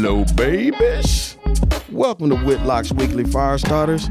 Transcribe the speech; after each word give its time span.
Hello, 0.00 0.24
babies. 0.36 1.36
Welcome 1.90 2.30
to 2.30 2.36
Whitlock's 2.36 2.92
Weekly 2.92 3.24
Fire 3.24 3.58
Starters. 3.58 4.08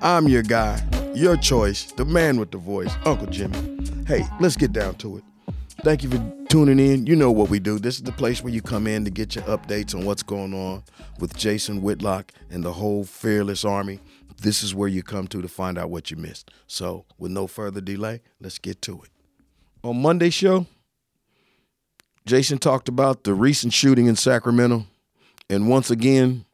I'm 0.00 0.26
your 0.26 0.42
guy, 0.42 0.82
your 1.14 1.36
choice, 1.36 1.92
the 1.92 2.06
man 2.06 2.40
with 2.40 2.50
the 2.50 2.56
voice, 2.56 2.90
Uncle 3.04 3.26
Jimmy. 3.26 3.58
Hey, 4.06 4.24
let's 4.40 4.56
get 4.56 4.72
down 4.72 4.94
to 4.94 5.18
it. 5.18 5.24
Thank 5.82 6.02
you 6.02 6.08
for 6.08 6.34
tuning 6.48 6.80
in. 6.80 7.06
You 7.06 7.14
know 7.14 7.30
what 7.30 7.50
we 7.50 7.58
do. 7.58 7.78
This 7.78 7.96
is 7.96 8.04
the 8.04 8.12
place 8.12 8.42
where 8.42 8.54
you 8.54 8.62
come 8.62 8.86
in 8.86 9.04
to 9.04 9.10
get 9.10 9.34
your 9.34 9.44
updates 9.44 9.94
on 9.94 10.06
what's 10.06 10.22
going 10.22 10.54
on 10.54 10.82
with 11.20 11.36
Jason 11.36 11.82
Whitlock 11.82 12.32
and 12.48 12.64
the 12.64 12.72
whole 12.72 13.04
Fearless 13.04 13.66
Army. 13.66 14.00
This 14.40 14.62
is 14.62 14.74
where 14.74 14.88
you 14.88 15.02
come 15.02 15.28
to 15.28 15.42
to 15.42 15.48
find 15.48 15.76
out 15.76 15.90
what 15.90 16.10
you 16.10 16.16
missed. 16.16 16.50
So, 16.66 17.04
with 17.18 17.32
no 17.32 17.46
further 17.46 17.82
delay, 17.82 18.22
let's 18.40 18.58
get 18.58 18.80
to 18.80 19.02
it. 19.02 19.10
On 19.84 20.00
Monday's 20.00 20.32
show, 20.32 20.64
Jason 22.24 22.56
talked 22.56 22.88
about 22.88 23.24
the 23.24 23.34
recent 23.34 23.74
shooting 23.74 24.06
in 24.06 24.16
Sacramento. 24.16 24.86
And 25.50 25.68
once 25.68 25.90
again, 25.90 26.44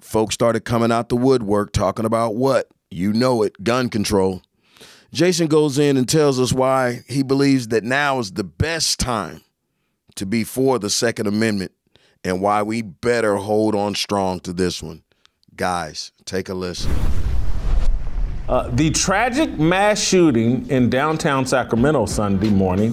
folks 0.00 0.34
started 0.34 0.64
coming 0.64 0.90
out 0.90 1.08
the 1.08 1.16
woodwork 1.16 1.72
talking 1.72 2.04
about 2.04 2.36
what? 2.36 2.68
You 2.90 3.12
know 3.12 3.42
it, 3.42 3.62
gun 3.62 3.88
control. 3.90 4.42
Jason 5.12 5.46
goes 5.46 5.78
in 5.78 5.96
and 5.96 6.08
tells 6.08 6.40
us 6.40 6.52
why 6.52 7.00
he 7.06 7.22
believes 7.22 7.68
that 7.68 7.84
now 7.84 8.18
is 8.18 8.32
the 8.32 8.44
best 8.44 8.98
time 8.98 9.42
to 10.16 10.26
be 10.26 10.42
for 10.42 10.78
the 10.78 10.90
Second 10.90 11.26
Amendment 11.26 11.72
and 12.24 12.40
why 12.40 12.62
we 12.62 12.82
better 12.82 13.36
hold 13.36 13.74
on 13.74 13.94
strong 13.94 14.40
to 14.40 14.52
this 14.52 14.82
one. 14.82 15.02
Guys, 15.54 16.12
take 16.24 16.48
a 16.48 16.54
listen. 16.54 16.92
Uh, 18.48 18.68
the 18.70 18.90
tragic 18.90 19.58
mass 19.58 20.02
shooting 20.02 20.68
in 20.68 20.90
downtown 20.90 21.46
Sacramento 21.46 22.06
Sunday 22.06 22.50
morning 22.50 22.92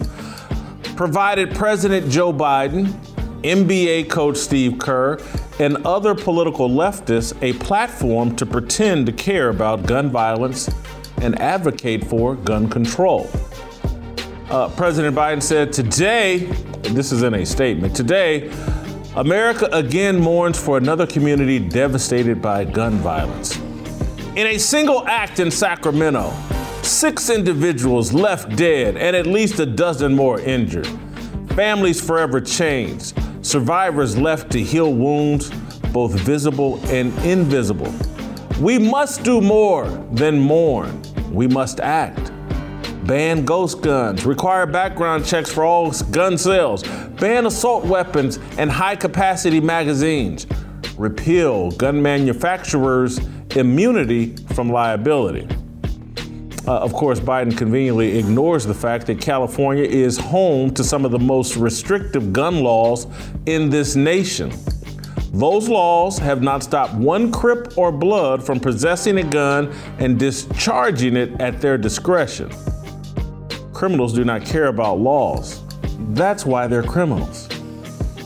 provided 0.96 1.54
President 1.56 2.10
Joe 2.10 2.32
Biden, 2.32 2.94
NBA 3.44 4.10
coach 4.10 4.38
Steve 4.38 4.78
Kerr, 4.80 5.18
and 5.60 5.78
other 5.86 6.16
political 6.16 6.70
leftists 6.70 7.36
a 7.42 7.54
platform 7.60 8.36
to 8.36 8.46
pretend 8.46 9.06
to 9.06 9.12
care 9.12 9.50
about 9.50 9.86
gun 9.86 10.10
violence 10.10 10.70
and 11.22 11.40
advocate 11.40 12.06
for 12.06 12.36
gun 12.36 12.70
control. 12.70 13.30
Uh, 14.50 14.70
President 14.70 15.16
Biden 15.16 15.42
said 15.42 15.72
today, 15.72 16.40
this 16.84 17.12
is 17.12 17.24
in 17.24 17.36
a 17.36 17.46
statement, 17.46 17.96
today, 17.96 18.52
America 19.16 19.68
again 19.72 20.20
mourns 20.20 20.60
for 20.60 20.78
another 20.78 21.06
community 21.06 21.60
devastated 21.60 22.42
by 22.42 22.64
gun 22.64 22.94
violence. 22.98 23.58
In 24.36 24.48
a 24.48 24.58
single 24.58 25.06
act 25.08 25.40
in 25.40 25.52
Sacramento, 25.52 26.34
six 26.82 27.30
individuals 27.30 28.14
left 28.14 28.56
dead 28.56 28.96
and 28.98 29.16
at 29.16 29.28
least 29.28 29.60
a 29.60 29.66
dozen 29.66 30.16
more 30.16 30.40
injured. 30.40 30.88
Families 31.56 32.00
forever 32.00 32.40
changed, 32.40 33.18
survivors 33.42 34.18
left 34.18 34.52
to 34.52 34.62
heal 34.62 34.94
wounds, 34.94 35.50
both 35.92 36.14
visible 36.14 36.80
and 36.86 37.18
invisible. 37.26 37.94
We 38.60 38.78
must 38.78 39.24
do 39.24 39.42
more 39.42 39.88
than 40.12 40.40
mourn. 40.40 41.02
We 41.32 41.48
must 41.48 41.80
act. 41.80 42.32
Ban 43.06 43.46
ghost 43.46 43.82
guns, 43.82 44.26
require 44.26 44.66
background 44.66 45.26
checks 45.26 45.52
for 45.52 45.64
all 45.64 45.92
gun 46.12 46.38
sales, 46.38 46.84
ban 47.20 47.46
assault 47.46 47.84
weapons 47.86 48.38
and 48.58 48.70
high 48.70 48.96
capacity 48.96 49.60
magazines, 49.60 50.46
repeal 50.98 51.72
gun 51.72 52.02
manufacturers' 52.02 53.20
immunity 53.56 54.36
from 54.54 54.70
liability. 54.70 55.48
Uh, 56.68 56.78
of 56.78 56.94
course, 56.94 57.20
Biden 57.20 57.58
conveniently 57.58 58.20
ignores 58.20 58.66
the 58.66 58.74
fact 58.74 59.08
that 59.08 59.20
California 59.20 59.84
is 59.84 60.18
home 60.18 60.72
to 60.76 60.84
some 60.84 61.06
of 61.06 61.12
the 61.12 61.20
most 61.20 61.56
restrictive 61.56 62.32
gun 62.32 62.64
laws 62.64 63.08
in 63.48 63.70
this 63.70 63.96
nation. 63.96 64.52
Those 65.34 65.70
laws 65.70 66.18
have 66.20 66.44
not 66.44 66.62
stopped 66.62 66.94
one 66.94 67.32
Crip 67.32 67.78
or 67.78 67.92
Blood 67.92 68.46
from 68.46 68.60
possessing 68.60 69.18
a 69.18 69.24
gun 69.24 69.74
and 69.98 70.20
discharging 70.20 71.16
it 71.16 71.40
at 71.40 71.62
their 71.62 71.78
discretion. 71.78 72.52
Criminals 73.74 74.14
do 74.14 74.24
not 74.24 74.46
care 74.46 74.68
about 74.68 75.00
laws. 75.00 75.62
That's 76.10 76.46
why 76.46 76.68
they're 76.68 76.84
criminals. 76.84 77.48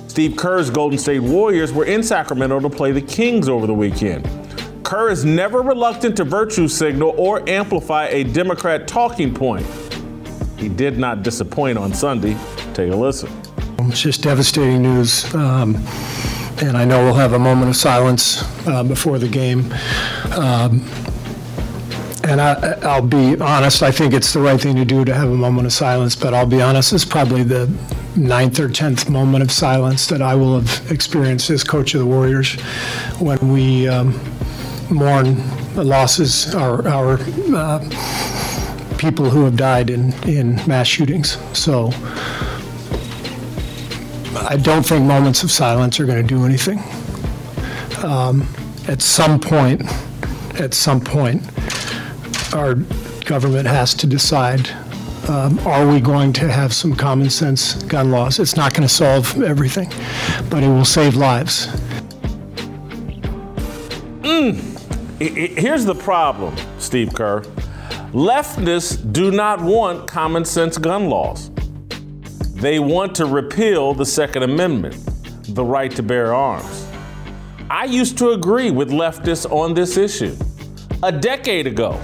Steve 0.07 0.35
Kerr's 0.35 0.69
Golden 0.69 0.97
State 0.97 1.19
Warriors 1.19 1.71
were 1.71 1.85
in 1.85 2.01
Sacramento 2.01 2.59
to 2.59 2.69
play 2.69 2.91
the 2.91 3.01
Kings 3.01 3.47
over 3.47 3.67
the 3.67 3.73
weekend. 3.73 4.25
Kerr 4.85 5.09
is 5.09 5.25
never 5.25 5.61
reluctant 5.61 6.15
to 6.17 6.23
virtue 6.23 6.67
signal 6.67 7.15
or 7.17 7.47
amplify 7.49 8.05
a 8.09 8.23
Democrat 8.23 8.87
talking 8.87 9.33
point. 9.33 9.65
He 10.59 10.69
did 10.69 10.99
not 10.99 11.23
disappoint 11.23 11.79
on 11.79 11.91
Sunday. 11.91 12.37
Take 12.75 12.91
a 12.91 12.95
listen. 12.95 13.31
It's 13.79 13.99
just 13.99 14.21
devastating 14.21 14.83
news. 14.83 15.33
Um, 15.33 15.75
and 16.61 16.77
I 16.77 16.85
know 16.85 17.03
we'll 17.03 17.15
have 17.15 17.33
a 17.33 17.39
moment 17.39 17.69
of 17.69 17.75
silence 17.75 18.43
uh, 18.67 18.83
before 18.83 19.17
the 19.17 19.27
game. 19.27 19.73
Um, 20.33 20.87
and 22.23 22.39
I, 22.39 22.77
I'll 22.83 23.01
be 23.01 23.39
honest, 23.39 23.81
I 23.81 23.91
think 23.91 24.13
it's 24.13 24.33
the 24.33 24.39
right 24.39 24.61
thing 24.61 24.75
to 24.75 24.85
do 24.85 25.03
to 25.03 25.13
have 25.15 25.29
a 25.29 25.35
moment 25.35 25.65
of 25.65 25.73
silence, 25.73 26.15
but 26.15 26.35
I'll 26.35 26.45
be 26.45 26.61
honest, 26.61 26.93
it's 26.93 27.05
probably 27.05 27.41
the 27.41 27.67
ninth 28.15 28.59
or 28.59 28.69
tenth 28.69 29.09
moment 29.09 29.43
of 29.43 29.51
silence 29.51 30.07
that 30.07 30.21
I 30.21 30.35
will 30.35 30.59
have 30.59 30.91
experienced 30.91 31.49
as 31.49 31.63
coach 31.63 31.95
of 31.95 31.99
the 31.99 32.05
Warriors 32.05 32.53
when 33.19 33.51
we 33.51 33.87
um, 33.87 34.13
mourn 34.89 35.35
the 35.75 35.83
losses, 35.83 36.53
our, 36.55 36.87
our 36.87 37.19
uh, 37.53 37.79
people 38.97 39.29
who 39.29 39.43
have 39.45 39.55
died 39.55 39.89
in, 39.89 40.13
in 40.27 40.55
mass 40.67 40.87
shootings. 40.87 41.37
So 41.57 41.91
I 44.37 44.57
don't 44.57 44.85
think 44.85 45.05
moments 45.05 45.43
of 45.43 45.51
silence 45.51 45.99
are 45.99 46.05
going 46.05 46.21
to 46.21 46.27
do 46.27 46.45
anything. 46.45 46.79
Um, 48.03 48.47
at 48.87 49.01
some 49.01 49.39
point, 49.39 49.81
at 50.59 50.73
some 50.73 51.01
point, 51.01 51.41
our 52.53 52.75
government 53.25 53.67
has 53.67 53.93
to 53.95 54.07
decide 54.07 54.69
um, 55.27 55.57
are 55.59 55.87
we 55.87 55.99
going 55.99 56.31
to 56.33 56.51
have 56.51 56.71
some 56.71 56.95
common 56.95 57.31
sense 57.31 57.81
gun 57.83 58.11
laws? 58.11 58.39
It's 58.39 58.55
not 58.55 58.73
going 58.73 58.87
to 58.87 58.93
solve 58.93 59.41
everything, 59.41 59.91
but 60.49 60.61
it 60.61 60.67
will 60.67 60.85
save 60.85 61.15
lives. 61.15 61.65
Mm. 64.21 64.74
Here's 65.19 65.85
the 65.85 65.95
problem, 65.95 66.53
Steve 66.77 67.13
Kerr. 67.13 67.39
Leftists 68.11 69.13
do 69.13 69.31
not 69.31 69.61
want 69.61 70.07
common 70.07 70.43
sense 70.43 70.77
gun 70.77 71.09
laws. 71.09 71.51
They 72.55 72.79
want 72.79 73.15
to 73.15 73.25
repeal 73.25 73.93
the 73.93 74.05
Second 74.05 74.43
Amendment, 74.43 74.97
the 75.55 75.63
right 75.63 75.89
to 75.91 76.03
bear 76.03 76.33
arms. 76.33 76.85
I 77.69 77.85
used 77.85 78.17
to 78.17 78.31
agree 78.31 78.71
with 78.71 78.89
leftists 78.89 79.49
on 79.49 79.73
this 79.73 79.95
issue. 79.95 80.35
A 81.01 81.13
decade 81.13 81.65
ago, 81.65 81.97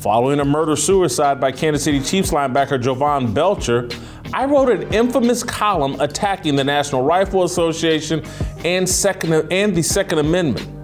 following 0.00 0.40
a 0.40 0.44
murder 0.44 0.74
suicide 0.74 1.38
by 1.38 1.52
Kansas 1.52 1.84
City 1.84 2.00
Chiefs 2.00 2.30
linebacker 2.30 2.80
Jovan 2.80 3.34
Belcher, 3.34 3.90
I 4.32 4.46
wrote 4.46 4.70
an 4.70 4.94
infamous 4.94 5.42
column 5.42 6.00
attacking 6.00 6.56
the 6.56 6.64
National 6.64 7.02
Rifle 7.02 7.44
Association 7.44 8.24
and, 8.64 8.88
second, 8.88 9.52
and 9.52 9.74
the 9.74 9.82
Second 9.82 10.20
Amendment. 10.20 10.77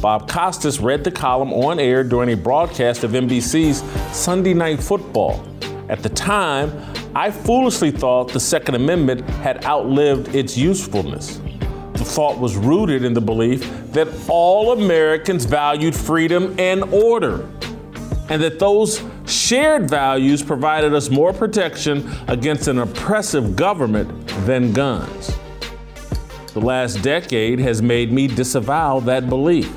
Bob 0.00 0.28
Costas 0.28 0.78
read 0.78 1.04
the 1.04 1.10
column 1.10 1.52
on 1.52 1.80
air 1.80 2.04
during 2.04 2.30
a 2.30 2.36
broadcast 2.36 3.02
of 3.02 3.12
NBC's 3.12 3.82
Sunday 4.16 4.52
Night 4.52 4.82
Football. 4.82 5.44
At 5.88 6.02
the 6.02 6.08
time, 6.10 6.72
I 7.14 7.30
foolishly 7.30 7.90
thought 7.90 8.32
the 8.32 8.40
Second 8.40 8.74
Amendment 8.74 9.22
had 9.40 9.64
outlived 9.64 10.34
its 10.34 10.56
usefulness. 10.56 11.40
The 11.94 12.04
thought 12.04 12.38
was 12.38 12.56
rooted 12.56 13.04
in 13.04 13.14
the 13.14 13.20
belief 13.22 13.60
that 13.92 14.08
all 14.28 14.72
Americans 14.72 15.46
valued 15.46 15.94
freedom 15.94 16.54
and 16.58 16.82
order, 16.92 17.48
and 18.28 18.42
that 18.42 18.58
those 18.58 19.02
shared 19.26 19.88
values 19.88 20.42
provided 20.42 20.92
us 20.92 21.08
more 21.08 21.32
protection 21.32 22.08
against 22.28 22.68
an 22.68 22.80
oppressive 22.80 23.56
government 23.56 24.28
than 24.44 24.72
guns. 24.72 25.34
The 26.52 26.60
last 26.60 27.02
decade 27.02 27.58
has 27.60 27.80
made 27.80 28.12
me 28.12 28.28
disavow 28.28 29.00
that 29.00 29.28
belief. 29.28 29.74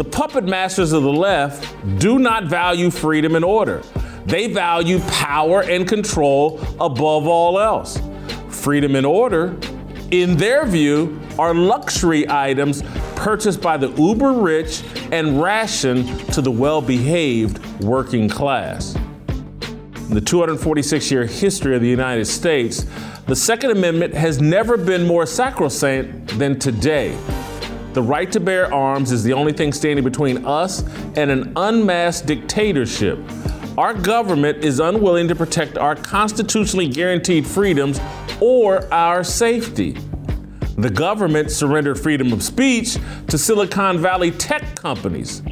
The 0.00 0.08
puppet 0.08 0.44
masters 0.46 0.92
of 0.92 1.02
the 1.02 1.12
left 1.12 1.74
do 1.98 2.18
not 2.18 2.44
value 2.44 2.88
freedom 2.88 3.36
and 3.36 3.44
order. 3.44 3.82
They 4.24 4.50
value 4.50 4.98
power 5.10 5.62
and 5.62 5.86
control 5.86 6.58
above 6.80 7.26
all 7.26 7.60
else. 7.60 8.00
Freedom 8.48 8.96
and 8.96 9.04
order, 9.04 9.54
in 10.10 10.38
their 10.38 10.64
view, 10.64 11.20
are 11.38 11.52
luxury 11.52 12.24
items 12.30 12.82
purchased 13.14 13.60
by 13.60 13.76
the 13.76 13.90
uber 13.90 14.32
rich 14.32 14.82
and 15.12 15.42
rationed 15.42 16.32
to 16.32 16.40
the 16.40 16.50
well 16.50 16.80
behaved 16.80 17.62
working 17.82 18.26
class. 18.26 18.94
In 19.28 20.14
the 20.14 20.22
246 20.22 21.10
year 21.10 21.26
history 21.26 21.76
of 21.76 21.82
the 21.82 21.88
United 21.88 22.24
States, 22.24 22.86
the 23.26 23.36
Second 23.36 23.72
Amendment 23.72 24.14
has 24.14 24.40
never 24.40 24.78
been 24.78 25.06
more 25.06 25.26
sacrosanct 25.26 26.38
than 26.38 26.58
today. 26.58 27.18
The 27.92 28.02
right 28.02 28.30
to 28.30 28.38
bear 28.38 28.72
arms 28.72 29.10
is 29.10 29.24
the 29.24 29.32
only 29.32 29.52
thing 29.52 29.72
standing 29.72 30.04
between 30.04 30.44
us 30.46 30.84
and 31.16 31.30
an 31.30 31.52
unmasked 31.56 32.26
dictatorship. 32.26 33.18
Our 33.76 33.94
government 33.94 34.64
is 34.64 34.78
unwilling 34.78 35.26
to 35.28 35.34
protect 35.34 35.76
our 35.76 35.96
constitutionally 35.96 36.86
guaranteed 36.86 37.46
freedoms 37.46 37.98
or 38.40 38.92
our 38.92 39.24
safety. 39.24 39.96
The 40.78 40.90
government 40.90 41.50
surrendered 41.50 41.98
freedom 41.98 42.32
of 42.32 42.42
speech 42.44 42.96
to 43.26 43.36
Silicon 43.36 43.98
Valley 43.98 44.30
tech 44.30 44.76
companies. 44.76 45.42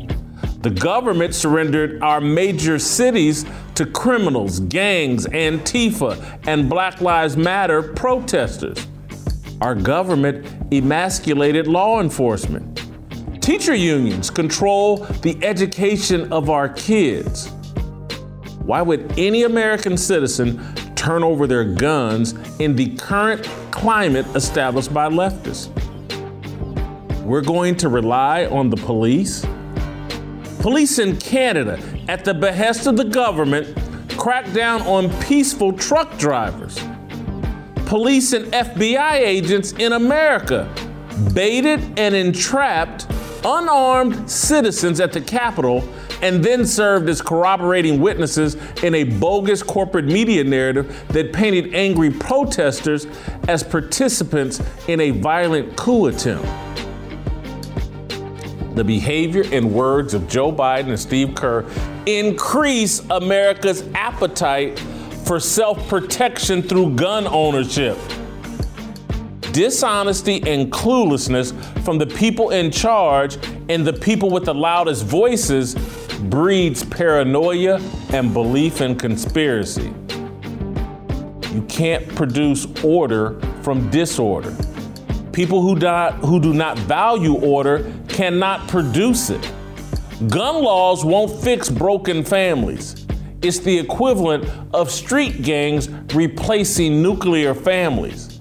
The 0.61 0.71
government 0.71 1.35
surrendered 1.35 2.03
our 2.03 2.21
major 2.21 2.79
cities 2.79 3.45
to 3.75 3.85
criminals, 3.87 4.61
gangs, 4.61 5.27
Antifa, 5.27 6.41
and 6.47 6.69
Black 6.69 7.01
Lives 7.01 7.37
Matter 7.37 7.83
protesters. 7.83 8.87
Our 9.61 9.75
government 9.75 10.47
emasculated 10.73 11.67
law 11.67 12.01
enforcement. 12.01 12.81
Teacher 13.43 13.75
unions 13.75 14.31
control 14.31 14.99
the 15.23 15.37
education 15.43 16.33
of 16.33 16.49
our 16.49 16.69
kids. 16.69 17.49
Why 18.61 18.83
would 18.83 19.19
any 19.19 19.43
American 19.43 19.97
citizen 19.97 20.63
turn 20.95 21.25
over 21.25 21.49
their 21.49 21.65
guns 21.65 22.35
in 22.61 22.77
the 22.77 22.95
current 22.97 23.45
climate 23.73 24.27
established 24.37 24.95
by 24.95 25.09
leftists? 25.09 25.73
We're 27.23 27.41
going 27.41 27.77
to 27.79 27.89
rely 27.89 28.47
on 28.47 28.71
the 28.71 28.77
police. 28.77 29.45
Police 30.61 31.01
in 31.01 31.17
Canada, 31.17 31.81
at 32.09 32.25
the 32.25 32.35
behest 32.35 32.87
of 32.87 32.97
the 32.97 33.05
government, 33.05 33.77
crack 34.17 34.53
down 34.53 34.83
on 34.83 35.11
peaceful 35.23 35.73
truck 35.73 36.17
drivers. 36.17 36.79
Police 37.89 38.35
and 38.35 38.45
FBI 38.53 39.15
agents 39.15 39.73
in 39.73 39.95
America 39.95 40.71
baited 41.33 41.81
and 41.99 42.15
entrapped 42.15 43.07
unarmed 43.47 44.31
citizens 44.31 45.01
at 45.01 45.11
the 45.11 45.23
Capitol 45.23 45.89
and 46.21 46.45
then 46.45 46.67
served 46.67 47.09
as 47.09 47.23
corroborating 47.23 47.99
witnesses 47.99 48.59
in 48.83 48.95
a 48.95 49.05
bogus 49.05 49.63
corporate 49.63 50.05
media 50.05 50.45
narrative 50.45 51.03
that 51.09 51.33
painted 51.33 51.75
angry 51.75 52.11
protesters 52.11 53.07
as 53.49 53.63
participants 53.63 54.61
in 54.87 55.01
a 55.01 55.13
violent 55.13 55.75
coup 55.75 56.09
attempt. 56.09 56.45
The 58.77 58.85
behavior 58.85 59.45
and 59.51 59.73
words 59.73 60.13
of 60.13 60.29
Joe 60.29 60.53
Biden 60.53 60.89
and 60.89 61.01
Steve 61.01 61.35
Kerr 61.35 61.65
increase 62.05 63.01
America's 63.09 63.83
appetite 63.95 64.79
for 65.29 65.39
self 65.39 65.87
protection 65.89 66.63
through 66.63 66.97
gun 66.97 67.27
ownership 67.27 67.99
dishonesty 69.53 70.37
and 70.47 70.71
cluelessness 70.71 71.53
from 71.85 71.99
the 71.99 72.07
people 72.07 72.51
in 72.51 72.71
charge 72.71 73.37
and 73.69 73.85
the 73.85 73.93
people 73.93 74.31
with 74.31 74.45
the 74.45 74.55
loudest 74.55 75.05
voices 75.05 75.75
breeds 76.31 76.85
paranoia 76.85 77.81
and 78.11 78.33
belief 78.33 78.81
in 78.81 78.97
conspiracy. 78.97 79.93
You 81.53 81.65
can't 81.69 82.07
produce 82.15 82.67
order 82.85 83.41
from 83.63 83.91
disorder. 83.91 84.55
People 85.33 85.61
who, 85.61 85.75
not, 85.75 86.15
who 86.21 86.39
do 86.39 86.55
not 86.55 86.79
value 86.79 87.35
order 87.35 87.93
cannot 88.07 88.69
produce 88.69 89.29
it. 89.29 89.53
Gun 90.29 90.63
laws 90.63 91.05
won't 91.05 91.43
fix 91.43 91.69
broken 91.69 92.25
families. 92.25 93.08
It's 93.41 93.61
the 93.61 93.79
equivalent 93.79 94.51
of 94.75 94.91
street 94.91 95.43
gangs 95.43 95.89
replacing 96.13 97.01
nuclear 97.01 97.55
families. 97.55 98.41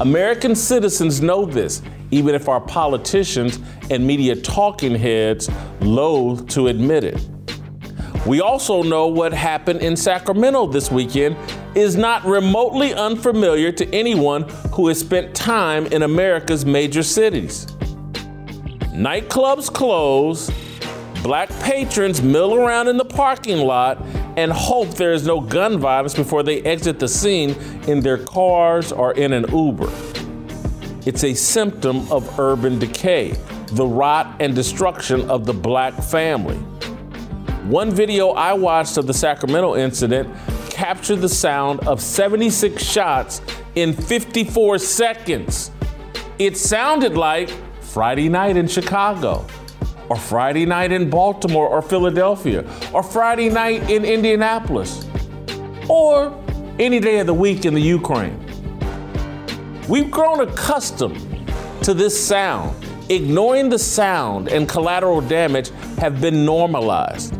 American 0.00 0.56
citizens 0.56 1.20
know 1.20 1.44
this, 1.44 1.80
even 2.10 2.34
if 2.34 2.48
our 2.48 2.60
politicians 2.60 3.60
and 3.88 4.04
media 4.04 4.34
talking 4.34 4.96
heads 4.96 5.48
loathe 5.80 6.48
to 6.50 6.66
admit 6.66 7.04
it. 7.04 7.20
We 8.26 8.40
also 8.40 8.82
know 8.82 9.06
what 9.06 9.32
happened 9.32 9.80
in 9.80 9.96
Sacramento 9.96 10.66
this 10.66 10.90
weekend 10.90 11.36
is 11.76 11.96
not 11.96 12.24
remotely 12.24 12.92
unfamiliar 12.92 13.70
to 13.72 13.94
anyone 13.94 14.42
who 14.72 14.88
has 14.88 14.98
spent 14.98 15.36
time 15.36 15.86
in 15.86 16.02
America's 16.02 16.66
major 16.66 17.04
cities. 17.04 17.66
Nightclubs 18.92 19.72
close, 19.72 20.50
black 21.22 21.48
patrons 21.60 22.22
mill 22.22 22.54
around 22.54 22.88
in 22.88 22.96
the 22.96 23.04
parking 23.04 23.58
lot 23.58 24.00
and 24.36 24.50
hope 24.50 24.88
there 24.94 25.12
is 25.12 25.26
no 25.26 25.40
gun 25.40 25.78
violence 25.78 26.14
before 26.14 26.42
they 26.42 26.62
exit 26.62 26.98
the 26.98 27.08
scene 27.08 27.50
in 27.86 28.00
their 28.00 28.18
cars 28.18 28.92
or 28.92 29.12
in 29.12 29.32
an 29.32 29.44
Uber. 29.54 29.90
It's 31.06 31.24
a 31.24 31.34
symptom 31.34 32.10
of 32.10 32.38
urban 32.38 32.78
decay, 32.78 33.32
the 33.72 33.86
rot 33.86 34.36
and 34.40 34.54
destruction 34.54 35.28
of 35.30 35.44
the 35.44 35.52
black 35.52 35.94
family. 35.94 36.56
One 37.66 37.90
video 37.90 38.30
I 38.30 38.52
watched 38.54 38.96
of 38.96 39.06
the 39.06 39.14
Sacramento 39.14 39.76
incident 39.76 40.34
captured 40.70 41.16
the 41.16 41.28
sound 41.28 41.80
of 41.86 42.00
76 42.00 42.82
shots 42.82 43.42
in 43.74 43.92
54 43.92 44.78
seconds. 44.78 45.70
It 46.38 46.56
sounded 46.56 47.16
like 47.16 47.50
Friday 47.82 48.28
night 48.28 48.56
in 48.56 48.66
Chicago 48.66 49.46
or 50.10 50.16
Friday 50.16 50.66
night 50.66 50.90
in 50.90 51.08
Baltimore 51.08 51.68
or 51.68 51.80
Philadelphia, 51.80 52.68
or 52.92 53.02
Friday 53.02 53.48
night 53.48 53.88
in 53.88 54.04
Indianapolis, 54.04 55.06
or 55.88 56.36
any 56.80 56.98
day 56.98 57.20
of 57.20 57.28
the 57.28 57.34
week 57.34 57.64
in 57.64 57.74
the 57.74 57.80
Ukraine. 57.80 58.36
We've 59.88 60.10
grown 60.10 60.40
accustomed 60.40 61.48
to 61.84 61.94
this 61.94 62.20
sound. 62.20 62.76
Ignoring 63.08 63.68
the 63.68 63.78
sound 63.78 64.48
and 64.48 64.68
collateral 64.68 65.20
damage 65.20 65.70
have 65.98 66.20
been 66.20 66.44
normalized. 66.44 67.36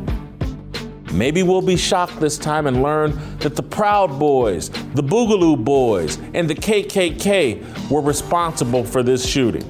Maybe 1.13 1.43
we'll 1.43 1.63
be 1.63 1.77
shocked 1.77 2.21
this 2.21 2.39
time 2.39 2.69
and 2.69 2.85
learn 2.85 3.19
that 3.39 3.57
the 3.57 3.65
Proud 3.65 4.17
Boys, 4.19 4.71
the 4.95 5.03
Boogaloo 5.03 5.65
Boys, 5.65 6.19
and 6.35 6.49
the 6.49 6.55
KKK 6.55 7.91
were 7.91 8.01
responsible 8.01 8.85
for 8.85 9.03
this 9.03 9.29
shooting. 9.29 9.69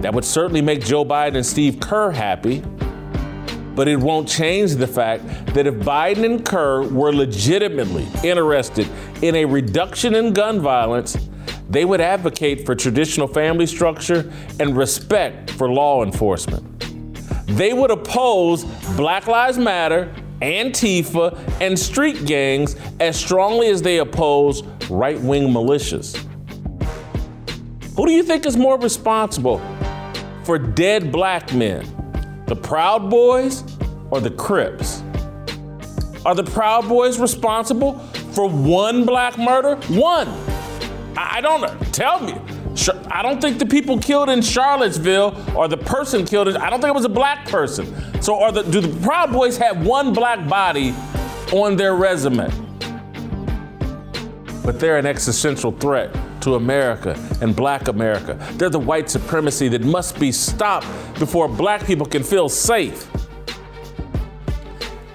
That 0.00 0.14
would 0.14 0.24
certainly 0.24 0.62
make 0.62 0.82
Joe 0.82 1.04
Biden 1.04 1.36
and 1.36 1.46
Steve 1.46 1.78
Kerr 1.78 2.10
happy. 2.10 2.62
But 3.74 3.86
it 3.86 3.96
won't 3.96 4.26
change 4.26 4.74
the 4.74 4.86
fact 4.86 5.24
that 5.54 5.66
if 5.66 5.74
Biden 5.74 6.24
and 6.24 6.44
Kerr 6.44 6.82
were 6.88 7.12
legitimately 7.12 8.08
interested 8.24 8.88
in 9.22 9.34
a 9.36 9.44
reduction 9.44 10.14
in 10.14 10.32
gun 10.32 10.60
violence, 10.60 11.16
they 11.68 11.84
would 11.84 12.00
advocate 12.00 12.66
for 12.66 12.74
traditional 12.74 13.28
family 13.28 13.66
structure 13.66 14.30
and 14.58 14.76
respect 14.76 15.50
for 15.50 15.70
law 15.70 16.02
enforcement. 16.02 16.66
They 17.46 17.72
would 17.72 17.90
oppose 17.90 18.64
Black 18.96 19.26
Lives 19.26 19.58
Matter, 19.58 20.12
Antifa, 20.40 21.38
and 21.60 21.78
street 21.78 22.24
gangs 22.24 22.74
as 23.00 23.18
strongly 23.18 23.68
as 23.68 23.82
they 23.82 23.98
oppose 23.98 24.62
right 24.88 25.20
wing 25.20 25.48
militias. 25.48 26.16
Who 27.96 28.06
do 28.06 28.12
you 28.12 28.22
think 28.22 28.46
is 28.46 28.56
more 28.56 28.78
responsible 28.78 29.60
for 30.44 30.58
dead 30.58 31.12
black 31.12 31.52
men? 31.52 31.86
The 32.46 32.56
Proud 32.56 33.10
Boys 33.10 33.64
or 34.10 34.20
the 34.20 34.30
Crips? 34.30 35.02
Are 36.24 36.34
the 36.34 36.44
Proud 36.44 36.88
Boys 36.88 37.18
responsible 37.18 37.98
for 38.34 38.48
one 38.48 39.06
black 39.06 39.38
murder? 39.38 39.76
One. 39.88 40.28
I 41.16 41.40
don't 41.40 41.60
know. 41.60 41.76
Tell 41.92 42.20
me. 42.20 42.34
I 43.10 43.22
don't 43.22 43.40
think 43.40 43.58
the 43.58 43.66
people 43.66 43.98
killed 43.98 44.30
in 44.30 44.42
Charlottesville 44.42 45.36
or 45.56 45.68
the 45.68 45.76
person 45.76 46.24
killed 46.24 46.48
it. 46.48 46.56
I 46.56 46.70
don't 46.70 46.80
think 46.80 46.90
it 46.90 46.94
was 46.94 47.04
a 47.04 47.08
black 47.08 47.46
person. 47.46 48.22
So, 48.22 48.40
are 48.40 48.52
the 48.52 48.62
do 48.62 48.80
the 48.80 49.00
Proud 49.00 49.32
Boys 49.32 49.56
have 49.58 49.84
one 49.84 50.12
black 50.12 50.48
body 50.48 50.94
on 51.52 51.76
their 51.76 51.94
resume? 51.94 52.50
But 54.64 54.78
they're 54.78 54.98
an 54.98 55.06
existential 55.06 55.72
threat 55.72 56.14
to 56.42 56.54
America 56.54 57.18
and 57.40 57.54
black 57.54 57.88
America. 57.88 58.38
They're 58.52 58.70
the 58.70 58.78
white 58.78 59.10
supremacy 59.10 59.68
that 59.68 59.82
must 59.82 60.18
be 60.18 60.32
stopped 60.32 60.86
before 61.18 61.48
black 61.48 61.84
people 61.86 62.06
can 62.06 62.22
feel 62.22 62.48
safe. 62.48 63.08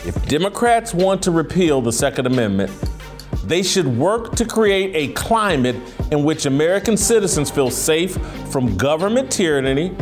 If 0.05 0.27
Democrats 0.27 0.93
want 0.93 1.23
to 1.23 1.31
repeal 1.31 1.81
the 1.81 1.91
Second 1.91 2.27
Amendment, 2.27 2.71
they 3.45 3.63
should 3.63 3.87
work 3.87 4.35
to 4.35 4.45
create 4.45 4.95
a 4.95 5.13
climate 5.13 5.75
in 6.11 6.23
which 6.23 6.45
American 6.45 6.97
citizens 6.97 7.49
feel 7.49 7.71
safe 7.71 8.17
from 8.51 8.75
government 8.77 9.31
tyranny, 9.31 9.95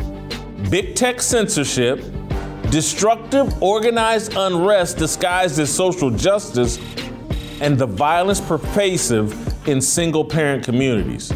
big 0.69 0.95
tech 0.95 1.21
censorship, 1.21 2.03
destructive 2.69 3.61
organized 3.61 4.33
unrest 4.35 4.97
disguised 4.97 5.59
as 5.59 5.73
social 5.73 6.09
justice, 6.09 6.79
and 7.61 7.77
the 7.77 7.85
violence 7.85 8.41
pervasive 8.41 9.52
in 9.67 9.79
single 9.81 10.25
parent 10.25 10.63
communities. 10.63 11.31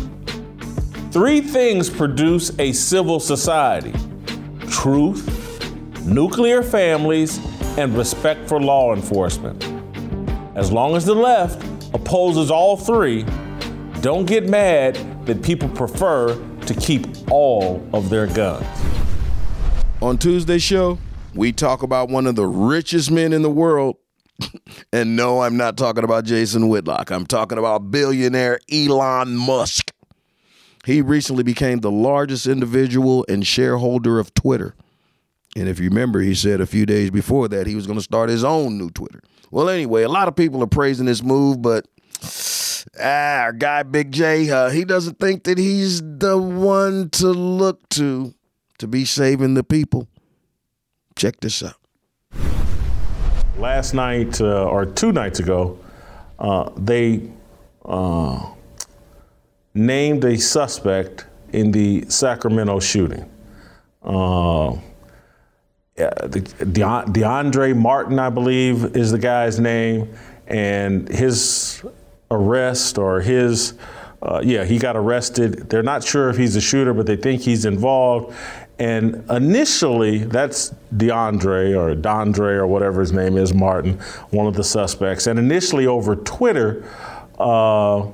Three 1.11 1.41
things 1.41 1.89
produce 1.89 2.57
a 2.59 2.71
civil 2.73 3.19
society 3.19 3.93
truth, 4.69 6.05
nuclear 6.05 6.61
families, 6.61 7.39
and 7.77 7.97
respect 7.97 8.47
for 8.47 8.59
law 8.61 8.93
enforcement. 8.93 9.63
As 10.55 10.71
long 10.71 10.95
as 10.95 11.05
the 11.05 11.15
left 11.15 11.63
opposes 11.93 12.51
all 12.51 12.75
three, 12.75 13.23
don't 14.01 14.25
get 14.25 14.49
mad 14.49 14.95
that 15.25 15.41
people 15.41 15.69
prefer 15.69 16.35
to 16.61 16.73
keep 16.75 17.07
all 17.31 17.87
of 17.93 18.09
their 18.09 18.27
guns. 18.27 18.65
On 20.01 20.17
Tuesday's 20.17 20.61
show, 20.61 20.99
we 21.33 21.51
talk 21.51 21.81
about 21.83 22.09
one 22.09 22.27
of 22.27 22.35
the 22.35 22.45
richest 22.45 23.09
men 23.09 23.33
in 23.33 23.41
the 23.41 23.49
world 23.49 23.95
and 24.93 25.15
no, 25.15 25.41
I'm 25.41 25.57
not 25.57 25.77
talking 25.77 26.03
about 26.03 26.25
Jason 26.25 26.67
Whitlock. 26.69 27.11
I'm 27.11 27.25
talking 27.25 27.57
about 27.57 27.91
billionaire 27.91 28.59
Elon 28.71 29.35
Musk. 29.35 29.91
He 30.85 31.01
recently 31.01 31.43
became 31.43 31.79
the 31.79 31.91
largest 31.91 32.47
individual 32.47 33.25
and 33.27 33.45
shareholder 33.45 34.19
of 34.19 34.33
Twitter. 34.33 34.73
And 35.55 35.67
if 35.67 35.79
you 35.79 35.89
remember, 35.89 36.21
he 36.21 36.35
said 36.35 36.61
a 36.61 36.65
few 36.65 36.85
days 36.85 37.09
before 37.09 37.47
that 37.49 37.67
he 37.67 37.75
was 37.75 37.87
going 37.87 37.99
to 37.99 38.03
start 38.03 38.29
his 38.29 38.43
own 38.43 38.77
new 38.77 38.89
Twitter. 38.89 39.21
Well, 39.49 39.69
anyway, 39.69 40.03
a 40.03 40.09
lot 40.09 40.27
of 40.27 40.35
people 40.35 40.61
are 40.61 40.67
praising 40.67 41.05
this 41.05 41.23
move, 41.23 41.61
but 41.61 41.87
ah, 43.01 43.41
our 43.41 43.53
guy 43.53 43.83
Big 43.83 44.11
J, 44.11 44.49
uh, 44.49 44.69
he 44.69 44.85
doesn't 44.85 45.19
think 45.19 45.43
that 45.45 45.57
he's 45.57 46.01
the 46.01 46.37
one 46.37 47.09
to 47.11 47.27
look 47.27 47.87
to 47.89 48.33
to 48.77 48.87
be 48.87 49.05
saving 49.05 49.55
the 49.55 49.63
people. 49.63 50.07
Check 51.15 51.39
this 51.39 51.63
out. 51.63 51.76
Last 53.57 53.95
night, 53.95 54.39
uh, 54.39 54.65
or 54.65 54.85
two 54.85 55.11
nights 55.11 55.39
ago, 55.39 55.79
uh, 56.37 56.69
they 56.77 57.27
uh, 57.83 58.51
named 59.73 60.23
a 60.25 60.37
suspect 60.37 61.25
in 61.53 61.71
the 61.71 62.05
Sacramento 62.07 62.79
shooting. 62.79 63.27
Uh, 64.03 64.77
the, 65.95 66.41
DeAndre 66.59 67.75
Martin, 67.75 68.19
I 68.19 68.29
believe, 68.29 68.95
is 68.95 69.11
the 69.11 69.17
guy's 69.17 69.59
name, 69.59 70.15
and 70.45 71.09
his 71.09 71.83
arrest 72.29 72.99
or 72.99 73.21
his 73.21 73.73
uh, 74.21 74.41
yeah, 74.43 74.65
he 74.65 74.79
got 74.79 74.95
arrested. 74.95 75.69
They're 75.69 75.83
not 75.83 76.03
sure 76.03 76.29
if 76.29 76.37
he's 76.37 76.55
a 76.55 76.61
shooter, 76.61 76.93
but 76.93 77.05
they 77.05 77.15
think 77.15 77.41
he's 77.41 77.65
involved. 77.65 78.35
And 78.79 79.23
initially, 79.31 80.19
that's 80.19 80.73
DeAndre 80.95 81.75
or 81.75 81.95
Dondre 81.95 82.57
or 82.57 82.67
whatever 82.67 83.01
his 83.01 83.11
name 83.11 83.37
is, 83.37 83.53
Martin, 83.53 83.93
one 84.29 84.45
of 84.45 84.53
the 84.53 84.63
suspects. 84.63 85.25
And 85.25 85.39
initially 85.39 85.87
over 85.87 86.15
Twitter, 86.15 86.87
uh, 87.39 88.07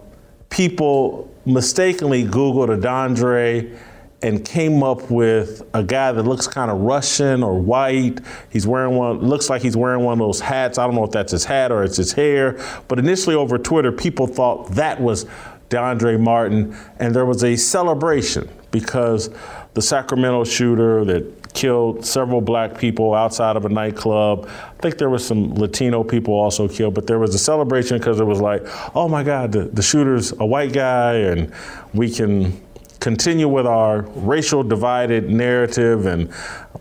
people 0.50 1.30
mistakenly 1.46 2.24
Googled 2.24 2.74
a 2.74 2.78
Dondre 2.78 3.78
and 4.22 4.46
came 4.46 4.82
up 4.84 5.12
with 5.12 5.64
a 5.74 5.84
guy 5.84 6.14
that 6.14 6.24
looks 6.24 6.48
kind 6.48 6.72
of 6.72 6.80
Russian 6.80 7.44
or 7.44 7.60
white. 7.60 8.22
He's 8.50 8.66
wearing 8.66 8.96
one, 8.96 9.20
looks 9.20 9.50
like 9.50 9.62
he's 9.62 9.76
wearing 9.76 10.02
one 10.06 10.14
of 10.14 10.20
those 10.20 10.40
hats. 10.40 10.78
I 10.78 10.86
don't 10.86 10.96
know 10.96 11.04
if 11.04 11.12
that's 11.12 11.34
his 11.34 11.44
hat 11.44 11.74
or 11.74 11.84
it's 11.84 11.98
his 11.98 12.14
hair. 12.14 12.58
But 12.88 13.00
initially 13.00 13.36
over 13.36 13.58
Twitter, 13.58 13.92
people 13.92 14.26
thought 14.26 14.72
that 14.72 15.02
was 15.02 15.26
DeAndre 15.70 16.22
Martin. 16.22 16.74
And 17.00 17.14
there 17.14 17.26
was 17.26 17.44
a 17.44 17.58
celebration 17.58 18.50
because 18.72 19.30
the 19.74 19.82
Sacramento 19.82 20.44
shooter 20.44 21.04
that 21.06 21.54
killed 21.54 22.06
several 22.06 22.42
black 22.42 22.78
people 22.78 23.14
outside 23.14 23.56
of 23.56 23.66
a 23.66 23.70
nightclub. 23.70 24.48
I 24.48 24.82
think 24.82 24.98
there 24.98 25.10
was 25.10 25.26
some 25.26 25.54
Latino 25.56 26.04
people 26.04 26.34
also 26.34 26.68
killed, 26.68 26.96
but 26.96 27.08
there 27.08 27.20
was 27.20 27.34
a 27.36 27.40
celebration 27.40 27.98
because 27.98 28.20
it 28.20 28.26
was 28.26 28.42
like, 28.42 28.64
oh 28.96 29.08
my 29.08 29.24
God, 29.24 29.52
the, 29.52 29.66
the 29.66 29.82
shooter's 29.82 30.32
a 30.40 30.46
white 30.46 30.74
guy, 30.74 31.14
and 31.16 31.54
we 31.94 32.10
can 32.10 32.60
continue 33.00 33.48
with 33.48 33.68
our 33.68 34.02
racial 34.16 34.64
divided 34.64 35.30
narrative, 35.30 36.06
and 36.06 36.32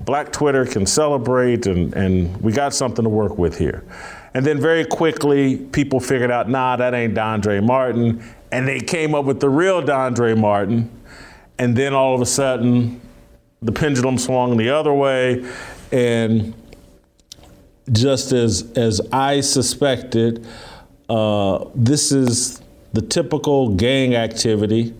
Black 0.04 0.32
Twitter 0.32 0.64
can 0.64 0.86
celebrate, 0.86 1.66
and, 1.66 1.94
and 1.94 2.40
we 2.40 2.52
got 2.52 2.72
something 2.72 3.02
to 3.02 3.10
work 3.10 3.36
with 3.38 3.58
here. 3.58 3.84
And 4.34 4.46
then 4.46 4.60
very 4.60 4.84
quickly, 4.84 5.56
people 5.56 6.00
figured 6.00 6.30
out, 6.30 6.48
nah, 6.48 6.76
that 6.76 6.94
ain't 6.94 7.14
Dondre 7.14 7.62
Martin. 7.62 8.24
And 8.50 8.66
they 8.66 8.80
came 8.80 9.14
up 9.14 9.24
with 9.26 9.40
the 9.40 9.48
real 9.48 9.82
Dondre 9.82 10.38
Martin. 10.38 10.90
And 11.62 11.76
then 11.76 11.94
all 11.94 12.12
of 12.12 12.20
a 12.20 12.26
sudden, 12.26 13.00
the 13.60 13.70
pendulum 13.70 14.18
swung 14.18 14.56
the 14.56 14.70
other 14.70 14.92
way. 14.92 15.48
And 15.92 16.54
just 17.92 18.32
as, 18.32 18.72
as 18.72 19.00
I 19.12 19.42
suspected, 19.42 20.44
uh, 21.08 21.66
this 21.76 22.10
is 22.10 22.60
the 22.94 23.00
typical 23.00 23.76
gang 23.76 24.16
activity 24.16 24.92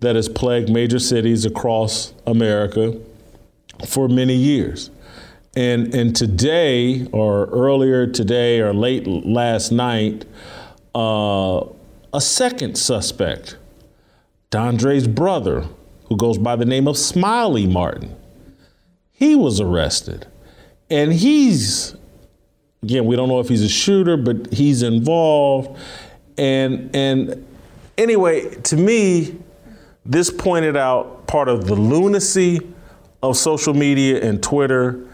that 0.00 0.16
has 0.16 0.28
plagued 0.28 0.68
major 0.68 0.98
cities 0.98 1.46
across 1.46 2.12
America 2.26 3.00
for 3.86 4.06
many 4.06 4.34
years. 4.34 4.90
And, 5.56 5.94
and 5.94 6.14
today, 6.14 7.06
or 7.06 7.46
earlier 7.46 8.06
today, 8.06 8.60
or 8.60 8.74
late 8.74 9.06
last 9.06 9.72
night, 9.72 10.26
uh, 10.94 11.64
a 12.12 12.20
second 12.20 12.76
suspect, 12.76 13.56
Dondre's 14.50 15.08
brother, 15.08 15.66
who 16.08 16.16
goes 16.16 16.38
by 16.38 16.56
the 16.56 16.64
name 16.64 16.86
of 16.86 16.96
Smiley 16.96 17.66
Martin. 17.66 18.14
He 19.12 19.34
was 19.34 19.60
arrested. 19.60 20.26
And 20.90 21.12
he's, 21.12 21.96
again, 22.82 23.06
we 23.06 23.16
don't 23.16 23.28
know 23.28 23.40
if 23.40 23.48
he's 23.48 23.62
a 23.62 23.68
shooter, 23.68 24.16
but 24.16 24.52
he's 24.52 24.82
involved. 24.82 25.78
And, 26.38 26.94
and 26.94 27.46
anyway, 27.98 28.54
to 28.54 28.76
me, 28.76 29.36
this 30.04 30.30
pointed 30.30 30.76
out 30.76 31.26
part 31.26 31.48
of 31.48 31.66
the 31.66 31.74
lunacy 31.74 32.60
of 33.22 33.36
social 33.36 33.74
media 33.74 34.22
and 34.22 34.42
Twitter 34.42 35.08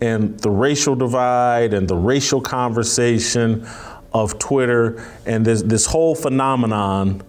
and 0.00 0.38
the 0.40 0.50
racial 0.50 0.94
divide 0.94 1.74
and 1.74 1.88
the 1.88 1.96
racial 1.96 2.40
conversation 2.40 3.66
of 4.12 4.38
Twitter 4.38 5.04
and 5.24 5.44
this, 5.44 5.62
this 5.62 5.86
whole 5.86 6.14
phenomenon 6.14 7.22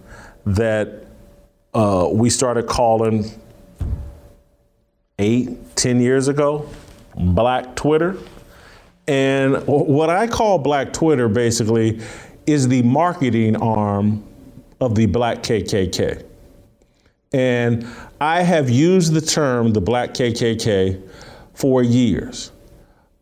that 0.46 1.07
uh, 1.74 2.08
we 2.10 2.30
started 2.30 2.66
calling 2.66 3.30
eight, 5.18 5.76
ten 5.76 6.00
years 6.00 6.28
ago, 6.28 6.68
Black 7.16 7.74
Twitter. 7.76 8.16
And 9.06 9.66
what 9.66 10.10
I 10.10 10.26
call 10.26 10.58
Black 10.58 10.92
Twitter 10.92 11.28
basically 11.28 12.00
is 12.46 12.68
the 12.68 12.82
marketing 12.82 13.56
arm 13.56 14.24
of 14.80 14.94
the 14.94 15.06
Black 15.06 15.42
KKK. 15.42 16.24
And 17.32 17.86
I 18.20 18.42
have 18.42 18.70
used 18.70 19.12
the 19.12 19.20
term 19.20 19.72
the 19.72 19.80
Black 19.80 20.10
KKK 20.10 21.02
for 21.54 21.82
years. 21.82 22.52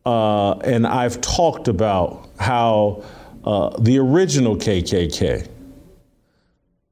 Uh, 0.04 0.52
and 0.58 0.86
I've 0.86 1.20
talked 1.20 1.68
about 1.68 2.28
how 2.38 3.02
uh, 3.44 3.76
the 3.80 3.98
original 3.98 4.56
KKK, 4.56 5.48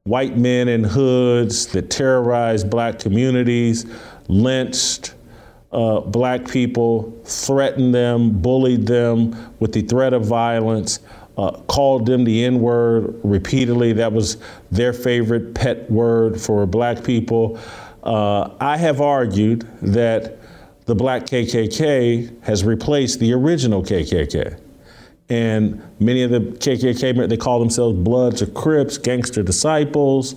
white 0.06 0.36
men 0.36 0.68
in 0.68 0.84
hoods 0.84 1.66
that 1.68 1.88
terrorized 1.88 2.68
black 2.68 2.98
communities, 2.98 3.86
lynched 4.28 5.14
uh, 5.72 5.98
black 6.00 6.46
people, 6.46 7.18
threatened 7.24 7.94
them, 7.94 8.30
bullied 8.30 8.86
them 8.86 9.34
with 9.60 9.72
the 9.72 9.80
threat 9.80 10.12
of 10.12 10.22
violence, 10.22 11.00
uh, 11.38 11.52
called 11.68 12.04
them 12.04 12.22
the 12.22 12.44
N 12.44 12.60
word 12.60 13.18
repeatedly. 13.24 13.94
That 13.94 14.12
was 14.12 14.36
their 14.70 14.92
favorite 14.92 15.54
pet 15.54 15.90
word 15.90 16.38
for 16.38 16.66
black 16.66 17.02
people. 17.02 17.58
Uh, 18.02 18.50
I 18.60 18.76
have 18.76 19.00
argued 19.00 19.66
that 19.80 20.36
the 20.84 20.94
black 20.94 21.22
KKK 21.22 22.42
has 22.42 22.62
replaced 22.62 23.20
the 23.20 23.32
original 23.32 23.82
KKK. 23.82 24.60
And 25.28 25.82
many 26.00 26.22
of 26.22 26.30
the 26.30 26.40
KKK, 26.40 27.28
they 27.28 27.36
call 27.36 27.58
themselves 27.58 27.98
Bloods 27.98 28.42
or 28.42 28.46
Crips, 28.46 28.98
gangster 28.98 29.42
disciples. 29.42 30.34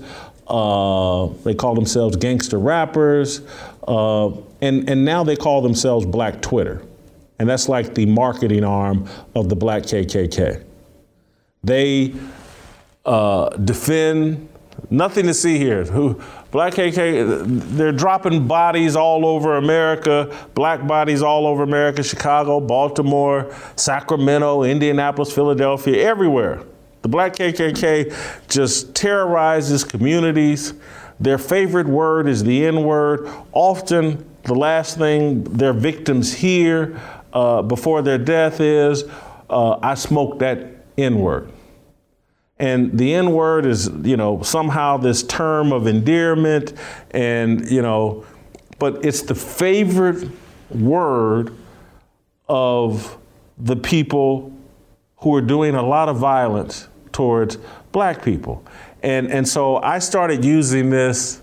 Uh, 0.48 1.28
they 1.44 1.54
call 1.54 1.76
themselves 1.76 2.16
gangster 2.16 2.58
rappers. 2.58 3.42
Uh, 3.86 4.30
and, 4.62 4.90
and 4.90 5.04
now 5.04 5.24
they 5.24 5.36
call 5.36 5.62
themselves 5.62 6.06
Black 6.06 6.42
Twitter. 6.42 6.84
And 7.40 7.48
that's 7.48 7.70
like 7.70 7.94
the 7.94 8.06
marketing 8.06 8.64
arm 8.64 9.08
of 9.36 9.50
the 9.50 9.56
black 9.56 9.84
KKK. 9.84 10.64
They 11.64 12.16
uh, 13.06 13.50
defend 13.58 14.50
nothing 14.90 15.26
to 15.26 15.34
see 15.34 15.58
here. 15.58 15.84
Who 15.86 16.22
Black 16.50 16.74
KKK, 16.74 17.46
they're 17.76 17.92
dropping 17.92 18.48
bodies 18.48 18.96
all 18.96 19.26
over 19.26 19.58
America, 19.58 20.34
black 20.54 20.88
bodies 20.88 21.22
all 21.22 21.46
over 21.46 21.64
America, 21.64 22.02
Chicago, 22.02 22.62
Baltimore, 22.62 23.54
Sacramento, 23.76 24.64
Indianapolis, 24.64 25.34
Philadelphia, 25.34 26.02
everywhere. 26.08 26.64
The 27.02 27.10
black 27.10 27.36
KKK 27.36 28.48
just 28.48 28.96
terrorizes 28.96 29.84
communities. 29.84 30.74
Their 31.20 31.38
favorite 31.38 31.88
word 31.88 32.28
is 32.28 32.44
the 32.44 32.66
N 32.66 32.84
word. 32.84 33.30
Often, 33.52 34.26
the 34.44 34.56
last 34.56 34.98
thing 34.98 35.44
their 35.44 35.74
victims 35.74 36.34
hear 36.34 37.00
uh, 37.34 37.62
before 37.62 38.02
their 38.02 38.18
death 38.18 38.62
is, 38.62 39.04
uh, 39.50 39.80
I 39.82 39.96
smoked 39.96 40.40
that 40.40 40.66
N 40.98 41.20
word. 41.20 41.52
And 42.60 42.98
the 42.98 43.14
N 43.14 43.32
word 43.32 43.66
is, 43.66 43.90
you 44.04 44.18
know, 44.18 44.42
somehow 44.42 44.98
this 44.98 45.24
term 45.24 45.72
of 45.72 45.86
endearment, 45.86 46.74
and, 47.12 47.70
you 47.70 47.82
know, 47.82 48.26
but 48.80 49.06
it's 49.06 49.22
the 49.22 49.36
favorite 49.36 50.30
word 50.70 51.54
of 52.50 53.18
the 53.58 53.76
people 53.76 54.52
who 55.18 55.36
are 55.36 55.42
doing 55.42 55.76
a 55.76 55.82
lot 55.82 56.10
of 56.10 56.18
violence 56.18 56.88
towards 57.12 57.58
black 57.92 58.24
people. 58.24 58.64
And, 59.04 59.32
and 59.32 59.48
so 59.48 59.78
I 59.78 60.00
started 60.00 60.44
using 60.44 60.90
this 60.90 61.42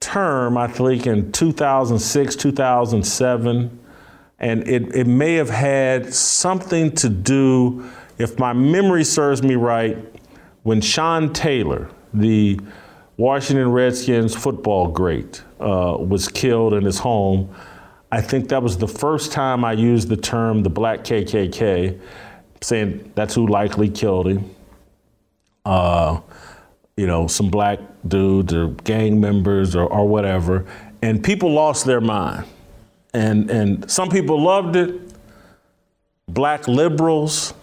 term, 0.00 0.56
I 0.56 0.66
think, 0.66 1.06
in 1.06 1.32
2006, 1.32 2.36
2007. 2.36 3.80
And 4.38 4.68
it, 4.68 4.94
it 4.94 5.06
may 5.06 5.34
have 5.34 5.50
had 5.50 6.12
something 6.12 6.94
to 6.96 7.08
do 7.08 7.88
if 8.18 8.38
my 8.38 8.52
memory 8.52 9.04
serves 9.04 9.42
me 9.42 9.54
right, 9.56 9.96
when 10.62 10.80
Sean 10.80 11.32
Taylor, 11.32 11.90
the 12.12 12.58
Washington 13.16 13.70
Redskins 13.70 14.34
football 14.34 14.88
great 14.88 15.42
uh, 15.60 15.96
was 15.98 16.28
killed 16.28 16.74
in 16.74 16.84
his 16.84 16.98
home. 16.98 17.54
I 18.10 18.20
think 18.20 18.48
that 18.48 18.62
was 18.62 18.78
the 18.78 18.88
first 18.88 19.32
time 19.32 19.64
I 19.64 19.72
used 19.72 20.08
the 20.08 20.16
term 20.16 20.62
the 20.62 20.70
black 20.70 21.00
KKK, 21.00 21.98
saying 22.60 23.12
that's 23.14 23.34
who 23.34 23.46
likely 23.46 23.88
killed 23.88 24.28
him. 24.28 24.54
Uh, 25.64 26.20
you 26.96 27.06
know, 27.06 27.26
some 27.26 27.50
black 27.50 27.78
dudes 28.06 28.54
or 28.54 28.68
gang 28.84 29.20
members 29.20 29.76
or, 29.76 29.84
or 29.84 30.08
whatever. 30.08 30.64
And 31.02 31.22
people 31.22 31.52
lost 31.52 31.84
their 31.84 32.00
mind. 32.00 32.46
And, 33.12 33.50
and 33.50 33.90
some 33.90 34.08
people 34.08 34.42
loved 34.42 34.76
it. 34.76 35.00
Black 36.28 36.68
liberals 36.68 37.54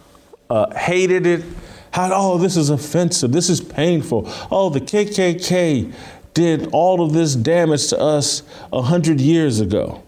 uh, 0.54 0.72
hated 0.78 1.26
it. 1.26 1.44
How, 1.92 2.12
oh, 2.14 2.38
this 2.38 2.58
is 2.58 2.70
offensive. 2.70 3.32
This 3.32 3.50
is 3.50 3.60
painful. 3.60 4.32
Oh, 4.52 4.70
the 4.70 4.80
KKK 4.80 5.92
did 6.36 6.70
all 6.72 7.04
of 7.04 7.12
this 7.12 7.36
damage 7.36 7.88
to 7.88 8.00
us 8.00 8.44
a 8.72 8.84
hundred 8.84 9.20
years 9.20 9.60
ago. 9.60 10.04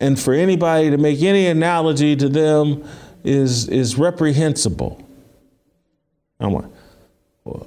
And 0.00 0.18
for 0.18 0.32
anybody 0.32 0.90
to 0.90 0.96
make 0.96 1.20
any 1.20 1.48
analogy 1.48 2.16
to 2.16 2.30
them 2.30 2.88
is, 3.24 3.68
is 3.68 3.98
reprehensible. 3.98 5.06
I'm 6.40 6.54
like, 6.54 6.70
well, 7.44 7.66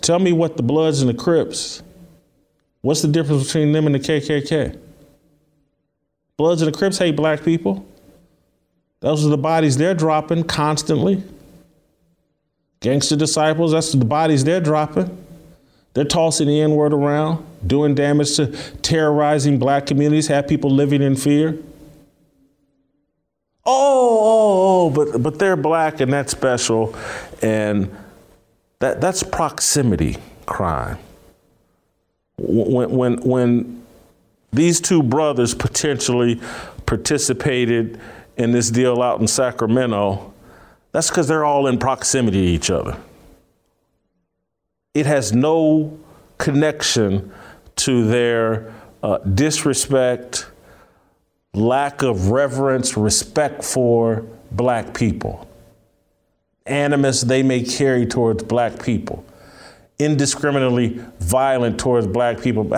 tell 0.00 0.18
me 0.18 0.32
what 0.32 0.56
the 0.56 0.62
Bloods 0.62 1.02
and 1.02 1.10
the 1.10 1.14
Crips, 1.14 1.82
what's 2.80 3.02
the 3.02 3.08
difference 3.08 3.44
between 3.44 3.72
them 3.72 3.84
and 3.84 3.94
the 3.94 4.00
KKK? 4.00 4.78
Bloods 6.38 6.62
and 6.62 6.72
the 6.72 6.76
Crips 6.76 6.96
hate 6.96 7.14
black 7.14 7.44
people. 7.44 7.86
Those 9.00 9.24
are 9.26 9.28
the 9.28 9.38
bodies 9.38 9.76
they're 9.76 9.94
dropping 9.94 10.44
constantly. 10.44 11.22
Gangster 12.80 13.16
disciples, 13.16 13.72
that's 13.72 13.92
the 13.92 14.04
bodies 14.04 14.44
they're 14.44 14.60
dropping. 14.60 15.24
They're 15.94 16.04
tossing 16.04 16.46
the 16.46 16.60
N 16.60 16.72
word 16.72 16.92
around, 16.92 17.44
doing 17.66 17.94
damage 17.94 18.36
to 18.36 18.48
terrorizing 18.82 19.58
black 19.58 19.86
communities, 19.86 20.26
have 20.28 20.46
people 20.46 20.70
living 20.70 21.02
in 21.02 21.16
fear. 21.16 21.58
Oh, 23.64 24.18
oh, 24.20 24.86
oh, 24.86 24.90
but 24.90 25.22
but 25.22 25.38
they're 25.38 25.56
black 25.56 26.00
and 26.00 26.12
that's 26.12 26.32
special. 26.32 26.94
And 27.42 27.90
that, 28.78 29.00
that's 29.00 29.22
proximity 29.22 30.16
crime. 30.44 30.98
When, 32.38 32.90
when, 32.90 33.20
when 33.22 33.82
these 34.52 34.80
two 34.80 35.02
brothers 35.02 35.54
potentially 35.54 36.40
participated 36.84 37.98
in 38.36 38.52
this 38.52 38.70
deal 38.70 39.02
out 39.02 39.20
in 39.20 39.26
Sacramento, 39.26 40.32
that's 40.92 41.08
because 41.08 41.28
they're 41.28 41.44
all 41.44 41.66
in 41.66 41.78
proximity 41.78 42.42
to 42.42 42.48
each 42.48 42.70
other. 42.70 42.96
It 44.94 45.06
has 45.06 45.32
no 45.32 45.98
connection 46.38 47.32
to 47.76 48.06
their 48.06 48.72
uh, 49.02 49.18
disrespect, 49.18 50.46
lack 51.52 52.02
of 52.02 52.30
reverence, 52.30 52.96
respect 52.96 53.62
for 53.62 54.24
black 54.50 54.94
people 54.94 55.46
animus 56.66 57.22
they 57.22 57.42
may 57.42 57.62
carry 57.62 58.06
towards 58.06 58.42
black 58.42 58.82
people, 58.82 59.24
indiscriminately 59.98 61.00
violent 61.20 61.78
towards 61.78 62.06
black 62.06 62.40
people. 62.40 62.70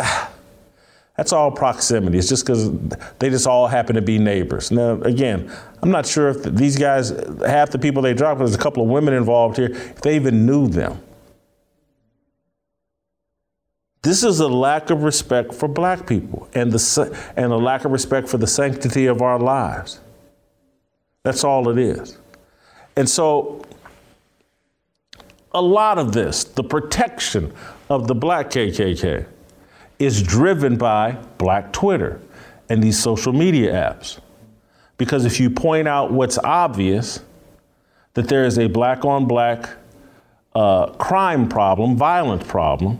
That's 1.18 1.32
all 1.32 1.50
proximity. 1.50 2.16
It's 2.16 2.28
just 2.28 2.46
because 2.46 2.70
they 3.18 3.28
just 3.28 3.48
all 3.48 3.66
happen 3.66 3.96
to 3.96 4.02
be 4.02 4.20
neighbors. 4.20 4.70
Now, 4.70 4.92
again, 5.02 5.52
I'm 5.82 5.90
not 5.90 6.06
sure 6.06 6.28
if 6.28 6.44
these 6.44 6.78
guys, 6.78 7.10
half 7.44 7.70
the 7.70 7.78
people 7.78 8.02
they 8.02 8.14
dropped, 8.14 8.38
there's 8.38 8.54
a 8.54 8.58
couple 8.58 8.84
of 8.84 8.88
women 8.88 9.12
involved 9.14 9.56
here, 9.56 9.70
if 9.72 10.00
they 10.00 10.14
even 10.14 10.46
knew 10.46 10.68
them. 10.68 11.02
This 14.02 14.22
is 14.22 14.38
a 14.38 14.46
lack 14.46 14.90
of 14.90 15.02
respect 15.02 15.52
for 15.52 15.66
black 15.66 16.06
people 16.06 16.48
and, 16.54 16.70
the, 16.70 17.32
and 17.36 17.52
a 17.52 17.56
lack 17.56 17.84
of 17.84 17.90
respect 17.90 18.28
for 18.28 18.38
the 18.38 18.46
sanctity 18.46 19.06
of 19.06 19.20
our 19.20 19.40
lives. 19.40 19.98
That's 21.24 21.42
all 21.42 21.68
it 21.68 21.78
is. 21.78 22.16
And 22.94 23.10
so 23.10 23.64
a 25.52 25.60
lot 25.60 25.98
of 25.98 26.12
this, 26.12 26.44
the 26.44 26.62
protection 26.62 27.52
of 27.90 28.06
the 28.06 28.14
black 28.14 28.50
KKK, 28.50 29.26
is 29.98 30.22
driven 30.22 30.76
by 30.76 31.12
black 31.38 31.72
Twitter 31.72 32.20
and 32.68 32.82
these 32.82 32.98
social 32.98 33.32
media 33.32 33.72
apps. 33.72 34.18
Because 34.96 35.24
if 35.24 35.40
you 35.40 35.50
point 35.50 35.88
out 35.88 36.12
what's 36.12 36.38
obvious, 36.38 37.20
that 38.14 38.28
there 38.28 38.44
is 38.44 38.58
a 38.58 38.66
black 38.66 39.04
on 39.04 39.26
black 39.26 39.68
uh, 40.54 40.86
crime 40.94 41.48
problem, 41.48 41.96
violent 41.96 42.46
problem, 42.46 42.98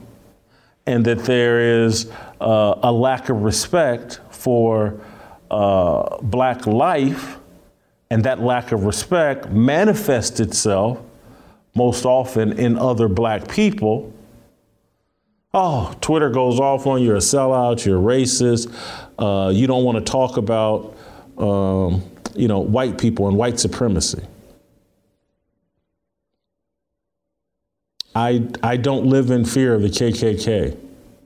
and 0.87 1.04
that 1.04 1.24
there 1.24 1.84
is 1.84 2.11
uh, 2.40 2.78
a 2.82 2.92
lack 2.92 3.28
of 3.28 3.42
respect 3.42 4.20
for 4.30 5.00
uh, 5.50 6.18
black 6.22 6.66
life, 6.66 7.37
and 8.11 8.24
that 8.24 8.40
lack 8.40 8.72
of 8.72 8.84
respect 8.84 9.50
manifests 9.50 10.40
itself 10.40 11.00
most 11.74 12.04
often 12.04 12.58
in 12.58 12.78
other 12.78 13.08
black 13.08 13.48
people. 13.48 14.12
Oh, 15.54 15.94
Twitter 16.02 16.28
goes 16.28 16.61
off 16.61 16.87
on 16.87 17.02
you're 17.02 17.16
a 17.16 17.20
sellout, 17.20 17.84
you're 17.87 18.00
racist, 18.00 18.70
uh, 19.18 19.48
you 19.48 19.66
don't 19.66 19.82
want 19.82 19.96
to 19.96 20.11
talk 20.11 20.37
about, 20.37 20.94
um, 21.38 22.02
you 22.34 22.48
know, 22.48 22.58
white 22.58 22.98
people 22.98 23.28
and 23.28 23.37
white 23.37 23.58
supremacy. 23.58 24.22
I, 28.14 28.46
I 28.62 28.76
don't 28.76 29.06
live 29.06 29.30
in 29.30 29.44
fear 29.44 29.74
of 29.74 29.82
the 29.82 29.88
KKK. 29.88 30.76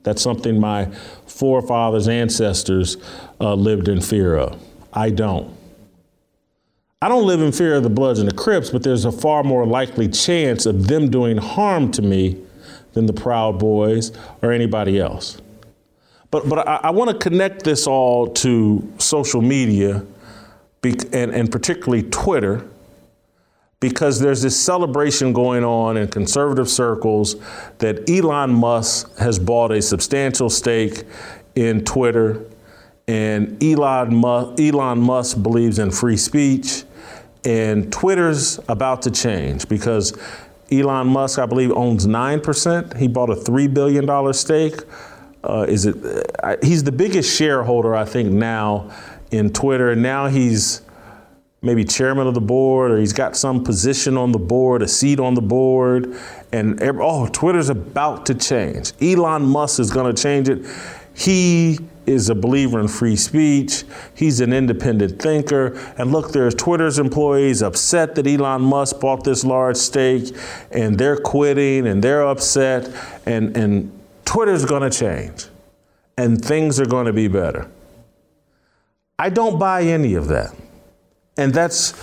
That's 0.03 0.21
something 0.21 0.59
my 0.59 0.85
forefathers, 1.25 2.07
ancestors 2.07 2.97
uh, 3.41 3.55
lived 3.55 3.87
in 3.87 3.99
fear 3.99 4.37
of. 4.37 4.61
I 4.93 5.09
don't. 5.09 5.57
I 7.01 7.09
don't 7.09 7.25
live 7.25 7.41
in 7.41 7.51
fear 7.51 7.75
of 7.75 7.83
the 7.83 7.89
Bloods 7.89 8.19
and 8.19 8.29
the 8.29 8.33
Crips, 8.33 8.69
but 8.69 8.83
there's 8.83 9.03
a 9.03 9.11
far 9.11 9.43
more 9.43 9.65
likely 9.65 10.07
chance 10.07 10.65
of 10.65 10.87
them 10.87 11.09
doing 11.09 11.37
harm 11.37 11.91
to 11.91 12.01
me 12.01 12.41
than 12.93 13.05
the 13.05 13.13
Proud 13.13 13.59
Boys 13.59 14.11
or 14.41 14.51
anybody 14.51 14.99
else. 14.99 15.41
But, 16.31 16.49
but 16.49 16.67
I, 16.67 16.75
I 16.83 16.89
want 16.91 17.11
to 17.11 17.17
connect 17.17 17.63
this 17.63 17.85
all 17.85 18.27
to 18.27 18.91
social 18.97 19.41
media 19.41 20.05
and, 20.83 21.13
and 21.13 21.51
particularly 21.51 22.03
Twitter 22.03 22.65
because 23.83 24.19
there's 24.21 24.41
this 24.41 24.57
celebration 24.57 25.33
going 25.33 25.63
on 25.65 25.97
in 25.97 26.07
conservative 26.07 26.69
circles 26.69 27.35
that 27.79 28.09
Elon 28.09 28.53
Musk 28.53 29.17
has 29.17 29.37
bought 29.37 29.73
a 29.73 29.81
substantial 29.81 30.49
stake 30.49 31.03
in 31.55 31.83
Twitter, 31.83 32.45
and 33.09 33.61
Elon 33.61 34.15
Musk, 34.15 34.61
Elon 34.61 34.99
Musk 34.99 35.43
believes 35.43 35.79
in 35.79 35.91
free 35.91 36.15
speech, 36.15 36.83
and 37.43 37.91
Twitter's 37.91 38.57
about 38.69 39.01
to 39.01 39.11
change 39.11 39.67
because 39.67 40.17
Elon 40.71 41.07
Musk, 41.07 41.39
I 41.39 41.45
believe, 41.45 41.71
owns 41.71 42.07
9%. 42.07 42.97
He 42.97 43.07
bought 43.07 43.29
a 43.29 43.35
$3 43.35 43.73
billion 43.73 44.33
stake. 44.33 44.79
Uh, 45.43 45.65
is 45.67 45.85
it? 45.85 45.95
Uh, 46.41 46.55
he's 46.63 46.83
the 46.83 46.91
biggest 46.91 47.35
shareholder, 47.35 47.95
I 47.95 48.05
think, 48.05 48.31
now 48.31 48.91
in 49.31 49.51
Twitter. 49.51 49.91
And 49.91 50.01
now 50.01 50.27
he's 50.27 50.81
maybe 51.61 51.83
chairman 51.83 52.27
of 52.27 52.33
the 52.33 52.41
board 52.41 52.91
or 52.91 52.99
he's 52.99 53.13
got 53.13 53.35
some 53.35 53.63
position 53.63 54.17
on 54.17 54.31
the 54.31 54.39
board, 54.39 54.81
a 54.81 54.87
seat 54.87 55.19
on 55.19 55.33
the 55.33 55.41
board. 55.41 56.15
And 56.51 56.81
oh, 56.81 57.27
Twitter's 57.27 57.69
about 57.69 58.25
to 58.27 58.35
change. 58.35 58.93
Elon 59.01 59.43
Musk 59.43 59.79
is 59.79 59.91
going 59.91 60.13
to 60.13 60.21
change 60.21 60.49
it. 60.49 60.65
He 61.15 61.79
is 62.05 62.29
a 62.29 62.35
believer 62.35 62.79
in 62.79 62.87
free 62.87 63.15
speech. 63.15 63.83
He's 64.15 64.39
an 64.39 64.53
independent 64.53 65.21
thinker. 65.21 65.73
And 65.97 66.11
look, 66.11 66.31
there's 66.31 66.55
Twitter's 66.55 66.99
employees 66.99 67.61
upset 67.61 68.15
that 68.15 68.27
Elon 68.27 68.61
Musk 68.61 68.99
bought 68.99 69.23
this 69.23 69.43
large 69.43 69.77
stake 69.77 70.35
and 70.71 70.97
they're 70.97 71.17
quitting 71.17 71.87
and 71.87 72.03
they're 72.03 72.25
upset. 72.25 72.89
And, 73.25 73.55
and 73.55 73.91
Twitter's 74.25 74.65
going 74.65 74.89
to 74.89 74.97
change 74.97 75.45
and 76.17 76.43
things 76.43 76.79
are 76.79 76.85
going 76.85 77.05
to 77.05 77.13
be 77.13 77.27
better. 77.27 77.69
I 79.17 79.29
don't 79.29 79.59
buy 79.59 79.83
any 79.83 80.15
of 80.15 80.27
that. 80.27 80.55
And 81.37 81.53
that's 81.53 81.93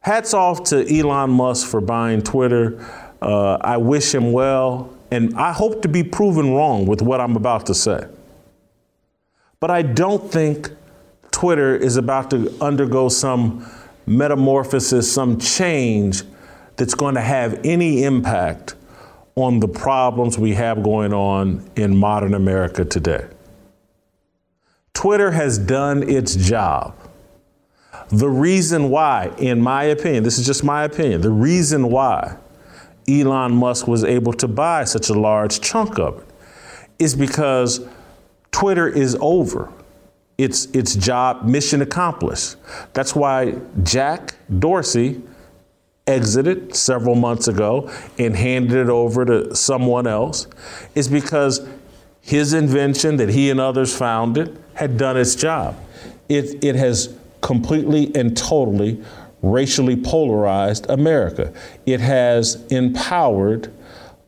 hats 0.00 0.34
off 0.34 0.64
to 0.64 0.98
Elon 0.98 1.30
Musk 1.30 1.66
for 1.66 1.80
buying 1.80 2.22
Twitter. 2.22 2.84
Uh, 3.20 3.58
I 3.60 3.76
wish 3.76 4.14
him 4.14 4.32
well. 4.32 4.94
And 5.10 5.34
I 5.36 5.52
hope 5.52 5.82
to 5.82 5.88
be 5.88 6.02
proven 6.02 6.52
wrong 6.52 6.86
with 6.86 7.00
what 7.00 7.20
I'm 7.20 7.36
about 7.36 7.66
to 7.66 7.74
say. 7.74 8.06
But 9.60 9.70
I 9.70 9.82
don't 9.82 10.30
think 10.30 10.70
Twitter 11.30 11.74
is 11.74 11.96
about 11.96 12.30
to 12.30 12.54
undergo 12.60 13.08
some 13.08 13.66
metamorphosis, 14.06 15.12
some 15.12 15.38
change 15.38 16.22
that's 16.76 16.94
going 16.94 17.16
to 17.16 17.20
have 17.20 17.60
any 17.64 18.04
impact 18.04 18.76
on 19.34 19.60
the 19.60 19.68
problems 19.68 20.38
we 20.38 20.54
have 20.54 20.82
going 20.82 21.12
on 21.12 21.68
in 21.76 21.96
modern 21.96 22.34
America 22.34 22.84
today. 22.84 23.26
Twitter 24.94 25.30
has 25.30 25.58
done 25.58 26.08
its 26.08 26.34
job. 26.34 26.96
The 28.08 28.28
reason 28.28 28.90
why, 28.90 29.32
in 29.38 29.60
my 29.60 29.84
opinion, 29.84 30.24
this 30.24 30.38
is 30.38 30.46
just 30.46 30.64
my 30.64 30.84
opinion, 30.84 31.20
the 31.20 31.30
reason 31.30 31.90
why 31.90 32.36
Elon 33.08 33.52
Musk 33.52 33.86
was 33.86 34.02
able 34.02 34.32
to 34.34 34.48
buy 34.48 34.84
such 34.84 35.08
a 35.08 35.14
large 35.14 35.60
chunk 35.60 35.98
of 35.98 36.18
it 36.18 36.26
is 36.98 37.14
because 37.14 37.86
Twitter 38.50 38.88
is 38.88 39.16
over. 39.20 39.72
Its 40.36 40.66
its 40.66 40.94
job 40.94 41.44
mission 41.44 41.82
accomplished. 41.82 42.56
That's 42.92 43.14
why 43.14 43.56
Jack 43.82 44.36
Dorsey 44.58 45.20
exited 46.06 46.74
several 46.74 47.14
months 47.14 47.48
ago 47.48 47.90
and 48.18 48.34
handed 48.34 48.78
it 48.78 48.88
over 48.88 49.24
to 49.24 49.54
someone 49.54 50.06
else 50.06 50.46
is 50.94 51.06
because 51.08 51.68
his 52.20 52.52
invention 52.52 53.16
that 53.16 53.28
he 53.28 53.50
and 53.50 53.60
others 53.60 53.96
founded 53.96 54.58
had 54.74 54.96
done 54.96 55.16
its 55.16 55.34
job. 55.34 55.76
It, 56.28 56.62
it 56.64 56.74
has 56.76 57.16
completely 57.40 58.14
and 58.14 58.36
totally 58.36 59.02
racially 59.42 59.96
polarized 59.96 60.88
America. 60.90 61.52
It 61.86 62.00
has 62.00 62.64
empowered 62.70 63.72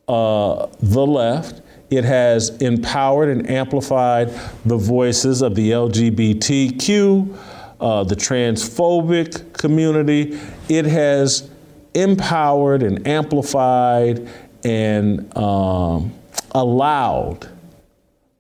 uh, 0.09 0.67
the 0.81 1.07
left. 1.07 1.63
It 1.91 2.05
has 2.05 2.51
empowered 2.59 3.29
and 3.29 3.51
amplified 3.51 4.29
the 4.65 4.77
voices 4.77 5.43
of 5.43 5.55
the 5.55 5.73
LGBTQ, 5.73 7.37
uh, 7.81 8.05
the 8.05 8.15
transphobic 8.15 9.53
community. 9.53 10.39
It 10.69 10.85
has 10.85 11.51
empowered 11.95 12.85
and 12.85 13.07
amplified 13.07 14.29
and 14.65 15.37
um, 15.37 16.13
allowed 16.53 17.49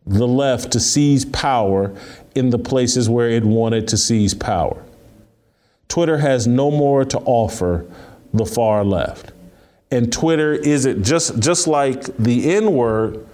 the 0.06 0.26
left 0.26 0.72
to 0.72 0.80
seize 0.80 1.24
power 1.24 1.94
in 2.34 2.50
the 2.50 2.58
places 2.58 3.08
where 3.08 3.30
it 3.30 3.44
wanted 3.44 3.88
to 3.88 3.96
seize 3.96 4.34
power. 4.34 4.82
Twitter 5.88 6.18
has 6.18 6.46
no 6.46 6.70
more 6.70 7.04
to 7.04 7.18
offer 7.20 7.86
the 8.32 8.46
far 8.46 8.84
left. 8.84 9.32
And 9.90 10.12
Twitter 10.12 10.52
isn't 10.52 11.02
just 11.02 11.40
just 11.40 11.66
like 11.66 12.16
the 12.16 12.54
N 12.54 12.72
word, 12.72 13.26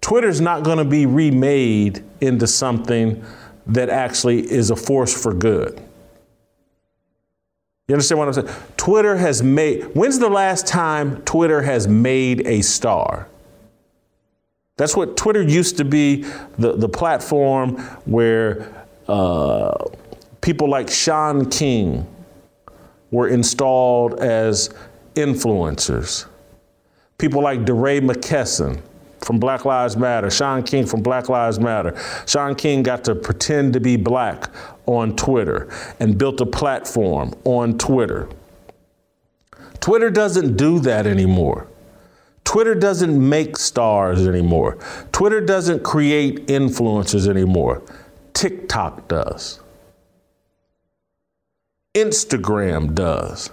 Twitter's 0.00 0.40
not 0.40 0.62
going 0.62 0.78
to 0.78 0.84
be 0.84 1.06
remade 1.06 2.04
into 2.20 2.46
something 2.46 3.24
that 3.66 3.88
actually 3.88 4.50
is 4.50 4.70
a 4.70 4.76
force 4.76 5.20
for 5.20 5.32
good. 5.34 5.80
You 7.86 7.94
understand 7.94 8.18
what 8.20 8.28
I'm 8.28 8.34
saying? 8.34 8.48
Twitter 8.76 9.16
has 9.16 9.42
made, 9.42 9.82
when's 9.94 10.18
the 10.18 10.28
last 10.28 10.66
time 10.66 11.22
Twitter 11.22 11.62
has 11.62 11.88
made 11.88 12.46
a 12.46 12.62
star? 12.62 13.28
That's 14.76 14.96
what 14.96 15.16
Twitter 15.16 15.42
used 15.42 15.76
to 15.78 15.84
be 15.84 16.22
the, 16.56 16.74
the 16.76 16.88
platform 16.88 17.76
where 18.06 18.86
uh, 19.08 19.74
people 20.40 20.70
like 20.70 20.88
Shaun 20.88 21.50
King 21.50 22.06
were 23.10 23.28
installed 23.28 24.20
as 24.20 24.70
influencers. 25.14 26.26
People 27.18 27.42
like 27.42 27.64
DeRay 27.64 28.00
McKesson 28.00 28.80
from 29.20 29.38
Black 29.38 29.64
Lives 29.64 29.96
Matter, 29.96 30.30
Shaun 30.30 30.62
King 30.62 30.86
from 30.86 31.02
Black 31.02 31.28
Lives 31.28 31.60
Matter. 31.60 31.96
Shaun 32.26 32.54
King 32.54 32.82
got 32.82 33.04
to 33.04 33.14
pretend 33.14 33.72
to 33.74 33.80
be 33.80 33.96
black 33.96 34.50
on 34.86 35.14
Twitter 35.16 35.72
and 36.00 36.16
built 36.16 36.40
a 36.40 36.46
platform 36.46 37.34
on 37.44 37.78
Twitter. 37.78 38.28
Twitter 39.80 40.10
doesn't 40.10 40.56
do 40.56 40.78
that 40.80 41.06
anymore. 41.06 41.66
Twitter 42.44 42.74
doesn't 42.74 43.28
make 43.28 43.56
stars 43.56 44.26
anymore. 44.26 44.78
Twitter 45.12 45.40
doesn't 45.40 45.84
create 45.84 46.46
influencers 46.48 47.28
anymore. 47.28 47.82
TikTok 48.34 49.06
does. 49.08 49.60
Instagram 51.94 52.94
does. 52.94 53.50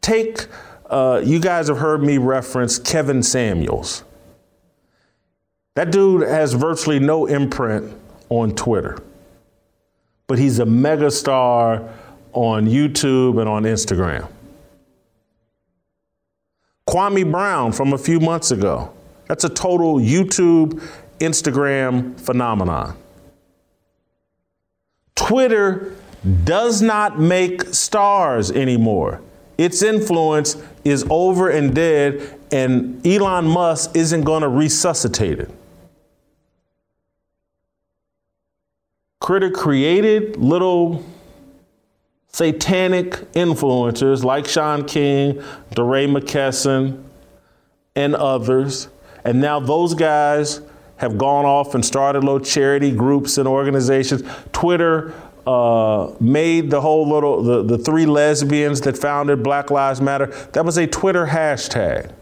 Take, 0.00 0.46
uh, 0.88 1.20
you 1.24 1.40
guys 1.40 1.68
have 1.68 1.78
heard 1.78 2.02
me 2.02 2.18
reference 2.18 2.78
Kevin 2.78 3.22
Samuels. 3.22 4.04
That 5.76 5.92
dude 5.92 6.22
has 6.22 6.54
virtually 6.54 6.98
no 6.98 7.26
imprint 7.26 7.94
on 8.30 8.54
Twitter, 8.54 8.98
but 10.26 10.38
he's 10.38 10.58
a 10.58 10.64
megastar 10.64 11.92
on 12.32 12.66
YouTube 12.66 13.38
and 13.38 13.46
on 13.46 13.64
Instagram. 13.64 14.26
Kwame 16.88 17.30
Brown 17.30 17.72
from 17.72 17.92
a 17.92 17.98
few 17.98 18.18
months 18.20 18.52
ago. 18.52 18.90
That's 19.26 19.44
a 19.44 19.50
total 19.50 19.96
YouTube, 19.96 20.82
Instagram 21.20 22.18
phenomenon. 22.18 22.96
Twitter 25.14 25.94
does 26.44 26.80
not 26.80 27.20
make 27.20 27.62
stars 27.74 28.50
anymore. 28.50 29.20
Its 29.58 29.82
influence 29.82 30.56
is 30.84 31.04
over 31.10 31.50
and 31.50 31.74
dead, 31.74 32.38
and 32.50 33.06
Elon 33.06 33.46
Musk 33.46 33.94
isn't 33.94 34.22
going 34.22 34.40
to 34.40 34.48
resuscitate 34.48 35.38
it. 35.38 35.50
Critter 39.26 39.50
created 39.50 40.36
little 40.36 41.04
satanic 42.28 43.10
influencers 43.32 44.22
like 44.22 44.46
Shaun 44.46 44.84
King, 44.84 45.42
DeRay 45.74 46.06
McKesson, 46.06 47.02
and 47.96 48.14
others. 48.14 48.86
And 49.24 49.40
now 49.40 49.58
those 49.58 49.94
guys 49.94 50.60
have 50.98 51.18
gone 51.18 51.44
off 51.44 51.74
and 51.74 51.84
started 51.84 52.22
little 52.22 52.38
charity 52.38 52.92
groups 52.92 53.36
and 53.36 53.48
organizations. 53.48 54.22
Twitter 54.52 55.12
uh, 55.44 56.12
made 56.20 56.70
the 56.70 56.80
whole 56.80 57.08
little, 57.08 57.42
the, 57.42 57.64
the 57.64 57.78
three 57.78 58.06
lesbians 58.06 58.80
that 58.82 58.96
founded 58.96 59.42
Black 59.42 59.72
Lives 59.72 60.00
Matter, 60.00 60.26
that 60.52 60.64
was 60.64 60.76
a 60.76 60.86
Twitter 60.86 61.26
hashtag. 61.26 62.12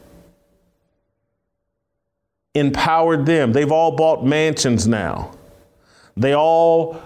Empowered 2.55 3.27
them. 3.27 3.53
They've 3.53 3.71
all 3.71 3.95
bought 3.95 4.25
mansions 4.25 4.89
now. 4.89 5.33
They 6.17 6.35
all 6.35 7.01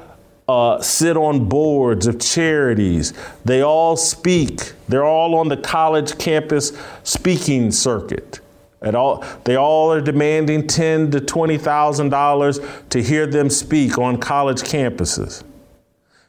uh, 0.49 0.81
sit 0.81 1.17
on 1.17 1.49
boards 1.49 2.07
of 2.07 2.19
charities. 2.19 3.13
They 3.45 3.63
all 3.63 3.97
speak. 3.97 4.73
They're 4.89 5.05
all 5.05 5.35
on 5.37 5.49
the 5.49 5.57
college 5.57 6.19
campus 6.19 6.73
speaking 7.05 7.71
circuit. 7.71 8.41
At 8.81 8.95
all, 8.95 9.25
they 9.45 9.57
all 9.57 9.93
are 9.93 10.01
demanding 10.01 10.67
ten 10.69 11.11
to 11.11 11.21
twenty 11.21 11.59
thousand 11.59 12.11
dollars 12.11 12.61
to 12.91 13.03
hear 13.03 13.27
them 13.27 13.51
speak 13.51 13.99
on 13.99 14.19
college 14.19 14.63
campuses. 14.63 15.43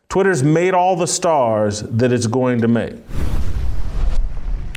Twitter's 0.09 0.41
made 0.41 0.73
all 0.73 0.95
the 0.95 1.05
stars 1.05 1.81
that 1.81 2.11
it's 2.11 2.25
going 2.25 2.61
to 2.61 2.67
make. 2.67 2.95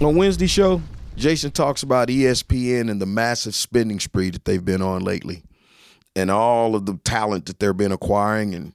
On 0.02 0.14
Wednesday 0.16 0.46
show, 0.46 0.82
Jason 1.16 1.50
talks 1.50 1.82
about 1.82 2.08
ESPN 2.08 2.90
and 2.90 3.00
the 3.00 3.06
massive 3.06 3.54
spending 3.54 3.98
spree 3.98 4.28
that 4.28 4.44
they've 4.44 4.64
been 4.64 4.82
on 4.82 5.02
lately 5.02 5.42
and 6.14 6.30
all 6.30 6.74
of 6.74 6.86
the 6.86 6.98
talent 7.04 7.46
that 7.46 7.58
they've 7.58 7.76
been 7.76 7.92
acquiring. 7.92 8.54
And 8.54 8.72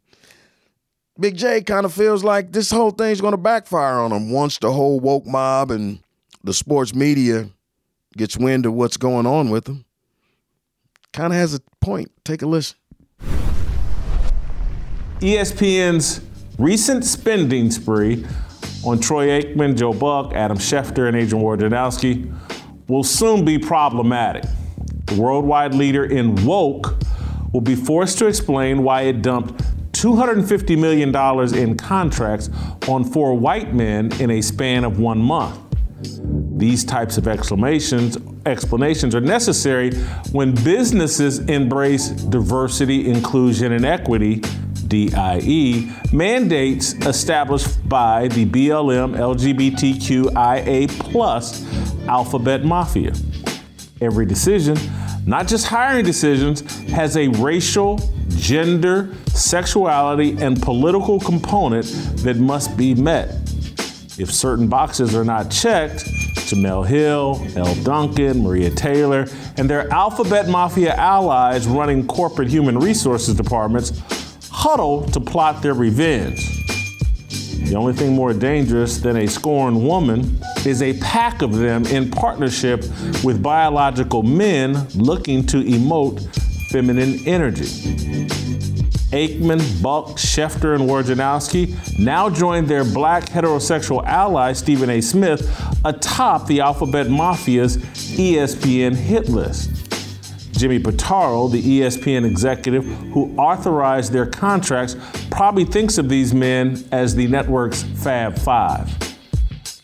Big 1.20 1.38
J 1.38 1.62
kind 1.62 1.86
of 1.86 1.94
feels 1.94 2.24
like 2.24 2.52
this 2.52 2.72
whole 2.72 2.92
thing's 2.92 3.22
going 3.22 3.32
to 3.32 3.38
backfire 3.38 3.96
on 3.96 4.12
them 4.12 4.32
once 4.32 4.58
the 4.58 4.72
whole 4.72 5.00
woke 5.00 5.26
mob 5.26 5.72
and 5.72 6.00
the 6.44 6.54
sports 6.54 6.94
media 6.94 7.50
gets 8.16 8.38
wind 8.38 8.66
of 8.66 8.74
what's 8.74 8.98
going 8.98 9.26
on 9.26 9.50
with 9.50 9.66
them. 9.66 9.86
Kind 11.14 11.34
of 11.34 11.40
has 11.40 11.54
a 11.54 11.62
point. 11.82 12.12
Take 12.24 12.42
a 12.42 12.46
listen. 12.46 12.78
ESPN's 15.20 16.22
recent 16.60 17.04
spending 17.04 17.72
spree 17.72 18.26
on 18.86 19.00
Troy 19.00 19.28
Aikman, 19.42 19.76
Joe 19.76 19.94
Buck, 19.94 20.34
Adam 20.34 20.58
Schefter, 20.58 21.08
and 21.08 21.18
Adrian 21.18 21.44
Wojnarowski 21.44 22.34
will 22.88 23.04
soon 23.04 23.44
be 23.44 23.58
problematic. 23.58 24.44
The 25.08 25.20
worldwide 25.20 25.74
leader 25.74 26.06
in 26.06 26.46
woke 26.46 26.96
will 27.54 27.62
be 27.62 27.76
forced 27.76 28.18
to 28.20 28.28
explain 28.28 28.84
why 28.84 29.02
it 29.04 29.22
dumped 29.22 29.64
$250 29.94 30.78
million 30.78 31.16
in 31.56 31.76
contracts 31.76 32.50
on 32.88 33.04
four 33.04 33.34
white 33.34 33.74
men 33.74 34.12
in 34.22 34.30
a 34.32 34.42
span 34.42 34.84
of 34.84 35.00
one 35.00 35.18
month. 35.18 35.60
These 36.58 36.86
types 36.86 37.18
of 37.18 37.28
explanations, 37.28 38.18
explanations 38.46 39.16
are 39.16 39.22
necessary 39.22 39.96
when 40.32 40.54
businesses 40.64 41.40
embrace 41.40 42.10
diversity, 42.10 43.10
inclusion, 43.10 43.72
and 43.72 43.86
equity, 43.86 44.44
DIE, 44.88 45.92
mandates 46.14 46.94
established 47.06 47.88
by 47.90 48.28
the 48.30 48.46
BLM 48.46 49.18
LGBTQIA 49.18 50.88
plus 51.00 51.66
alphabet 52.08 52.64
mafia. 52.64 53.14
Every 54.00 54.26
decision 54.26 54.78
not 55.28 55.46
just 55.46 55.68
hiring 55.68 56.06
decisions, 56.06 56.62
has 56.90 57.18
a 57.18 57.28
racial, 57.28 58.00
gender, 58.30 59.14
sexuality, 59.28 60.38
and 60.42 60.62
political 60.62 61.20
component 61.20 61.86
that 62.24 62.38
must 62.38 62.78
be 62.78 62.96
met. 62.96 63.30
If 64.18 64.34
certain 64.34 64.70
boxes 64.70 65.14
are 65.14 65.26
not 65.26 65.52
checked, 65.52 66.06
Jemele 66.48 66.88
Hill, 66.88 67.46
Elle 67.58 67.76
Duncan, 67.84 68.42
Maria 68.42 68.70
Taylor, 68.72 69.28
and 69.58 69.70
their 69.70 69.92
alphabet 69.94 70.48
mafia 70.48 70.96
allies 70.96 71.68
running 71.68 72.08
corporate 72.08 72.48
human 72.48 72.80
resources 72.80 73.36
departments 73.36 74.02
huddle 74.50 75.04
to 75.08 75.20
plot 75.20 75.62
their 75.62 75.74
revenge. 75.74 76.40
The 77.70 77.76
only 77.76 77.92
thing 77.92 78.14
more 78.14 78.34
dangerous 78.34 79.00
than 79.00 79.18
a 79.18 79.28
scorned 79.28 79.86
woman 79.86 80.40
is 80.68 80.82
a 80.82 80.94
pack 81.00 81.42
of 81.42 81.56
them 81.56 81.86
in 81.86 82.12
partnership 82.12 82.82
with 83.24 83.42
biological 83.42 84.22
men 84.22 84.88
looking 84.96 85.46
to 85.48 85.64
emote 85.64 86.22
feminine 86.70 87.20
energy. 87.26 87.66
Aikman, 89.12 89.82
Buck, 89.82 90.18
Schefter, 90.18 90.76
and 90.76 90.84
Wojnarowski 90.84 91.98
now 91.98 92.30
join 92.30 92.66
their 92.66 92.84
black 92.84 93.24
heterosexual 93.24 94.06
ally, 94.06 94.52
Stephen 94.52 94.90
A. 94.90 95.00
Smith, 95.00 95.50
atop 95.86 96.46
the 96.48 96.60
Alphabet 96.60 97.08
Mafia's 97.08 97.78
ESPN 97.78 98.94
hit 98.94 99.30
list. 99.30 99.72
Jimmy 100.52 100.80
Pitaro, 100.80 101.50
the 101.50 101.62
ESPN 101.62 102.26
executive 102.26 102.84
who 103.14 103.34
authorized 103.38 104.12
their 104.12 104.26
contracts, 104.26 104.98
probably 105.32 105.64
thinks 105.64 105.98
of 105.98 106.10
these 106.10 106.34
men 106.34 106.84
as 106.92 107.16
the 107.16 107.28
network's 107.28 107.84
Fab 107.84 108.38
Five. 108.38 109.07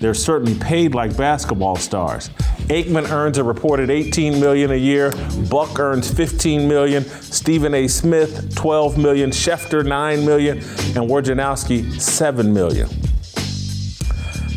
They're 0.04 0.13
certainly 0.13 0.56
paid 0.56 0.94
like 0.94 1.16
basketball 1.16 1.78
stars. 1.78 2.28
Aikman 2.68 3.10
earns 3.10 3.38
a 3.38 3.44
reported 3.46 3.89
18 3.89 4.38
million 4.38 4.72
a 4.72 4.76
year. 4.76 5.13
Buck 5.50 5.80
earns 5.80 6.13
15 6.13 6.68
million. 6.68 7.06
Stephen 7.06 7.74
A. 7.74 7.88
Smith 7.88 8.54
12 8.54 8.98
million. 8.98 9.30
Schefter 9.32 9.86
9 9.86 10.26
million, 10.26 10.58
and 10.58 11.10
Wojnarowski 11.10 12.02
7 12.02 12.54
million. 12.54 12.89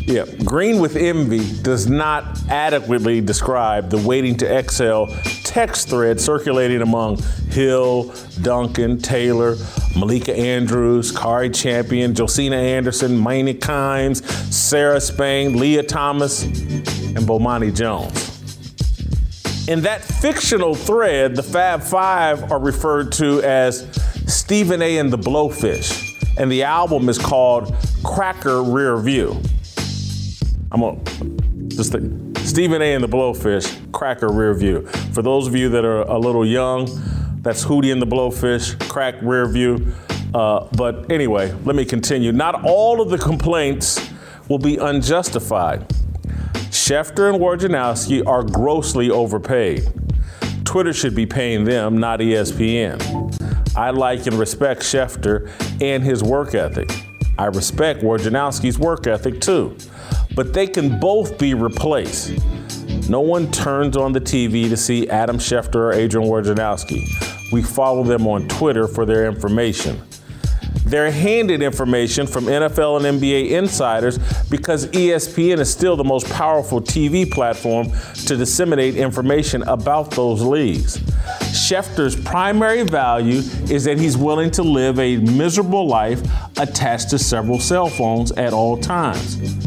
Yeah, 0.05 0.25
Green 0.43 0.79
with 0.79 0.97
Envy 0.97 1.61
does 1.61 1.87
not 1.87 2.41
adequately 2.49 3.21
describe 3.21 3.89
the 3.89 3.99
waiting 3.99 4.35
to 4.39 4.53
exhale 4.53 5.07
text 5.57 5.89
thread 5.89 6.21
circulating 6.21 6.83
among 6.83 7.17
Hill, 7.49 8.13
Duncan, 8.43 8.99
Taylor, 8.99 9.55
Malika 9.95 10.31
Andrews, 10.37 11.11
Kari 11.11 11.49
Champion, 11.49 12.13
Josina 12.13 12.55
Anderson, 12.55 13.17
Mina 13.17 13.55
Kimes, 13.55 14.23
Sarah 14.53 15.01
Spain, 15.01 15.57
Leah 15.57 15.81
Thomas, 15.81 16.43
and 16.43 17.25
Bomani 17.25 17.75
Jones. 17.75 18.37
In 19.67 19.81
that 19.81 20.03
fictional 20.03 20.75
thread, 20.75 21.35
the 21.35 21.41
Fab 21.41 21.81
Five 21.81 22.51
are 22.51 22.59
referred 22.59 23.11
to 23.13 23.41
as 23.41 23.79
Stephen 24.27 24.83
A. 24.83 24.99
and 24.99 25.11
the 25.11 25.17
Blowfish, 25.17 26.37
and 26.37 26.51
the 26.51 26.61
album 26.61 27.09
is 27.09 27.17
called 27.17 27.75
Cracker 28.03 28.61
Rear 28.61 28.97
View. 28.97 29.41
I'm 30.71 30.81
gonna 30.81 30.99
just 31.69 31.93
think, 31.93 32.26
Stephen 32.47 32.81
A. 32.81 32.93
and 32.93 33.03
the 33.03 33.09
Blowfish, 33.09 33.91
Cracker 33.91 34.29
Rear 34.29 34.53
View. 34.53 34.87
For 35.11 35.21
those 35.21 35.47
of 35.47 35.55
you 35.55 35.67
that 35.69 35.83
are 35.83 36.03
a 36.03 36.17
little 36.17 36.45
young, 36.45 36.87
that's 37.41 37.65
Hootie 37.65 37.91
and 37.91 38.01
the 38.01 38.07
Blowfish, 38.07 38.79
Crack 38.87 39.15
Rear 39.21 39.45
View. 39.47 39.93
Uh, 40.33 40.65
but 40.71 41.11
anyway, 41.11 41.51
let 41.65 41.75
me 41.75 41.83
continue. 41.83 42.31
Not 42.31 42.63
all 42.63 43.01
of 43.01 43.09
the 43.09 43.17
complaints 43.17 44.09
will 44.47 44.59
be 44.59 44.77
unjustified. 44.77 45.89
Schefter 46.69 47.29
and 47.29 47.39
Wojnarowski 47.41 48.25
are 48.25 48.43
grossly 48.43 49.11
overpaid. 49.11 49.91
Twitter 50.63 50.93
should 50.93 51.15
be 51.15 51.25
paying 51.25 51.65
them, 51.65 51.97
not 51.97 52.21
ESPN. 52.21 53.75
I 53.75 53.89
like 53.89 54.25
and 54.25 54.39
respect 54.39 54.81
Schefter 54.81 55.51
and 55.81 56.01
his 56.01 56.23
work 56.23 56.55
ethic. 56.55 56.89
I 57.37 57.47
respect 57.47 58.01
Wojnarowski's 58.01 58.79
work 58.79 59.05
ethic 59.05 59.41
too. 59.41 59.75
But 60.37 60.53
they 60.53 60.67
can 60.67 60.99
both 60.99 61.39
be 61.39 61.55
replaced. 61.55 62.31
No 63.09 63.21
one 63.21 63.51
turns 63.51 63.97
on 63.97 64.13
the 64.13 64.21
TV 64.21 64.69
to 64.69 64.77
see 64.77 65.09
Adam 65.09 65.39
Schefter 65.39 65.75
or 65.75 65.93
Adrian 65.93 66.29
Wojnarowski. 66.29 67.51
We 67.51 67.63
follow 67.63 68.03
them 68.03 68.27
on 68.27 68.47
Twitter 68.47 68.87
for 68.87 69.03
their 69.03 69.25
information. 69.27 69.99
They're 70.85 71.09
handed 71.09 71.63
information 71.63 72.27
from 72.27 72.45
NFL 72.45 73.03
and 73.03 73.19
NBA 73.19 73.49
insiders 73.49 74.19
because 74.49 74.85
ESPN 74.89 75.57
is 75.57 75.71
still 75.71 75.95
the 75.95 76.03
most 76.03 76.29
powerful 76.29 76.81
TV 76.81 77.29
platform 77.29 77.89
to 78.27 78.37
disseminate 78.37 78.95
information 78.95 79.63
about 79.63 80.11
those 80.11 80.43
leagues. 80.43 80.99
Schefter's 81.51 82.15
primary 82.15 82.83
value 82.83 83.39
is 83.69 83.85
that 83.85 83.99
he's 83.99 84.15
willing 84.15 84.51
to 84.51 84.61
live 84.61 84.99
a 84.99 85.17
miserable 85.17 85.87
life 85.87 86.21
attached 86.59 87.09
to 87.09 87.17
several 87.17 87.59
cell 87.59 87.89
phones 87.89 88.31
at 88.33 88.53
all 88.53 88.77
times. 88.77 89.57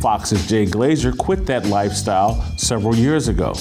Fox's 0.00 0.46
Jay 0.46 0.64
Glazer 0.64 1.16
quit 1.16 1.46
that 1.46 1.66
lifestyle 1.66 2.40
several 2.56 2.94
years 2.94 3.28
ago. 3.28 3.54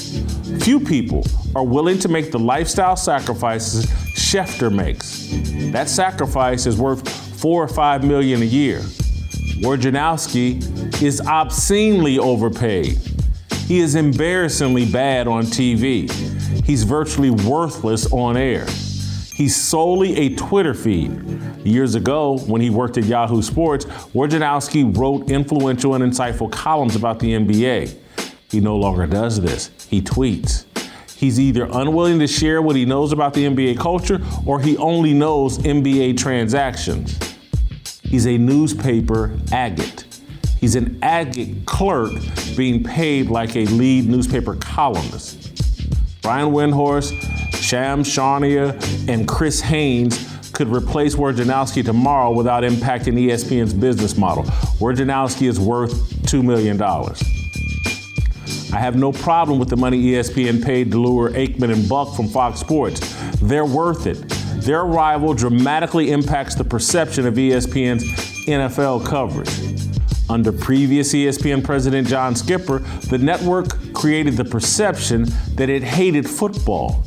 Few 0.60 0.80
people 0.80 1.26
are 1.56 1.64
willing 1.64 1.98
to 2.00 2.08
make 2.08 2.32
the 2.32 2.40
lifestyle 2.40 2.96
sacrifices 2.96 3.86
Schefter 4.16 4.74
makes. 4.74 5.30
That 5.72 5.90
sacrifice 5.90 6.66
is 6.66 6.78
worth 6.78 7.08
four 7.40 7.64
or 7.64 7.68
five 7.68 8.04
million 8.04 8.42
a 8.42 8.46
year. 8.46 8.80
Wojnarowski 9.62 11.02
is 11.02 11.22
obscenely 11.22 12.20
overpaid. 12.20 13.00
He 13.66 13.80
is 13.80 13.96
embarrassingly 13.96 14.90
bad 14.92 15.28
on 15.28 15.44
TV. 15.44 16.10
He's 16.64 16.84
virtually 16.84 17.32
worthless 17.32 18.12
on 18.12 18.38
air. 18.38 18.66
He's 19.38 19.56
solely 19.56 20.18
a 20.18 20.36
Twitter 20.36 20.74
feed. 20.74 21.12
Years 21.64 21.94
ago, 21.94 22.40
when 22.48 22.60
he 22.60 22.72
worked 22.72 22.98
at 22.98 23.04
Yahoo 23.04 23.44
Sports, 23.44 23.86
Wojnarowski 23.86 24.98
wrote 24.98 25.30
influential 25.30 25.94
and 25.94 26.04
insightful 26.04 26.52
columns 26.52 26.96
about 26.96 27.20
the 27.20 27.34
NBA. 27.34 27.96
He 28.50 28.60
no 28.60 28.76
longer 28.76 29.06
does 29.06 29.40
this. 29.40 29.70
He 29.88 30.02
tweets. 30.02 30.66
He's 31.12 31.40
either 31.40 31.70
unwilling 31.72 32.18
to 32.18 32.26
share 32.26 32.64
what 32.64 32.76
he 32.76 32.84
knows 32.84 33.12
about 33.12 33.36
the 33.36 33.46
NBA 33.46 33.78
culture 33.78 34.20
or 34.44 34.60
he 34.60 34.76
only 34.78 35.14
knows 35.14 35.60
NBA 35.60 36.18
transactions. 36.18 37.20
He's 38.02 38.26
a 38.26 38.40
newspaper 38.40 39.38
agate. 39.52 40.04
He's 40.60 40.74
an 40.74 40.98
agate 41.04 41.64
clerk 41.68 42.14
being 42.56 42.84
paid 42.84 43.30
like 43.30 43.56
a 43.56 43.66
lead 43.66 44.10
newspaper 44.10 44.56
columnist. 44.56 45.44
Brian 46.24 46.52
Windhorst, 46.52 47.37
Shams 47.54 48.08
Charania, 48.08 48.74
and 49.08 49.28
Chris 49.28 49.62
Haynes 49.62 50.26
could 50.52 50.70
replace 50.70 51.16
Wojnarowski 51.16 51.86
tomorrow 51.86 52.32
without 52.32 52.64
impacting 52.64 53.14
ESPN's 53.14 53.74
business 53.74 54.18
model. 54.18 54.44
Wojnarowski 54.80 55.48
is 55.48 55.60
worth 55.60 55.94
$2 56.24 56.44
million. 56.44 56.82
I 58.74 58.80
have 58.80 58.96
no 58.96 59.12
problem 59.12 59.60
with 59.60 59.70
the 59.70 59.78
money 59.78 60.02
ESPN 60.04 60.64
paid 60.64 60.92
to 60.92 61.00
lure 61.00 61.30
Aikman 61.30 61.72
and 61.72 61.88
Buck 61.88 62.16
from 62.16 62.28
Fox 62.28 62.60
Sports. 62.60 63.00
They're 63.42 63.66
worth 63.66 64.08
it. 64.08 64.18
Their 64.62 64.82
arrival 64.82 65.34
dramatically 65.34 66.12
impacts 66.12 66.56
the 66.56 66.64
perception 66.64 67.26
of 67.26 67.36
ESPN's 67.36 68.04
NFL 68.48 69.06
coverage. 69.06 69.50
Under 70.30 70.52
previous 70.52 71.14
ESPN 71.14 71.64
president 71.64 72.08
John 72.08 72.36
Skipper, 72.36 72.80
the 73.10 73.18
network 73.18 73.94
created 73.94 74.36
the 74.36 74.44
perception 74.44 75.26
that 75.56 75.70
it 75.70 75.84
hated 75.84 76.30
football. 76.30 77.04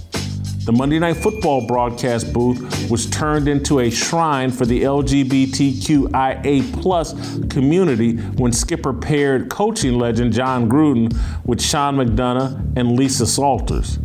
The 0.70 0.76
Monday 0.76 1.00
Night 1.00 1.16
Football 1.16 1.66
broadcast 1.66 2.32
booth 2.32 2.88
was 2.88 3.06
turned 3.06 3.48
into 3.48 3.80
a 3.80 3.90
shrine 3.90 4.52
for 4.52 4.64
the 4.64 4.84
LGBTQIA 4.84 6.80
plus 6.80 7.12
community 7.48 8.18
when 8.18 8.52
Skipper 8.52 8.92
paired 8.92 9.50
coaching 9.50 9.98
legend 9.98 10.32
Jon 10.32 10.68
Gruden 10.70 11.12
with 11.44 11.60
Sean 11.60 11.96
McDonough 11.96 12.76
and 12.76 12.92
Lisa 12.92 13.26
Salters. 13.26 13.98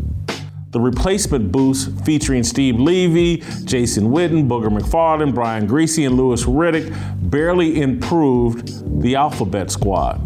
The 0.71 0.79
replacement 0.79 1.51
booths 1.51 1.87
featuring 2.03 2.43
Steve 2.43 2.79
Levy, 2.79 3.43
Jason 3.65 4.05
Witten, 4.05 4.47
Booger 4.47 4.75
McFarland, 4.75 5.35
Brian 5.35 5.67
Griese, 5.67 6.03
and 6.07 6.17
Louis 6.17 6.43
Riddick 6.45 7.29
barely 7.29 7.79
improved 7.79 9.03
the 9.03 9.13
alphabet 9.13 9.69
squad. 9.69 10.19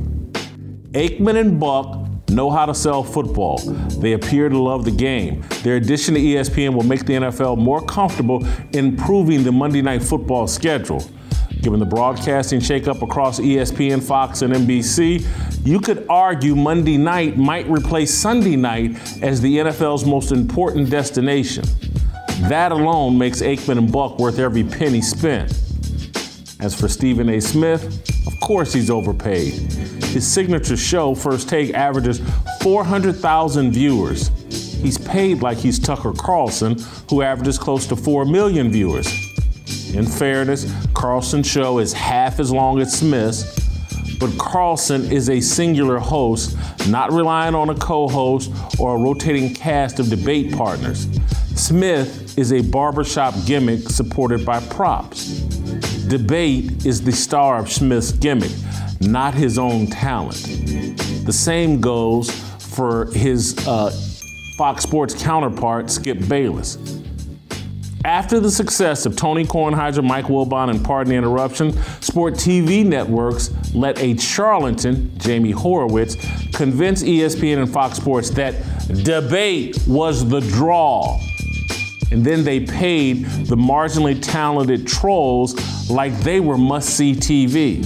Aikman 0.94 1.38
and 1.38 1.60
Buck 1.60 1.99
know 2.30 2.50
how 2.50 2.66
to 2.66 2.74
sell 2.74 3.04
football. 3.04 3.58
They 3.58 4.14
appear 4.14 4.50
to 4.50 4.58
love 4.58 4.86
the 4.86 4.92
game. 4.92 5.44
Their 5.64 5.76
addition 5.76 6.14
to 6.16 6.20
ESPN 6.20 6.74
will 6.74 6.84
make 6.84 7.06
the 7.06 7.14
NFL 7.14 7.58
more 7.58 7.82
comfortable 7.82 8.46
improving 8.74 9.44
the 9.44 9.52
Monday 9.52 9.82
Night 9.82 10.04
Football 10.04 10.48
schedule. 10.48 11.04
Given 11.62 11.80
the 11.80 11.86
broadcasting 11.86 12.62
shakeup 12.62 13.02
across 13.02 13.40
ESPN, 13.40 14.02
Fox, 14.02 14.44
and 14.44 14.54
NBC, 14.54 15.26
you 15.66 15.80
could 15.82 16.06
argue 16.10 16.56
Monday 16.56 16.98
night 16.98 17.38
might 17.38 17.68
replace 17.68 18.14
Sunday 18.14 18.56
night 18.56 18.98
as 19.22 19.42
the 19.42 19.58
NFL's 19.58 20.06
most 20.06 20.32
important 20.32 20.90
destination. 20.90 21.66
That 22.44 22.72
alone 22.72 23.18
makes 23.18 23.42
Aikman 23.42 23.78
and 23.78 23.92
Buck 23.92 24.20
worth 24.20 24.40
every 24.40 24.64
penny 24.64 25.02
spent. 25.02 25.52
As 26.62 26.74
for 26.74 26.88
Stephen 26.88 27.28
A. 27.30 27.42
Smith, 27.42 28.19
of 28.30 28.40
course 28.42 28.72
he's 28.74 28.92
overpaid. 28.92 29.54
His 30.14 30.28
signature 30.28 30.78
show, 30.78 31.16
First 31.16 31.50
Take, 31.50 31.74
averages 31.74 32.22
400,000 32.62 33.72
viewers. 33.72 34.28
He's 34.84 35.00
paid 35.00 35.42
like 35.42 35.58
he's 35.58 35.80
Tucker 35.80 36.14
Carlson, 36.14 36.78
who 37.10 37.24
averages 37.24 37.58
close 37.58 37.88
to 37.88 37.96
4 37.96 38.26
million 38.26 38.72
viewers. 38.72 39.08
In 39.96 40.06
fairness, 40.06 40.72
Carlson's 40.94 41.48
show 41.48 41.80
is 41.80 41.92
half 41.92 42.40
as 42.40 42.52
long 42.52 42.80
as 42.80 42.94
Smith's, 43.00 43.44
but 44.20 44.38
Carlson 44.38 45.12
is 45.12 45.32
a 45.32 45.42
singular 45.42 45.98
host, 45.98 46.56
not 46.88 47.12
relying 47.12 47.56
on 47.56 47.72
a 47.72 47.76
co 47.76 48.08
host 48.08 48.52
or 48.80 48.96
a 48.96 49.00
rotating 49.00 49.56
cast 49.56 50.00
of 50.00 50.08
debate 50.08 50.54
partners. 50.54 51.08
Smith 51.56 52.38
is 52.38 52.54
a 52.54 52.62
barbershop 52.62 53.34
gimmick 53.48 53.90
supported 53.90 54.46
by 54.46 54.60
props. 54.68 55.59
Debate 56.10 56.88
is 56.88 57.04
the 57.04 57.12
star 57.12 57.60
of 57.60 57.72
Smith's 57.72 58.12
gimmick, 58.12 58.50
not 59.00 59.36
his 59.36 59.60
own 59.60 59.86
talent. 59.86 60.42
The 61.24 61.32
same 61.32 61.80
goes 61.80 62.32
for 62.58 63.06
his 63.12 63.56
uh, 63.68 63.92
Fox 64.58 64.82
Sports 64.82 65.14
counterpart, 65.22 65.92
Skip 65.92 66.28
Bayless. 66.28 66.80
After 68.06 68.40
the 68.40 68.50
success 68.50 69.06
of 69.06 69.16
Tony 69.16 69.46
Kornheiser, 69.46 70.04
Mike 70.04 70.26
Wilbon, 70.26 70.72
and 70.72 70.84
Pardon 70.84 71.12
the 71.12 71.16
Interruption, 71.16 71.74
Sport 72.02 72.34
TV 72.34 72.84
networks 72.84 73.52
let 73.76 74.00
a 74.00 74.18
charlatan, 74.18 75.16
Jamie 75.20 75.52
Horowitz, 75.52 76.16
convince 76.56 77.04
ESPN 77.04 77.60
and 77.60 77.72
Fox 77.72 77.98
Sports 77.98 78.32
that 78.32 78.56
debate 79.04 79.78
was 79.86 80.28
the 80.28 80.40
draw. 80.40 81.20
And 82.12 82.26
then 82.26 82.44
they 82.44 82.60
paid 82.62 83.26
the 83.26 83.56
marginally 83.56 84.20
talented 84.22 84.88
trolls 84.88 85.90
like 85.90 86.18
they 86.20 86.40
were 86.40 86.58
must 86.58 86.96
see 86.96 87.14
TV. 87.14 87.84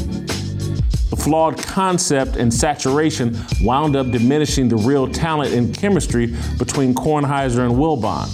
The 1.09 1.17
flawed 1.17 1.57
concept 1.57 2.37
and 2.37 2.51
saturation 2.51 3.37
wound 3.61 3.95
up 3.95 4.11
diminishing 4.11 4.69
the 4.69 4.77
real 4.77 5.07
talent 5.07 5.53
and 5.53 5.75
chemistry 5.75 6.33
between 6.57 6.95
Kornheiser 6.95 7.65
and 7.65 7.75
Wilbon. 7.75 8.27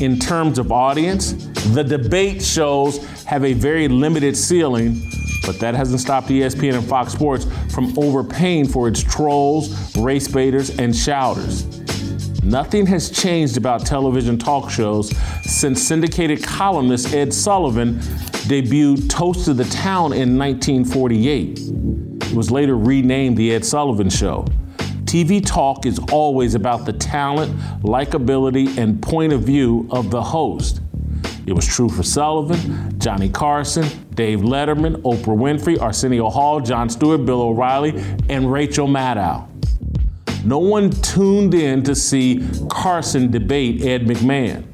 In 0.00 0.18
terms 0.18 0.58
of 0.58 0.70
audience, 0.70 1.32
the 1.74 1.82
debate 1.82 2.40
shows 2.40 3.04
have 3.24 3.44
a 3.44 3.52
very 3.52 3.88
limited 3.88 4.36
ceiling, 4.36 5.02
but 5.44 5.58
that 5.58 5.74
hasn't 5.74 6.00
stopped 6.00 6.28
ESPN 6.28 6.76
and 6.78 6.86
Fox 6.86 7.12
Sports 7.12 7.46
from 7.74 7.98
overpaying 7.98 8.68
for 8.68 8.86
its 8.88 9.02
trolls, 9.02 9.96
race 9.96 10.28
baiters, 10.28 10.78
and 10.78 10.94
shouters. 10.94 11.77
Nothing 12.42 12.86
has 12.86 13.10
changed 13.10 13.56
about 13.56 13.84
television 13.84 14.38
talk 14.38 14.70
shows 14.70 15.14
since 15.42 15.82
syndicated 15.82 16.42
columnist 16.42 17.12
Ed 17.12 17.34
Sullivan 17.34 17.98
debuted 18.48 19.10
Toast 19.10 19.48
of 19.48 19.56
the 19.56 19.64
Town 19.64 20.12
in 20.12 20.38
1948. 20.38 21.58
It 21.58 22.34
was 22.34 22.50
later 22.50 22.76
renamed 22.76 23.36
The 23.36 23.54
Ed 23.54 23.64
Sullivan 23.64 24.08
Show. 24.08 24.46
TV 25.04 25.44
talk 25.44 25.86
is 25.86 25.98
always 26.12 26.54
about 26.54 26.84
the 26.84 26.92
talent, 26.92 27.58
likability, 27.82 28.76
and 28.78 29.02
point 29.02 29.32
of 29.32 29.42
view 29.42 29.88
of 29.90 30.10
the 30.10 30.22
host. 30.22 30.80
It 31.46 31.54
was 31.54 31.66
true 31.66 31.88
for 31.88 32.02
Sullivan, 32.02 32.98
Johnny 32.98 33.30
Carson, 33.30 33.88
Dave 34.14 34.40
Letterman, 34.40 34.96
Oprah 35.02 35.36
Winfrey, 35.36 35.80
Arsenio 35.80 36.28
Hall, 36.28 36.60
Jon 36.60 36.90
Stewart, 36.90 37.24
Bill 37.24 37.40
O'Reilly, 37.40 37.98
and 38.28 38.52
Rachel 38.52 38.86
Maddow. 38.86 39.47
No 40.44 40.58
one 40.58 40.90
tuned 40.90 41.54
in 41.54 41.82
to 41.82 41.94
see 41.94 42.46
Carson 42.70 43.30
debate 43.30 43.82
Ed 43.82 44.06
McMahon. 44.06 44.64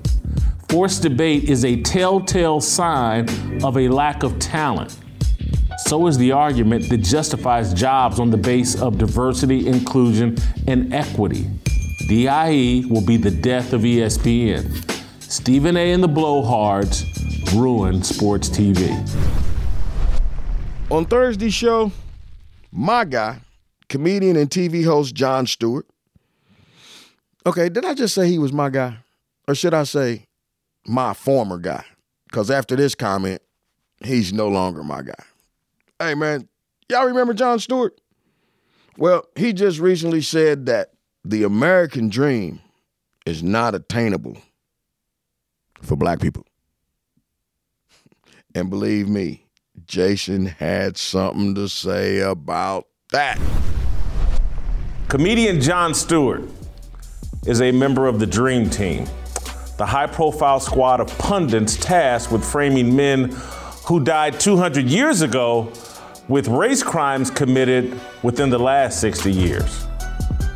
Forced 0.69 1.03
debate 1.03 1.45
is 1.45 1.65
a 1.65 1.81
telltale 1.83 2.61
sign 2.61 3.29
of 3.63 3.77
a 3.79 3.89
lack 3.89 4.23
of 4.23 4.39
talent. 4.39 4.97
So 5.87 6.07
is 6.07 6.19
the 6.19 6.33
argument 6.33 6.89
that 6.91 6.99
justifies 6.99 7.73
jobs 7.75 8.21
on 8.21 8.31
the 8.31 8.37
base 8.37 8.81
of 8.81 8.99
diversity, 8.99 9.67
inclusion, 9.67 10.37
and 10.67 10.93
equity. 10.93 11.49
DIE 12.09 12.85
will 12.89 13.05
be 13.05 13.17
the 13.17 13.31
death 13.31 13.73
of 13.73 13.83
ESPN. 13.83 14.91
Stephen 15.23 15.77
A. 15.77 15.93
and 15.93 16.03
the 16.03 16.09
Blowhards 16.09 17.05
ruined 17.55 18.05
sports 18.05 18.49
TV. 18.49 18.91
On 20.91 21.05
Thursday's 21.05 21.55
show, 21.55 21.91
my 22.71 23.05
guy, 23.05 23.39
comedian 23.89 24.37
and 24.37 24.51
TV 24.51 24.85
host 24.85 25.15
Jon 25.15 25.47
Stewart. 25.47 25.87
Okay, 27.47 27.69
did 27.69 27.85
I 27.85 27.95
just 27.95 28.15
say 28.15 28.29
he 28.29 28.39
was 28.39 28.53
my 28.53 28.71
guy? 28.71 28.99
Or 29.47 29.55
should 29.55 29.75
I 29.75 29.85
say 29.85 30.27
my 30.87 31.13
former 31.13 31.59
guy? 31.59 31.85
Because 32.29 32.51
after 32.51 32.75
this 32.77 32.95
comment, 32.95 33.43
he's 34.03 34.33
no 34.33 34.49
longer 34.49 34.83
my 34.83 35.03
guy. 35.03 35.13
Hey, 35.99 36.15
man, 36.15 36.49
y'all 36.89 37.07
remember 37.07 37.35
Jon 37.35 37.59
Stewart? 37.59 38.01
Well, 38.97 39.27
he 39.37 39.53
just 39.53 39.79
recently 39.79 40.23
said 40.23 40.67
that 40.67 40.93
the 41.25 41.43
American 41.43 42.09
dream 42.09 42.61
is 43.27 43.43
not 43.43 43.75
attainable 43.75 44.39
for 45.83 45.97
black 45.97 46.21
people. 46.21 46.47
And 48.55 48.71
believe 48.71 49.09
me, 49.09 49.45
Jason 49.87 50.47
had 50.47 50.97
something 50.97 51.55
to 51.57 51.69
say 51.69 52.21
about 52.21 52.87
that. 53.11 53.39
Comedian 55.15 55.61
Jon 55.61 55.95
Stewart 55.95 56.43
is 57.47 57.63
a 57.63 57.71
member 57.71 58.09
of 58.09 58.19
the 58.19 58.27
Dream 58.27 58.69
Team, 58.69 59.05
the 59.77 59.87
high 59.87 60.09
profile 60.09 60.59
squad 60.59 60.99
of 60.99 61.07
pundits 61.19 61.77
tasked 61.77 62.33
with 62.33 62.45
framing 62.45 62.97
men 62.97 63.31
who 63.87 64.03
died 64.03 64.41
200 64.41 64.87
years 64.87 65.23
ago 65.23 65.73
with 66.27 66.49
race 66.49 66.83
crimes 66.83 67.31
committed 67.31 67.97
within 68.25 68.51
the 68.51 68.59
last 68.59 69.01
60 69.01 69.31
years. 69.31 69.87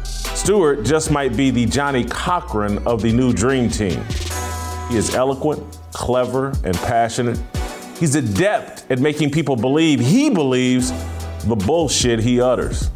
Stewart 0.02 0.84
just 0.84 1.12
might 1.12 1.36
be 1.36 1.50
the 1.50 1.64
Johnnie 1.64 2.04
Cochran 2.06 2.84
of 2.84 3.00
the 3.00 3.12
new 3.12 3.32
Dream 3.32 3.70
Team. 3.70 4.02
He 4.88 4.96
is 4.96 5.14
eloquent, 5.14 5.78
clever, 5.92 6.48
and 6.64 6.74
passionate. 6.78 7.38
He's 7.96 8.16
adept 8.16 8.90
at 8.90 8.98
making 8.98 9.30
people 9.30 9.54
believe 9.54 10.00
he 10.00 10.30
believes 10.30 10.90
the 11.44 11.54
bullshit 11.54 12.18
he 12.18 12.40
utters. 12.40 12.90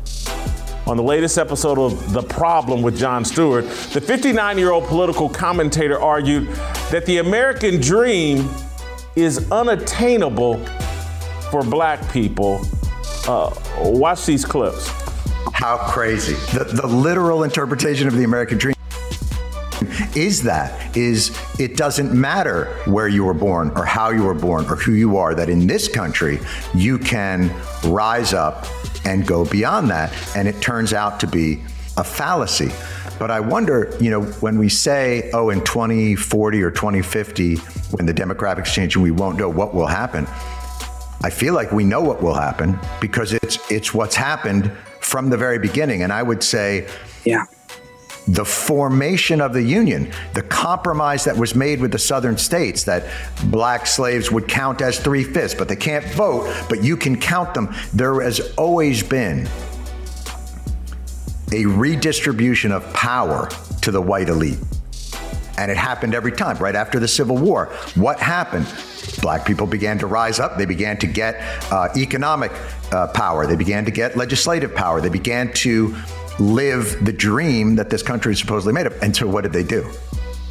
On 0.84 0.96
the 0.96 1.02
latest 1.02 1.38
episode 1.38 1.78
of 1.78 2.12
The 2.12 2.22
Problem 2.22 2.82
with 2.82 2.98
Jon 2.98 3.24
Stewart, 3.24 3.64
the 3.92 4.00
59 4.00 4.58
year 4.58 4.72
old 4.72 4.84
political 4.84 5.28
commentator 5.28 6.00
argued 6.00 6.48
that 6.90 7.06
the 7.06 7.18
American 7.18 7.80
dream 7.80 8.48
is 9.14 9.50
unattainable 9.52 10.58
for 11.52 11.62
black 11.62 12.12
people. 12.12 12.60
Uh, 13.28 13.54
watch 13.78 14.26
these 14.26 14.44
clips. 14.44 14.88
How 15.52 15.76
crazy. 15.88 16.34
The, 16.56 16.64
the 16.64 16.88
literal 16.88 17.44
interpretation 17.44 18.08
of 18.08 18.14
the 18.14 18.24
American 18.24 18.58
dream 18.58 18.74
is 20.16 20.42
that 20.42 20.96
is 20.96 21.36
it 21.58 21.76
doesn't 21.76 22.12
matter 22.12 22.66
where 22.86 23.08
you 23.08 23.24
were 23.24 23.34
born 23.34 23.70
or 23.76 23.84
how 23.84 24.10
you 24.10 24.24
were 24.24 24.34
born 24.34 24.64
or 24.66 24.76
who 24.76 24.92
you 24.92 25.16
are 25.16 25.34
that 25.34 25.48
in 25.48 25.66
this 25.66 25.88
country 25.88 26.38
you 26.74 26.98
can 26.98 27.52
rise 27.84 28.32
up 28.32 28.66
and 29.04 29.26
go 29.26 29.44
beyond 29.44 29.90
that 29.90 30.12
and 30.36 30.48
it 30.48 30.60
turns 30.60 30.92
out 30.92 31.20
to 31.20 31.26
be 31.26 31.62
a 31.96 32.04
fallacy 32.04 32.70
but 33.22 33.30
I 33.30 33.38
wonder, 33.38 33.96
you 34.00 34.10
know, 34.10 34.22
when 34.40 34.58
we 34.58 34.68
say, 34.68 35.30
oh, 35.32 35.50
in 35.50 35.60
2040 35.62 36.60
or 36.60 36.72
2050, 36.72 37.54
when 37.92 38.04
the 38.04 38.12
demographics 38.12 38.72
change 38.72 38.96
and 38.96 39.02
we 39.04 39.12
won't 39.12 39.38
know 39.38 39.48
what 39.48 39.74
will 39.74 39.86
happen, 39.86 40.26
I 41.22 41.30
feel 41.30 41.54
like 41.54 41.70
we 41.70 41.84
know 41.84 42.00
what 42.00 42.20
will 42.20 42.34
happen 42.34 42.76
because 43.00 43.32
it's 43.32 43.58
it's 43.70 43.94
what's 43.94 44.16
happened 44.16 44.72
from 44.98 45.30
the 45.30 45.36
very 45.36 45.60
beginning. 45.60 46.02
And 46.02 46.12
I 46.12 46.20
would 46.20 46.42
say, 46.42 46.88
yeah. 47.24 47.44
The 48.28 48.44
formation 48.44 49.40
of 49.40 49.52
the 49.52 49.62
Union, 49.62 50.12
the 50.34 50.42
compromise 50.42 51.24
that 51.24 51.36
was 51.36 51.54
made 51.54 51.80
with 51.80 51.90
the 51.90 51.98
southern 51.98 52.38
states 52.38 52.84
that 52.84 53.04
black 53.46 53.86
slaves 53.86 54.30
would 54.30 54.46
count 54.46 54.80
as 54.80 54.98
three 54.98 55.24
fifths, 55.24 55.54
but 55.54 55.68
they 55.68 55.76
can't 55.76 56.04
vote, 56.14 56.52
but 56.68 56.84
you 56.84 56.96
can 56.96 57.18
count 57.18 57.52
them. 57.54 57.74
There 57.92 58.20
has 58.20 58.54
always 58.56 59.02
been 59.02 59.48
a 61.52 61.66
redistribution 61.66 62.72
of 62.72 62.90
power 62.94 63.48
to 63.82 63.90
the 63.90 64.00
white 64.00 64.28
elite. 64.28 64.58
And 65.58 65.70
it 65.70 65.76
happened 65.76 66.14
every 66.14 66.32
time, 66.32 66.56
right 66.58 66.74
after 66.74 66.98
the 66.98 67.08
Civil 67.08 67.36
War. 67.36 67.66
What 67.94 68.18
happened? 68.18 68.66
Black 69.20 69.44
people 69.44 69.66
began 69.66 69.98
to 69.98 70.06
rise 70.06 70.40
up. 70.40 70.56
They 70.56 70.64
began 70.64 70.96
to 70.98 71.06
get 71.06 71.36
uh, 71.70 71.88
economic 71.96 72.52
uh, 72.90 73.08
power. 73.08 73.46
They 73.46 73.56
began 73.56 73.84
to 73.84 73.90
get 73.90 74.16
legislative 74.16 74.74
power. 74.74 75.00
They 75.00 75.10
began 75.10 75.52
to 75.54 75.94
live 76.38 77.04
the 77.04 77.12
dream 77.12 77.76
that 77.76 77.90
this 77.90 78.02
country 78.02 78.32
is 78.32 78.38
supposedly 78.38 78.72
made 78.72 78.86
of. 78.86 79.02
And 79.02 79.14
so, 79.14 79.26
what 79.26 79.42
did 79.42 79.52
they 79.52 79.62
do? 79.62 79.88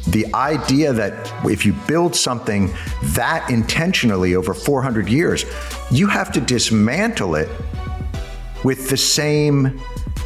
The 0.08 0.26
idea 0.34 0.92
that 0.92 1.32
if 1.44 1.64
you 1.64 1.74
build 1.86 2.16
something 2.16 2.72
that 3.14 3.48
intentionally 3.48 4.34
over 4.34 4.52
400 4.52 5.08
years, 5.08 5.44
you 5.90 6.08
have 6.08 6.32
to 6.32 6.40
dismantle 6.40 7.36
it 7.36 7.48
with 8.64 8.90
the 8.90 8.96
same 8.96 9.80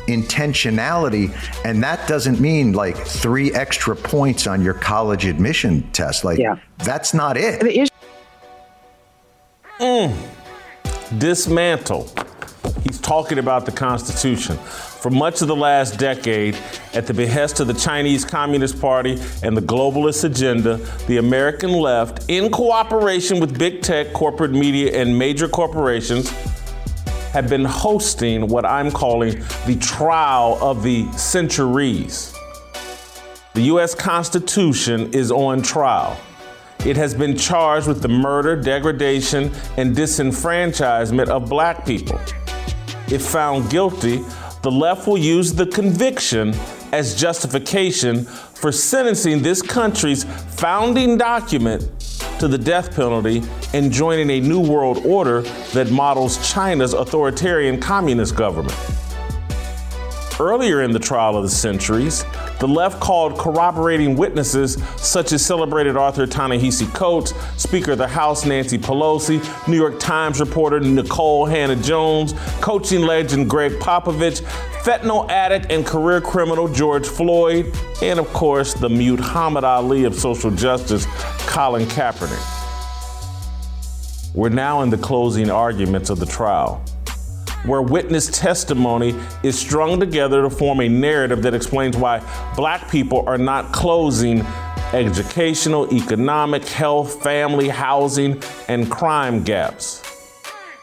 intentionality. 0.07 1.31
And 1.65 1.83
that 1.83 2.09
doesn't 2.09 2.41
mean 2.41 2.73
like 2.73 2.97
three 2.97 3.53
extra 3.53 3.95
points 3.95 4.47
on 4.47 4.63
your 4.63 4.75
college 4.75 5.27
admission 5.27 5.91
test. 5.93 6.25
Like, 6.25 6.39
yeah. 6.39 6.57
that's 6.79 7.13
not 7.13 7.37
it. 7.37 7.91
Mm. 9.79 10.17
Dismantle. 11.19 12.11
Talking 13.07 13.39
about 13.39 13.67
the 13.67 13.71
Constitution. 13.71 14.57
For 14.57 15.11
much 15.11 15.41
of 15.41 15.47
the 15.47 15.55
last 15.55 15.97
decade, 15.97 16.59
at 16.93 17.07
the 17.07 17.15
behest 17.15 17.61
of 17.61 17.69
the 17.69 17.75
Chinese 17.75 18.25
Communist 18.25 18.81
Party 18.81 19.23
and 19.45 19.57
the 19.57 19.61
globalist 19.61 20.25
agenda, 20.25 20.79
the 21.07 21.19
American 21.19 21.71
left, 21.71 22.29
in 22.29 22.51
cooperation 22.51 23.39
with 23.39 23.57
big 23.57 23.81
tech, 23.81 24.13
corporate 24.13 24.51
media, 24.51 25.01
and 25.01 25.17
major 25.17 25.47
corporations, 25.47 26.31
have 27.31 27.49
been 27.49 27.65
hosting 27.65 28.49
what 28.49 28.67
I'm 28.67 28.91
calling 28.91 29.39
the 29.69 29.79
trial 29.81 30.59
of 30.61 30.83
the 30.83 31.09
centuries. 31.13 32.35
The 33.55 33.63
U.S. 33.63 33.95
Constitution 33.95 35.13
is 35.13 35.31
on 35.31 35.63
trial. 35.63 36.19
It 36.85 36.97
has 36.97 37.15
been 37.15 37.37
charged 37.37 37.87
with 37.87 38.03
the 38.03 38.09
murder, 38.09 38.61
degradation, 38.61 39.53
and 39.77 39.95
disenfranchisement 39.95 41.29
of 41.29 41.49
black 41.49 41.87
people. 41.87 42.21
If 43.09 43.23
found 43.23 43.71
guilty, 43.71 44.25
the 44.63 44.71
left 44.71 45.07
will 45.07 45.19
use 45.19 45.53
the 45.53 45.67
conviction 45.67 46.53
as 46.93 47.15
justification 47.15 48.25
for 48.25 48.73
sentencing 48.73 49.43
this 49.43 49.63
country's 49.63 50.25
founding 50.25 51.17
document 51.17 51.89
to 52.41 52.49
the 52.49 52.59
death 52.59 52.97
penalty 52.97 53.43
and 53.73 53.93
joining 53.93 54.31
a 54.31 54.41
new 54.41 54.61
world 54.61 55.07
order 55.07 55.43
that 55.73 55.91
models 55.91 56.53
China's 56.53 56.95
authoritarian 56.95 57.81
communist 57.81 58.35
government. 58.35 58.77
Earlier 60.41 60.83
in 60.83 60.91
the 60.91 60.99
trial 60.99 61.37
of 61.37 61.45
the 61.45 61.51
centuries, 61.51 62.25
the 62.59 62.67
left 62.67 63.01
called 63.01 63.39
corroborating 63.39 64.17
witnesses 64.17 64.83
such 64.97 65.33
as 65.33 65.45
celebrated 65.45 65.97
author 65.97 66.27
Ta-Nehisi 66.27 66.93
Coates, 66.95 67.35
Speaker 67.57 67.93
of 67.93 67.99
the 67.99 68.09
House 68.09 68.47
Nancy 68.47 68.79
Pelosi, 68.79 69.39
New 69.69 69.77
York 69.77 70.01
Times 70.01 70.41
reporter 70.41 70.81
Nikole 70.81 71.49
Hannah-Jones, 71.51 72.33
coaching 72.63 73.03
legend 73.03 73.51
Gregg 73.51 73.73
Popovich, 73.73 74.41
fentanyl 74.83 75.29
addict 75.31 75.71
and 75.71 75.85
career 75.85 76.21
criminal 76.21 76.69
George 76.69 77.07
Floyd, 77.07 77.75
and 78.03 78.19
of 78.19 78.33
course 78.33 78.73
the 78.73 78.89
mute 78.89 79.21
Muhammad 79.37 79.65
Ali 79.65 80.05
of 80.05 80.15
social 80.15 80.51
justice 80.51 81.05
Colin 81.41 81.85
Kaepernick. 81.87 82.41
We're 84.35 84.49
now 84.49 84.81
in 84.81 84.89
the 84.89 84.97
closing 84.97 85.51
arguments 85.51 86.09
of 86.09 86.19
the 86.19 86.27
trial 86.27 86.83
where 87.67 87.83
witness 87.83 88.29
testimony 88.29 89.15
is 89.43 89.59
strung 89.59 90.01
together 90.01 90.43
to 90.43 90.51
form 90.51 90.81
a 90.81 90.89
narrative 90.89 91.43
that 91.43 91.55
explains 91.55 91.97
why 91.97 92.23
black 92.57 92.91
people 92.91 93.25
are 93.27 93.39
not 93.39 93.73
closing 93.73 94.41
educational, 94.93 95.93
economic, 95.93 96.65
health, 96.65 97.23
family, 97.23 97.69
housing, 97.69 98.41
and 98.69 98.91
crime 98.91 99.43
gaps. 99.43 100.03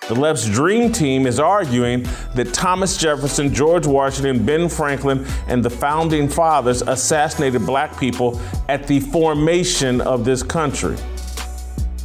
The 0.09 0.15
left's 0.15 0.49
dream 0.49 0.91
team 0.91 1.25
is 1.25 1.39
arguing 1.39 2.05
that 2.35 2.53
Thomas 2.53 2.97
Jefferson, 2.97 3.53
George 3.53 3.87
Washington, 3.87 4.45
Ben 4.45 4.67
Franklin, 4.67 5.25
and 5.47 5.63
the 5.63 5.69
founding 5.69 6.27
fathers 6.27 6.81
assassinated 6.81 7.65
black 7.65 7.97
people 7.97 8.41
at 8.67 8.85
the 8.85 8.99
formation 8.99 10.01
of 10.01 10.25
this 10.25 10.43
country. 10.43 10.97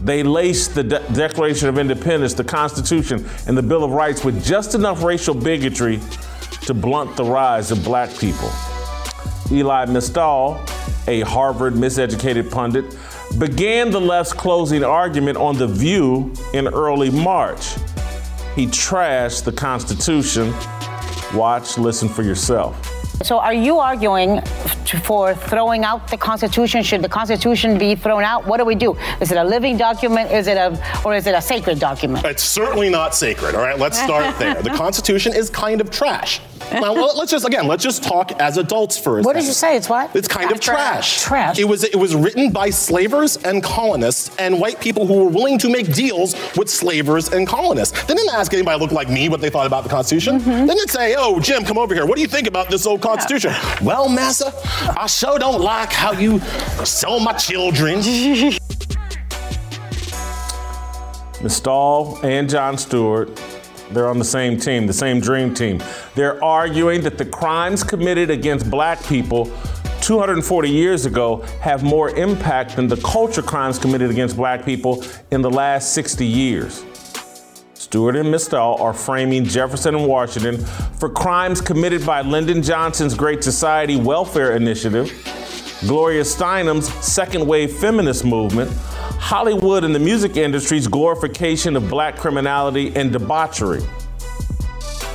They 0.03 0.22
laced 0.22 0.74
the 0.74 0.84
De- 0.84 1.12
Declaration 1.12 1.68
of 1.68 1.78
Independence, 1.78 2.34
the 2.34 2.44
Constitution, 2.44 3.28
and 3.46 3.57
the 3.57 3.62
Bill 3.62 3.82
of 3.84 3.90
Rights 3.90 4.24
with 4.24 4.44
just 4.44 4.74
enough 4.74 5.03
racial 5.03 5.34
bigotry 5.34 6.01
to 6.62 6.74
blunt 6.74 7.16
the 7.16 7.24
rise 7.24 7.70
of 7.70 7.82
black 7.82 8.16
people. 8.18 8.51
Elie 9.51 9.92
Mystal, 9.92 10.61
a 11.07 11.20
Harvard 11.22 11.74
miseducated 11.74 12.51
pundit, 12.51 12.96
began 13.38 13.90
the 13.90 14.01
left's 14.01 14.32
closing 14.32 14.84
argument 14.84 15.36
on 15.36 15.57
The 15.57 15.66
View 15.66 16.32
in 16.55 16.68
early 16.68 17.11
March. 17.11 17.74
He 18.55 18.66
trashed 18.66 19.44
the 19.44 19.53
Constitution. 19.53 20.53
Watch, 21.34 21.76
listen 21.78 22.09
for 22.09 22.22
yourself. 22.22 22.88
So, 23.23 23.39
are 23.41 23.53
you 23.53 23.79
arguing 23.79 24.41
for 25.03 25.35
throwing 25.35 25.85
out 25.85 26.09
the 26.09 26.16
Constitution? 26.16 26.83
Should 26.83 27.03
the 27.03 27.09
Constitution 27.09 27.77
be 27.77 27.97
thrown 27.97 28.23
out? 28.23 28.47
What 28.47 28.59
do 28.59 28.64
we 28.64 28.77
do? 28.77 28.97
Is 29.21 29.33
it 29.33 29.37
a 29.37 29.45
living 29.45 29.77
document? 29.77 30.31
Is 30.31 30.47
it 30.47 30.57
a, 30.57 30.81
or 31.05 31.14
is 31.16 31.27
it 31.27 31.35
a 31.35 31.43
sacred 31.43 31.81
document? 31.81 32.25
It's 32.25 32.45
certainly 32.45 32.89
not 32.89 33.14
sacred. 33.14 33.57
All 33.57 33.62
right, 33.62 33.79
let's 33.79 33.99
start 33.99 34.39
there. 34.39 34.62
The 34.62 34.71
Constitution 34.71 35.35
is 35.35 35.51
kind 35.51 35.81
of 35.81 35.91
trash. 35.91 36.41
Now 36.72 36.92
let's 36.92 37.30
just 37.30 37.46
again 37.46 37.66
let's 37.66 37.82
just 37.82 38.02
talk 38.02 38.32
as 38.40 38.56
adults 38.59 38.98
for 38.98 39.18
a 39.18 39.22
What 39.22 39.34
did 39.34 39.44
you 39.44 39.52
say? 39.52 39.76
It's 39.76 39.88
what? 39.88 40.14
It's 40.14 40.28
kind 40.28 40.50
of 40.52 40.61
trash. 40.61 41.22
Trash. 41.22 41.59
It 41.59 41.64
was 41.64 41.84
it 41.84 41.96
was 41.96 42.14
written 42.14 42.50
by 42.50 42.70
slavers 42.70 43.36
and 43.38 43.62
colonists 43.62 44.34
and 44.38 44.61
white 44.61 44.80
people 44.80 45.06
who 45.06 45.24
were 45.24 45.30
willing 45.30 45.59
to 45.59 45.68
make 45.68 45.92
deals 45.92 46.34
with 46.56 46.68
slavers 46.68 47.32
and 47.32 47.46
colonists. 47.46 48.02
They 48.04 48.14
didn't 48.14 48.34
ask 48.34 48.52
anybody 48.52 48.78
who 48.78 48.82
looked 48.82 48.94
like 48.94 49.09
me 49.09 49.28
what 49.28 49.40
they 49.40 49.50
thought 49.50 49.66
about 49.66 49.84
the 49.84 49.90
Constitution. 49.90 50.40
Mm-hmm. 50.40 50.66
They 50.66 50.74
didn't 50.74 50.90
say, 50.90 51.14
"Oh, 51.18 51.40
Jim, 51.40 51.64
come 51.64 51.78
over 51.78 51.94
here. 51.94 52.06
What 52.06 52.16
do 52.16 52.22
you 52.22 52.28
think 52.28 52.46
about 52.46 52.68
this 52.70 52.86
old 52.86 53.00
Constitution?" 53.00 53.52
Well, 53.82 54.09
massa, 54.09 54.52
I 54.98 55.06
sure 55.06 55.38
don't 55.38 55.61
like 55.61 55.92
how 55.92 56.12
you 56.12 56.40
sell 56.84 57.20
my 57.20 57.32
children. 57.32 58.00
Mystal 61.40 62.18
and 62.24 62.50
Jon 62.50 62.76
Stewart, 62.76 63.30
they're 63.90 64.09
on 64.09 64.18
the 64.18 64.24
same 64.24 64.59
team, 64.59 64.86
the 64.86 64.92
same 64.92 65.20
dream 65.20 65.54
team. 65.54 65.80
They're 66.19 66.43
arguing 66.43 67.03
that 67.03 67.16
the 67.16 67.25
crimes 67.25 67.85
committed 67.85 68.29
against 68.29 68.69
black 68.69 69.01
people 69.05 69.45
240 70.01 70.69
years 70.69 71.07
ago 71.07 71.43
have 71.61 71.85
more 71.85 72.11
impact 72.11 72.75
than 72.75 72.89
the 72.89 72.97
culture 72.97 73.41
crimes 73.41 73.79
committed 73.79 74.11
against 74.11 74.37
black 74.37 74.64
people 74.64 75.05
in 75.31 75.43
the 75.43 75.51
last 75.51 75.93
60 75.93 76.27
years. 76.27 76.85
Stewart 77.75 78.16
and 78.16 78.33
Mystal 78.33 78.75
are 78.81 78.93
framing 78.93 79.45
Jefferson 79.45 79.95
and 79.95 80.09
Washington 80.09 80.59
for 80.99 81.09
crimes 81.09 81.61
committed 81.61 82.05
by 82.05 82.23
Lyndon 82.23 82.64
Johnson's 82.64 83.14
Great 83.14 83.45
Society 83.45 83.95
Welfare 83.95 84.57
Initiative, 84.57 85.12
Gloria 85.87 86.25
Steinem's 86.25 86.93
second 86.95 87.47
wave 87.47 87.71
feminist 87.75 88.25
movement, 88.25 88.73
Hollywood 89.21 89.85
and 89.85 89.95
the 89.95 90.01
music 90.01 90.37
industry's 90.37 90.89
glorification 90.89 91.77
of 91.77 91.89
black 91.89 92.16
criminality 92.16 92.93
and 92.97 93.12
debauchery. 93.12 93.85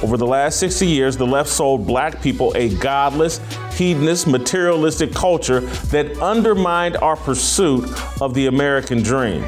Over 0.04 0.18
the 0.18 0.28
last 0.28 0.60
60 0.60 0.86
years, 0.86 1.16
the 1.16 1.26
left 1.26 1.50
sold 1.50 1.88
black 1.88 2.22
people 2.22 2.52
a 2.58 2.76
godless, 2.76 3.40
hedonist, 3.72 4.28
materialistic 4.28 5.14
culture 5.14 5.62
that 5.62 6.22
undermined 6.22 6.98
our 6.98 7.16
pursuit 7.16 7.90
of 8.20 8.34
the 8.34 8.48
American 8.48 9.02
dream. 9.02 9.44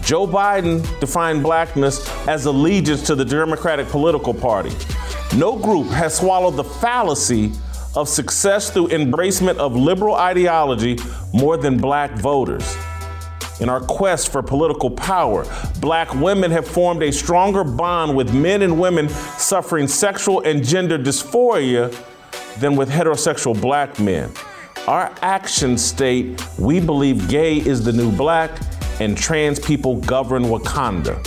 Joe 0.00 0.28
Biden 0.28 0.80
defined 1.00 1.42
blackness 1.42 2.08
as 2.28 2.44
allegiance 2.44 3.02
to 3.08 3.16
the 3.16 3.24
Democratic 3.24 3.88
political 3.88 4.32
party. 4.32 4.70
No 5.34 5.56
group 5.56 5.88
has 5.88 6.16
swallowed 6.16 6.54
the 6.54 6.62
fallacy 6.62 7.50
of 7.96 8.08
success 8.08 8.70
through 8.70 8.88
embracement 8.88 9.56
of 9.56 9.74
liberal 9.74 10.14
ideology 10.14 10.98
more 11.34 11.56
than 11.56 11.78
black 11.78 12.12
voters. 12.12 12.76
In 13.58 13.70
our 13.70 13.80
quest 13.80 14.30
for 14.30 14.42
political 14.42 14.90
power, 14.90 15.46
black 15.80 16.14
women 16.14 16.50
have 16.50 16.68
formed 16.68 17.02
a 17.02 17.10
stronger 17.10 17.64
bond 17.64 18.14
with 18.14 18.34
men 18.34 18.60
and 18.60 18.78
women 18.78 19.08
suffering 19.08 19.88
sexual 19.88 20.42
and 20.42 20.62
gender 20.62 20.98
dysphoria 20.98 21.94
than 22.60 22.76
with 22.76 22.90
heterosexual 22.90 23.58
black 23.58 23.98
men. 23.98 24.30
Our 24.86 25.12
actions 25.22 25.82
state 25.82 26.42
we 26.58 26.80
believe 26.80 27.28
gay 27.28 27.56
is 27.56 27.82
the 27.82 27.92
new 27.92 28.12
black 28.12 28.60
and 29.00 29.16
trans 29.16 29.58
people 29.58 29.96
govern 30.00 30.44
Wakanda. 30.44 31.22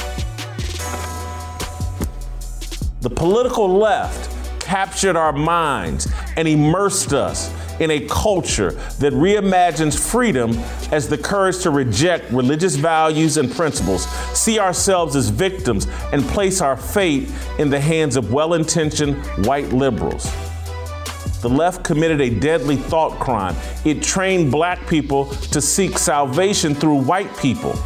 The 3.02 3.10
political 3.10 3.68
left 3.68 4.30
captured 4.62 5.16
our 5.16 5.34
minds 5.34 6.08
and 6.38 6.48
immersed 6.48 7.14
us 7.14 7.52
in 7.80 7.92
a 7.92 8.00
culture 8.08 8.72
that 9.00 9.14
reimagines 9.14 9.98
freedom 9.98 10.52
as 10.92 11.08
the 11.08 11.18
courage 11.18 11.60
to 11.60 11.70
reject 11.70 12.32
religious 12.32 12.76
values 12.76 13.38
and 13.38 13.52
principles, 13.52 14.06
see 14.38 14.60
ourselves 14.60 15.16
as 15.16 15.30
victims, 15.30 15.88
and 16.12 16.24
place 16.24 16.62
our 16.62 16.78
fate 16.78 17.30
in 17.58 17.70
the 17.70 17.80
hands 17.80 18.16
of 18.16 18.32
well 18.32 18.54
intentioned 18.54 19.16
white 19.46 19.70
liberals. 19.70 20.32
The 21.42 21.50
left 21.50 21.86
committed 21.86 22.20
a 22.20 22.30
deadly 22.30 22.76
thought 22.76 23.18
crime. 23.20 23.56
It 23.86 24.04
trained 24.04 24.52
black 24.52 24.86
people 24.88 25.28
to 25.52 25.62
seek 25.62 25.98
salvation 25.98 26.76
through 26.76 27.02
white 27.04 27.36
people. 27.38 27.80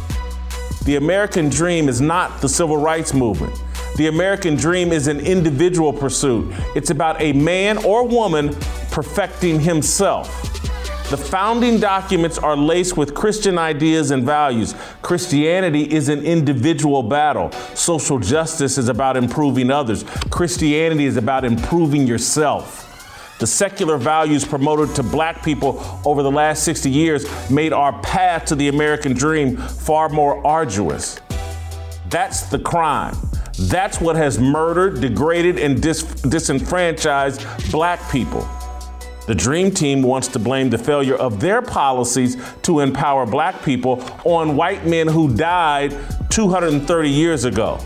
The 0.84 0.96
American 0.96 1.48
dream 1.48 1.88
is 1.88 2.00
not 2.00 2.40
the 2.40 2.48
civil 2.48 2.76
rights 2.76 3.14
movement. 3.14 3.58
The 3.96 4.08
American 4.08 4.56
dream 4.56 4.90
is 4.90 5.06
an 5.06 5.20
individual 5.20 5.92
pursuit. 5.92 6.52
It's 6.74 6.90
about 6.90 7.20
a 7.20 7.32
man 7.32 7.78
or 7.78 8.04
woman 8.04 8.56
perfecting 8.94 9.58
himself. 9.58 10.28
The 11.10 11.16
founding 11.16 11.80
documents 11.80 12.38
are 12.38 12.56
laced 12.56 12.96
with 12.96 13.12
Christian 13.12 13.58
ideas 13.58 14.12
and 14.12 14.24
values. 14.24 14.72
Christianity 15.02 15.92
is 15.92 16.08
an 16.08 16.24
individual 16.24 17.02
battle. 17.02 17.50
Social 17.74 18.20
justice 18.20 18.78
is 18.78 18.88
about 18.88 19.16
improving 19.16 19.68
others. 19.72 20.04
Christianity 20.30 21.06
is 21.06 21.16
about 21.16 21.44
improving 21.44 22.06
yourself. 22.06 23.36
The 23.40 23.48
secular 23.48 23.96
values 23.96 24.44
promoted 24.44 24.94
to 24.94 25.02
black 25.02 25.44
people 25.44 26.00
over 26.04 26.22
the 26.22 26.30
last 26.30 26.62
60 26.62 26.88
years 26.88 27.50
made 27.50 27.72
our 27.72 28.00
path 28.00 28.44
to 28.44 28.54
the 28.54 28.68
American 28.68 29.12
dream 29.12 29.56
far 29.56 30.08
more 30.08 30.46
arduous. 30.46 31.18
That's 32.10 32.42
the 32.42 32.60
crime. 32.60 33.16
That's 33.58 34.00
what 34.00 34.14
has 34.14 34.38
murdered, 34.38 35.00
degraded, 35.00 35.58
and 35.58 35.82
dis- 35.82 36.04
disenfranchised 36.22 37.44
black 37.72 38.08
people. 38.12 38.48
The 39.26 39.34
Dream 39.34 39.70
Team 39.70 40.02
wants 40.02 40.28
to 40.28 40.38
blame 40.38 40.68
the 40.68 40.76
failure 40.76 41.16
of 41.16 41.40
their 41.40 41.62
policies 41.62 42.36
to 42.62 42.80
empower 42.80 43.24
black 43.24 43.62
people 43.62 44.04
on 44.24 44.54
white 44.54 44.86
men 44.86 45.08
who 45.08 45.34
died 45.34 45.96
230 46.28 47.08
years 47.08 47.44
ago. 47.44 47.78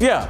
Yeah, 0.00 0.28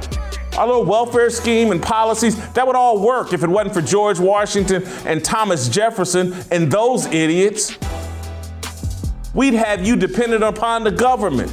our 0.57 0.67
little 0.67 0.85
welfare 0.85 1.29
scheme 1.31 1.71
and 1.71 1.81
policies, 1.81 2.35
that 2.53 2.67
would 2.67 2.75
all 2.75 3.01
work 3.01 3.33
if 3.33 3.41
it 3.41 3.49
wasn't 3.49 3.73
for 3.73 3.81
George 3.81 4.19
Washington 4.19 4.83
and 5.05 5.23
Thomas 5.23 5.67
Jefferson 5.67 6.35
and 6.51 6.71
those 6.71 7.07
idiots. 7.07 7.77
We'd 9.33 9.53
have 9.53 9.85
you 9.85 9.95
dependent 9.95 10.43
upon 10.43 10.83
the 10.83 10.91
government. 10.91 11.51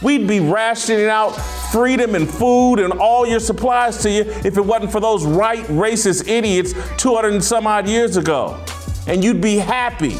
We'd 0.00 0.26
be 0.28 0.40
rationing 0.40 1.06
out 1.06 1.32
freedom 1.72 2.14
and 2.14 2.28
food 2.28 2.76
and 2.76 2.92
all 2.94 3.26
your 3.26 3.40
supplies 3.40 3.98
to 3.98 4.10
you 4.10 4.22
if 4.44 4.56
it 4.56 4.64
wasn't 4.64 4.90
for 4.90 5.00
those 5.00 5.24
right 5.24 5.64
racist 5.66 6.28
idiots 6.28 6.74
200 6.96 7.34
and 7.34 7.44
some 7.44 7.66
odd 7.66 7.88
years 7.88 8.16
ago. 8.16 8.62
And 9.06 9.22
you'd 9.22 9.40
be 9.40 9.56
happy. 9.56 10.16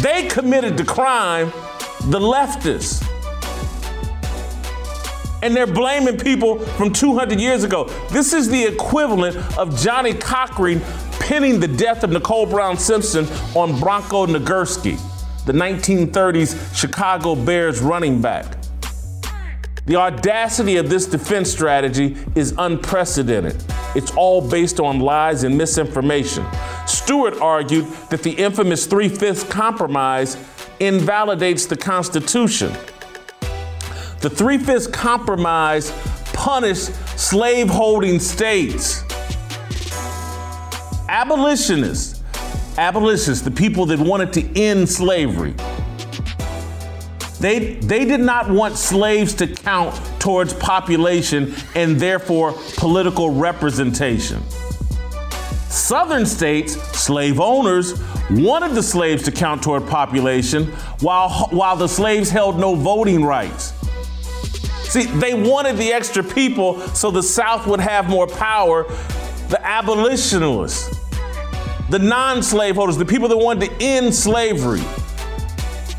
They 0.00 0.26
committed 0.26 0.76
the 0.76 0.84
crime, 0.84 1.50
the 2.06 2.18
leftists. 2.18 3.06
And 5.42 5.54
they're 5.56 5.66
blaming 5.66 6.18
people 6.18 6.58
from 6.60 6.92
200 6.92 7.40
years 7.40 7.64
ago. 7.64 7.84
This 8.10 8.32
is 8.32 8.48
the 8.48 8.62
equivalent 8.62 9.36
of 9.58 9.76
Johnnie 9.78 10.14
Cochran 10.14 10.80
pinning 11.20 11.60
the 11.60 11.68
death 11.68 12.04
of 12.04 12.10
Nicole 12.10 12.46
Brown 12.46 12.76
Simpson 12.76 13.26
on 13.54 13.78
Bronco 13.78 14.26
Nagurski, 14.26 14.98
the 15.46 15.52
1930s 15.52 16.76
Chicago 16.76 17.34
Bears 17.34 17.80
running 17.80 18.20
back. 18.20 18.56
The 19.84 19.96
audacity 19.96 20.76
of 20.76 20.88
this 20.88 21.06
defense 21.06 21.50
strategy 21.50 22.16
is 22.36 22.54
unprecedented. 22.56 23.62
It's 23.96 24.12
all 24.12 24.48
based 24.48 24.78
on 24.78 25.00
lies 25.00 25.42
and 25.42 25.58
misinformation. 25.58 26.46
Stewart 26.86 27.40
argued 27.40 27.86
that 28.10 28.22
the 28.22 28.30
infamous 28.30 28.86
Three 28.86 29.08
Fifths 29.08 29.42
Compromise 29.42 30.36
invalidates 30.78 31.66
the 31.66 31.76
Constitution. 31.76 32.72
The 34.20 34.30
Three 34.30 34.58
Fifths 34.58 34.86
Compromise 34.86 35.90
punished 36.32 36.94
slaveholding 37.18 38.20
states. 38.20 39.02
Abolitionists, 41.08 42.11
abolitionists, 42.78 43.44
the 43.44 43.50
people 43.50 43.86
that 43.86 43.98
wanted 43.98 44.32
to 44.34 44.60
end 44.60 44.88
slavery, 44.88 45.54
they, 47.40 47.74
they 47.74 48.04
did 48.04 48.20
not 48.20 48.48
want 48.48 48.76
slaves 48.76 49.34
to 49.34 49.48
count 49.48 50.00
towards 50.20 50.54
population 50.54 51.54
and 51.74 51.98
therefore 51.98 52.52
political 52.76 53.30
representation. 53.30 54.40
Southern 55.68 56.24
states, 56.24 56.74
slave 56.96 57.40
owners, 57.40 58.00
wanted 58.30 58.72
the 58.76 58.82
slaves 58.82 59.24
to 59.24 59.32
count 59.32 59.62
toward 59.62 59.88
population 59.88 60.66
while, 61.00 61.48
while 61.50 61.76
the 61.76 61.88
slaves 61.88 62.30
held 62.30 62.60
no 62.60 62.74
voting 62.74 63.24
rights. 63.24 63.72
See, 64.84 65.04
they 65.04 65.34
wanted 65.34 65.78
the 65.78 65.92
extra 65.92 66.22
people 66.22 66.78
so 66.88 67.10
the 67.10 67.22
South 67.22 67.66
would 67.66 67.80
have 67.80 68.08
more 68.08 68.26
power. 68.26 68.84
The 69.48 69.58
abolitionists, 69.62 71.01
the 71.92 71.98
non 71.98 72.42
slaveholders, 72.42 72.96
the 72.96 73.04
people 73.04 73.28
that 73.28 73.36
wanted 73.36 73.68
to 73.68 73.84
end 73.84 74.14
slavery, 74.14 74.80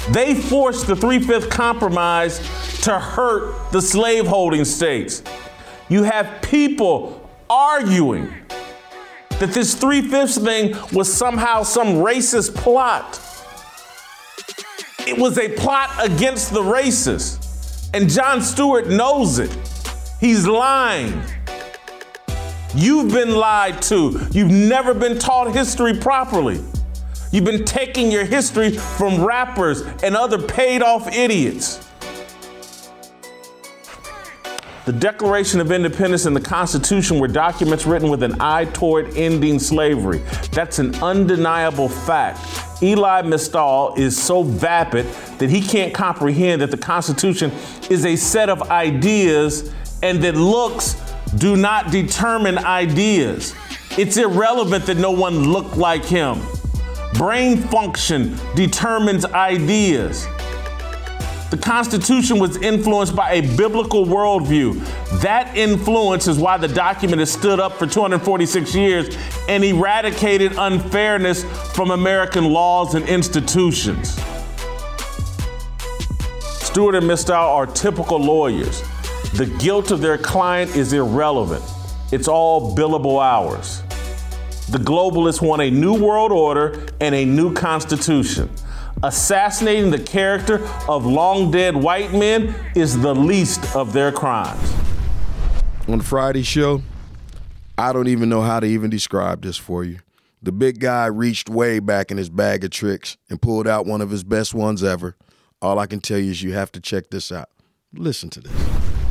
they 0.10 0.34
forced 0.34 0.88
the 0.88 0.96
Three 0.96 1.20
Fifth 1.20 1.52
Compromise 1.52 2.39
to 2.82 2.98
hurt 3.00 3.72
the 3.72 3.80
slaveholding 3.80 4.66
states. 4.66 5.22
You 5.89 6.02
have 6.02 6.41
people 6.41 7.30
arguing 7.48 8.34
that 9.39 9.52
this 9.52 9.76
Three 9.76 10.02
Fifths 10.02 10.39
thing 10.39 10.76
was 10.91 11.14
somehow 11.14 11.62
some 11.62 11.89
racist 11.98 12.56
plot. 12.56 13.20
It 15.06 15.16
was 15.16 15.38
a 15.38 15.50
plot 15.50 15.91
against 16.04 16.52
the 16.52 16.62
racists. 16.62 17.89
And 17.94 18.10
Jon 18.10 18.41
Stewart 18.41 18.88
knows 18.88 19.38
it. 19.38 19.56
He's 20.20 20.48
lying. 20.48 21.22
You've 22.76 23.11
been 23.11 23.36
lied 23.36 23.82
to. 23.84 24.28
You've 24.32 24.49
never 24.49 24.95
been 24.95 25.19
taught 25.19 25.53
history 25.53 25.95
properly. 25.95 26.59
You've 27.32 27.45
been 27.45 27.65
taking 27.65 28.11
your 28.11 28.26
history 28.26 28.71
from 28.71 29.24
rappers 29.24 29.82
and 30.01 30.15
other 30.15 30.41
paid 30.41 30.82
off 30.82 31.13
idiots. 31.13 31.88
The 34.86 34.91
Declaration 34.91 35.61
of 35.61 35.71
Independence 35.71 36.26
and 36.26 36.36
the 36.36 36.41
Constitution 36.41 37.19
were 37.19 37.28
documents 37.28 37.86
written 37.86 38.09
with 38.09 38.21
an 38.21 38.36
eye 38.41 38.65
toward 38.65 39.15
ending 39.15 39.59
slavery. 39.59 40.17
That's 40.51 40.80
an 40.80 40.95
undeniable 40.95 41.88
fact. 41.88 42.39
Elie 42.84 43.24
Mystal 43.24 43.93
is 43.97 44.21
so 44.21 44.43
vapid 44.43 45.05
that 45.38 45.49
he 45.49 45.61
can't 45.61 45.93
comprehend 45.93 46.61
that 46.61 46.71
the 46.71 46.78
Constitution 46.78 47.51
is 47.89 48.03
a 48.03 48.15
set 48.15 48.49
of 48.49 48.69
ideas 48.71 49.74
and 50.01 50.21
that 50.24 50.36
looks 50.36 50.95
do 51.38 51.55
not 51.55 51.91
determine 51.91 52.57
ideas. 52.57 53.55
It's 53.97 54.17
irrelevant 54.17 54.86
that 54.86 54.97
no 54.97 55.11
one 55.11 55.51
looked 55.51 55.77
like 55.77 56.05
him. 56.05 56.41
Brain 57.13 57.57
function 57.57 58.38
determines 58.55 59.25
ideas. 59.25 60.27
The 61.51 61.59
Constitution 61.61 62.39
was 62.39 62.57
influenced 62.57 63.15
by 63.15 63.34
a 63.34 63.55
biblical 63.55 64.05
worldview. 64.07 64.84
That 65.21 65.55
influence 65.55 66.27
is 66.27 66.39
why 66.39 66.57
the 66.57 66.67
document 66.67 67.19
has 67.19 67.31
stood 67.31 67.59
up 67.59 67.73
for 67.73 67.86
246 67.86 68.73
years 68.73 69.15
and 69.47 69.63
eradicated 69.63 70.53
unfairness 70.57 71.43
from 71.75 71.91
American 71.91 72.45
laws 72.45 72.95
and 72.95 73.07
institutions. 73.07 74.19
Stewart 76.39 76.95
and 76.95 77.05
Mystal 77.05 77.36
are 77.36 77.67
typical 77.67 78.17
lawyers. 78.17 78.81
The 79.34 79.47
guilt 79.47 79.89
of 79.89 79.99
their 79.99 80.19
client 80.19 80.75
is 80.75 80.93
irrelevant. 80.93 81.63
It's 82.11 82.27
all 82.27 82.75
billable 82.75 83.19
hours. 83.19 83.81
The 84.69 84.77
globalists 84.77 85.41
want 85.41 85.63
a 85.63 85.71
new 85.71 85.99
world 85.99 86.31
order 86.31 86.86
and 87.01 87.15
a 87.15 87.25
new 87.25 87.51
constitution. 87.51 88.47
Assassinating 89.01 89.89
the 89.89 89.97
character 89.97 90.63
of 90.88 91.07
long 91.07 91.49
dead 91.49 91.75
white 91.75 92.13
men 92.13 92.53
is 92.75 93.01
the 93.01 93.15
least 93.15 93.75
of 93.75 93.91
their 93.91 94.11
crimes. 94.11 94.71
On 95.88 95.99
Friday's 95.99 96.45
show, 96.45 96.84
I 97.75 97.91
don't 97.91 98.09
even 98.09 98.29
know 98.29 98.43
how 98.43 98.59
to 98.59 98.67
even 98.67 98.91
describe 98.91 99.41
this 99.41 99.57
for 99.57 99.84
you. 99.84 99.97
The 100.43 100.51
big 100.51 100.79
guy 100.79 101.07
reached 101.07 101.49
way 101.49 101.79
back 101.79 102.11
in 102.11 102.17
his 102.17 102.29
bag 102.29 102.63
of 102.63 102.69
tricks 102.69 103.17
and 103.31 103.41
pulled 103.41 103.67
out 103.67 103.88
one 103.88 104.01
of 104.01 104.11
his 104.11 104.23
best 104.23 104.53
ones 104.53 104.84
ever. 104.84 105.15
All 105.59 105.79
I 105.79 105.88
can 105.88 106.01
tell 106.01 106.19
you 106.19 106.29
is 106.29 106.43
you 106.43 106.53
have 106.53 106.71
to 106.73 106.79
check 106.79 107.09
this 107.09 107.31
out. 107.31 107.49
Listen 107.93 108.29
to 108.29 108.39
this. 108.41 109.03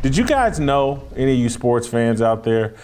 Did 0.00 0.16
you 0.16 0.24
guys 0.24 0.60
know, 0.60 1.02
any 1.16 1.32
of 1.32 1.38
you 1.38 1.48
sports 1.48 1.88
fans 1.88 2.22
out 2.22 2.44
there, 2.44 2.74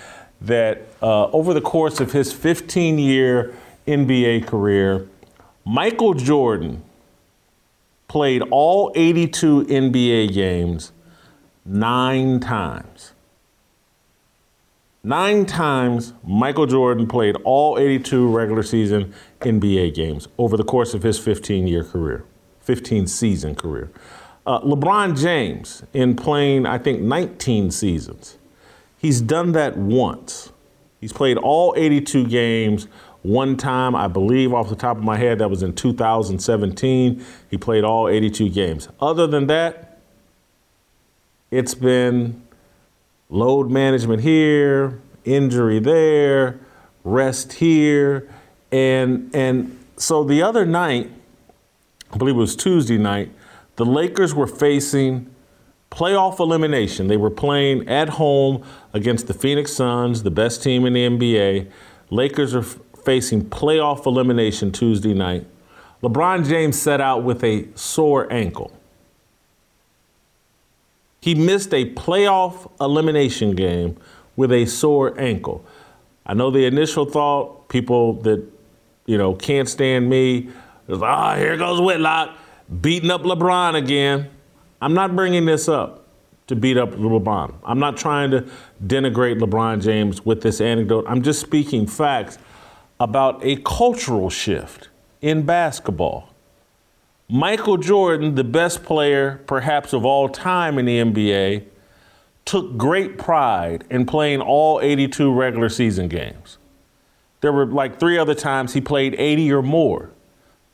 that 0.41 0.89
uh, 1.01 1.27
over 1.31 1.55
the 1.55 1.61
course 1.61 2.01
of 2.01 2.11
his 2.11 2.33
15 2.33 2.99
year 2.99 3.55
NBA 3.87 4.49
career, 4.49 5.07
Michael 5.65 6.15
Jordan 6.15 6.83
played 8.09 8.43
all 8.51 8.91
82 8.97 9.65
NBA 9.67 10.35
games 10.35 10.91
nine 11.65 12.41
times. 12.41 13.13
Nine 15.05 15.47
times 15.47 16.15
Michael 16.27 16.67
Jordan 16.67 17.07
played 17.07 17.37
all 17.45 17.79
82 17.79 18.29
regular 18.29 18.65
season 18.65 19.15
NBA 19.41 19.95
games 19.95 20.27
over 20.37 20.57
the 20.57 20.65
course 20.65 20.95
of 20.95 21.05
his 21.05 21.21
15 21.21 21.69
year 21.69 21.85
career, 21.85 22.25
15 22.63 23.07
season 23.07 23.55
career. 23.55 23.91
Uh, 24.47 24.61
LeBron 24.61 25.19
James, 25.19 25.83
in 25.93 26.15
playing, 26.17 26.67
I 26.67 26.79
think, 26.79 27.01
19 27.01 27.71
seasons, 27.71 28.37
he's 28.99 29.21
done 29.21 29.53
that 29.53 29.77
once. 29.77 30.53
He's 31.01 31.13
played 31.13 31.39
all 31.39 31.75
82 31.77 32.27
games 32.27 32.89
one 33.25 33.57
time, 33.57 33.97
I 33.97 34.07
believe, 34.07 34.53
off 34.53 34.69
the 34.69 34.77
top 34.77 34.99
of 34.99 35.03
my 35.03 35.17
head, 35.17 35.39
that 35.39 35.49
was 35.49 35.63
in 35.63 35.75
2017. 35.75 37.25
He 37.51 37.57
played 37.57 37.83
all 37.83 38.07
82 38.07 38.51
games. 38.51 38.89
Other 39.01 39.27
than 39.27 39.47
that, 39.47 39.99
it's 41.51 41.75
been 41.75 42.43
load 43.31 43.71
management 43.71 44.21
here, 44.21 45.01
injury 45.25 45.79
there, 45.79 46.61
rest 47.03 47.55
here. 47.55 48.29
And, 48.71 49.35
and 49.35 49.79
so 49.97 50.23
the 50.23 50.43
other 50.43 50.67
night, 50.67 51.11
I 52.13 52.19
believe 52.19 52.35
it 52.35 52.39
was 52.39 52.55
Tuesday 52.55 52.99
night, 52.99 53.31
the 53.77 53.85
Lakers 53.85 54.35
were 54.35 54.47
facing 54.47 55.35
playoff 55.91 56.41
elimination. 56.41 57.07
They 57.07 57.17
were 57.17 57.31
playing 57.31 57.89
at 57.89 58.11
home 58.11 58.65
against 58.93 59.27
the 59.27 59.35
Phoenix 59.35 59.73
Suns, 59.73 60.23
the 60.23 60.31
best 60.31 60.63
team 60.63 60.85
in 60.87 60.93
the 60.93 61.07
NBA. 61.07 61.71
Lakers 62.11 62.55
are 62.55 62.61
f- 62.61 62.79
facing 63.05 63.45
playoff 63.45 64.07
elimination 64.07 64.73
Tuesday 64.73 65.15
night. 65.15 65.47
LeBron 66.03 66.47
James 66.47 66.81
set 66.81 67.01
out 67.01 67.23
with 67.23 67.43
a 67.43 67.69
sore 67.75 68.31
ankle. 68.33 68.73
He 71.21 71.35
missed 71.35 71.73
a 71.73 71.93
playoff 71.95 72.71
elimination 72.81 73.55
game 73.55 73.97
with 74.37 74.53
a 74.53 74.67
sore 74.67 75.19
ankle. 75.19 75.65
I 76.27 76.35
know 76.35 76.51
the 76.51 76.67
initial 76.67 77.07
thought, 77.07 77.69
people 77.69 78.15
that, 78.23 78.45
you 79.07 79.17
know, 79.17 79.35
can't 79.35 79.69
stand 79.69 80.11
me, 80.11 80.51
is, 80.89 81.01
ah, 81.01 81.37
here 81.37 81.57
goes 81.57 81.81
Whitlock 81.81 82.37
beating 82.81 83.11
up 83.11 83.23
LeBron 83.23 83.75
again. 83.75 84.31
I'm 84.81 84.95
not 84.95 85.15
bringing 85.15 85.47
this 85.47 85.69
up 85.69 86.07
to 86.47 86.57
beat 86.57 86.77
up 86.77 86.93
LeBron. 86.93 87.55
I'm 87.65 87.79
not 87.79 87.97
trying 87.97 88.31
to 88.33 88.47
denigrate 88.85 89.41
LeBron 89.41 89.83
James 89.83 90.25
with 90.25 90.43
this 90.43 90.61
anecdote. 90.61 91.05
I'm 91.09 91.23
just 91.23 91.41
speaking 91.41 91.87
facts 91.87 92.39
about 93.01 93.45
a 93.45 93.57
cultural 93.57 94.31
shift 94.31 94.89
in 95.21 95.43
basketball. 95.43 96.31
Michael 97.29 97.79
Jordan, 97.79 98.35
the 98.35 98.45
best 98.45 98.83
player 98.83 99.43
perhaps 99.47 99.93
of 99.93 100.05
all 100.05 100.29
time 100.29 100.79
in 100.79 100.85
the 100.85 100.99
NBA, 100.99 101.65
took 102.45 102.77
great 102.77 103.17
pride 103.17 103.85
in 103.91 104.05
playing 104.05 104.43
all 104.43 104.81
82 104.83 105.33
regular 105.33 105.71
season 105.71 106.09
games. 106.09 106.59
There 107.41 107.53
were 107.53 107.67
like 107.67 107.99
three 107.99 108.19
other 108.19 108.35
times 108.35 108.75
he 108.75 108.81
played 108.81 109.15
80 109.19 109.53
or 109.53 109.63
more. 109.63 110.11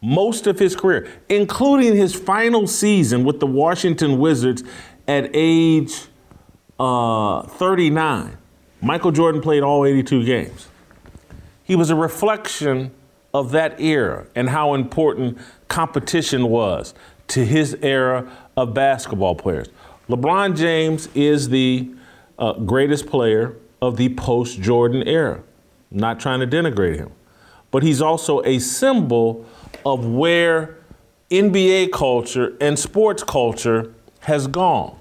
Most 0.00 0.46
of 0.46 0.58
his 0.58 0.74
career, 0.74 1.08
including 1.28 1.94
his 1.94 2.14
final 2.14 2.66
season 2.66 3.24
with 3.24 3.40
the 3.40 3.46
Washington 3.46 4.18
Wizards 4.18 4.64
at 5.06 5.30
age 5.34 6.06
uh, 6.78 7.42
39. 7.42 8.36
Michael 8.80 9.12
Jordan 9.12 9.42
played 9.42 9.62
all 9.62 9.84
82 9.84 10.24
games. 10.24 10.68
He 11.64 11.76
was 11.76 11.90
a 11.90 11.94
reflection 11.94 12.92
of 13.34 13.52
that 13.52 13.80
era 13.80 14.26
and 14.34 14.48
how 14.48 14.74
important 14.74 15.38
competition 15.68 16.48
was 16.48 16.94
to 17.28 17.44
his 17.44 17.76
era 17.82 18.30
of 18.56 18.74
basketball 18.74 19.34
players. 19.34 19.68
LeBron 20.08 20.56
James 20.56 21.08
is 21.14 21.50
the 21.50 21.90
uh, 22.38 22.54
greatest 22.54 23.06
player 23.06 23.56
of 23.80 23.96
the 23.96 24.08
post 24.14 24.60
Jordan 24.60 25.06
era. 25.06 25.42
Not 25.92 26.18
trying 26.18 26.40
to 26.40 26.46
denigrate 26.46 26.96
him, 26.96 27.12
but 27.70 27.82
he's 27.82 28.00
also 28.00 28.42
a 28.44 28.58
symbol 28.58 29.46
of 29.84 30.06
where 30.06 30.76
NBA 31.30 31.92
culture 31.92 32.56
and 32.60 32.78
sports 32.78 33.22
culture 33.22 33.92
has 34.20 34.46
gone. 34.46 34.98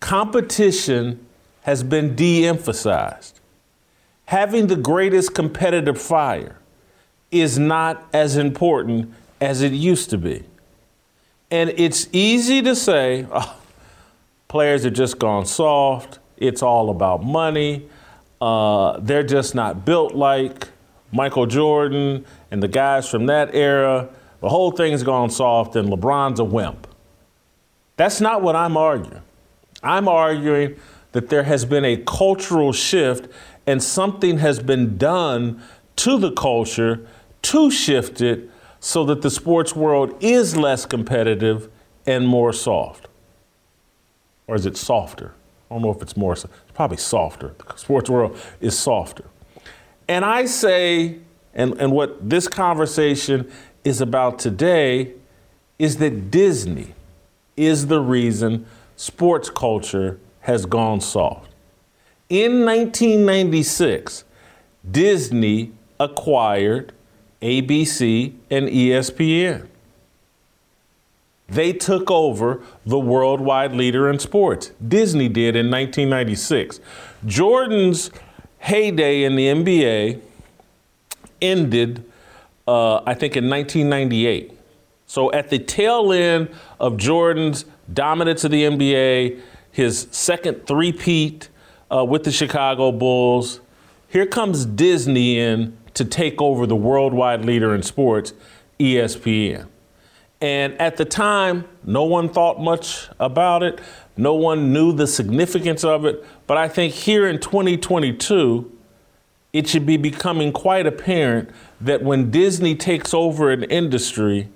Competition 0.00 1.24
has 1.62 1.82
been 1.82 2.14
de 2.14 2.46
emphasized. 2.46 3.40
Having 4.26 4.68
the 4.68 4.76
greatest 4.76 5.34
competitive 5.34 6.00
fire 6.00 6.58
is 7.30 7.58
not 7.58 8.06
as 8.12 8.36
important 8.36 9.12
as 9.40 9.62
it 9.62 9.72
used 9.72 10.10
to 10.10 10.18
be. 10.18 10.44
And 11.50 11.70
it's 11.76 12.08
easy 12.12 12.62
to 12.62 12.74
say, 12.74 13.26
oh, 13.32 13.56
players 14.48 14.84
have 14.84 14.94
just 14.94 15.18
gone 15.18 15.46
soft, 15.46 16.18
it's 16.36 16.62
all 16.62 16.90
about 16.90 17.22
money, 17.22 17.88
uh, 18.40 18.98
they're 19.00 19.22
just 19.22 19.54
not 19.54 19.84
built 19.84 20.14
like 20.14 20.68
Michael 21.12 21.46
Jordan 21.46 22.24
and 22.50 22.62
the 22.62 22.68
guys 22.68 23.08
from 23.08 23.26
that 23.26 23.54
era. 23.54 24.08
The 24.40 24.48
whole 24.48 24.72
thing's 24.72 25.02
gone 25.02 25.30
soft, 25.30 25.76
and 25.76 25.88
LeBron's 25.88 26.40
a 26.40 26.44
wimp. 26.44 26.88
That's 27.96 28.20
not 28.20 28.42
what 28.42 28.56
I'm 28.56 28.76
arguing. 28.76 29.22
I'm 29.82 30.08
arguing 30.08 30.76
that 31.12 31.28
there 31.28 31.42
has 31.44 31.64
been 31.64 31.84
a 31.84 31.96
cultural 31.98 32.72
shift 32.72 33.30
and 33.66 33.82
something 33.82 34.38
has 34.38 34.58
been 34.58 34.96
done 34.96 35.62
to 35.96 36.18
the 36.18 36.32
culture 36.32 37.06
to 37.42 37.70
shift 37.70 38.20
it 38.20 38.50
so 38.80 39.04
that 39.04 39.22
the 39.22 39.30
sports 39.30 39.76
world 39.76 40.16
is 40.20 40.56
less 40.56 40.86
competitive 40.86 41.70
and 42.06 42.26
more 42.26 42.52
soft. 42.52 43.06
Or 44.46 44.56
is 44.56 44.66
it 44.66 44.76
softer? 44.76 45.34
I 45.70 45.74
don't 45.74 45.82
know 45.82 45.92
if 45.92 46.02
it's 46.02 46.16
more, 46.16 46.32
it's 46.32 46.46
probably 46.74 46.96
softer. 46.96 47.54
The 47.68 47.76
sports 47.76 48.10
world 48.10 48.36
is 48.60 48.76
softer. 48.78 49.24
And 50.08 50.24
I 50.24 50.46
say, 50.46 51.18
and, 51.54 51.74
and 51.80 51.92
what 51.92 52.28
this 52.28 52.48
conversation 52.48 53.50
is 53.84 54.00
about 54.00 54.38
today 54.38 55.12
is 55.78 55.98
that 55.98 56.30
Disney 56.30 56.94
is 57.56 57.86
the 57.86 58.00
reason 58.00 58.66
sports 58.96 59.50
culture 59.50 60.18
has 60.40 60.66
gone 60.66 61.00
soft. 61.00 61.50
In 62.28 62.64
1996, 62.64 64.24
Disney 64.90 65.72
acquired 66.00 66.92
ABC 67.40 68.34
and 68.50 68.68
ESPN. 68.68 69.68
They 71.48 71.72
took 71.72 72.10
over 72.10 72.62
the 72.86 72.98
worldwide 72.98 73.72
leader 73.72 74.08
in 74.08 74.18
sports. 74.18 74.72
Disney 74.86 75.28
did 75.28 75.54
in 75.54 75.70
1996. 75.70 76.80
Jordan's 77.26 78.10
heyday 78.62 79.24
in 79.24 79.34
the 79.34 79.48
NBA 79.48 80.20
ended, 81.40 82.04
uh, 82.68 82.98
I 83.04 83.14
think, 83.14 83.36
in 83.36 83.50
1998. 83.50 84.52
So 85.06 85.32
at 85.32 85.50
the 85.50 85.58
tail 85.58 86.12
end 86.12 86.48
of 86.78 86.96
Jordan's 86.96 87.64
dominance 87.92 88.44
of 88.44 88.52
the 88.52 88.62
NBA, 88.62 89.40
his 89.72 90.06
second 90.12 90.66
three-peat 90.66 91.48
uh, 91.90 92.04
with 92.04 92.22
the 92.22 92.30
Chicago 92.30 92.92
Bulls, 92.92 93.60
here 94.08 94.26
comes 94.26 94.64
Disney 94.64 95.40
in 95.40 95.76
to 95.94 96.04
take 96.04 96.40
over 96.40 96.64
the 96.64 96.76
worldwide 96.76 97.44
leader 97.44 97.74
in 97.74 97.82
sports, 97.82 98.32
ESPN. 98.78 99.66
And 100.40 100.80
at 100.80 100.96
the 100.96 101.04
time, 101.04 101.64
no 101.84 102.04
one 102.04 102.28
thought 102.28 102.60
much 102.60 103.08
about 103.18 103.62
it. 103.62 103.80
No 104.16 104.34
one 104.34 104.72
knew 104.72 104.92
the 104.92 105.06
significance 105.06 105.84
of 105.84 106.04
it. 106.04 106.24
But 106.46 106.58
I 106.58 106.68
think 106.68 106.94
here 106.94 107.26
in 107.26 107.40
2022, 107.40 108.70
it 109.52 109.68
should 109.68 109.86
be 109.86 109.96
becoming 109.96 110.52
quite 110.52 110.86
apparent 110.86 111.50
that 111.80 112.02
when 112.02 112.30
Disney 112.30 112.74
takes 112.74 113.12
over 113.12 113.50
an 113.50 113.64
industry, 113.64 114.48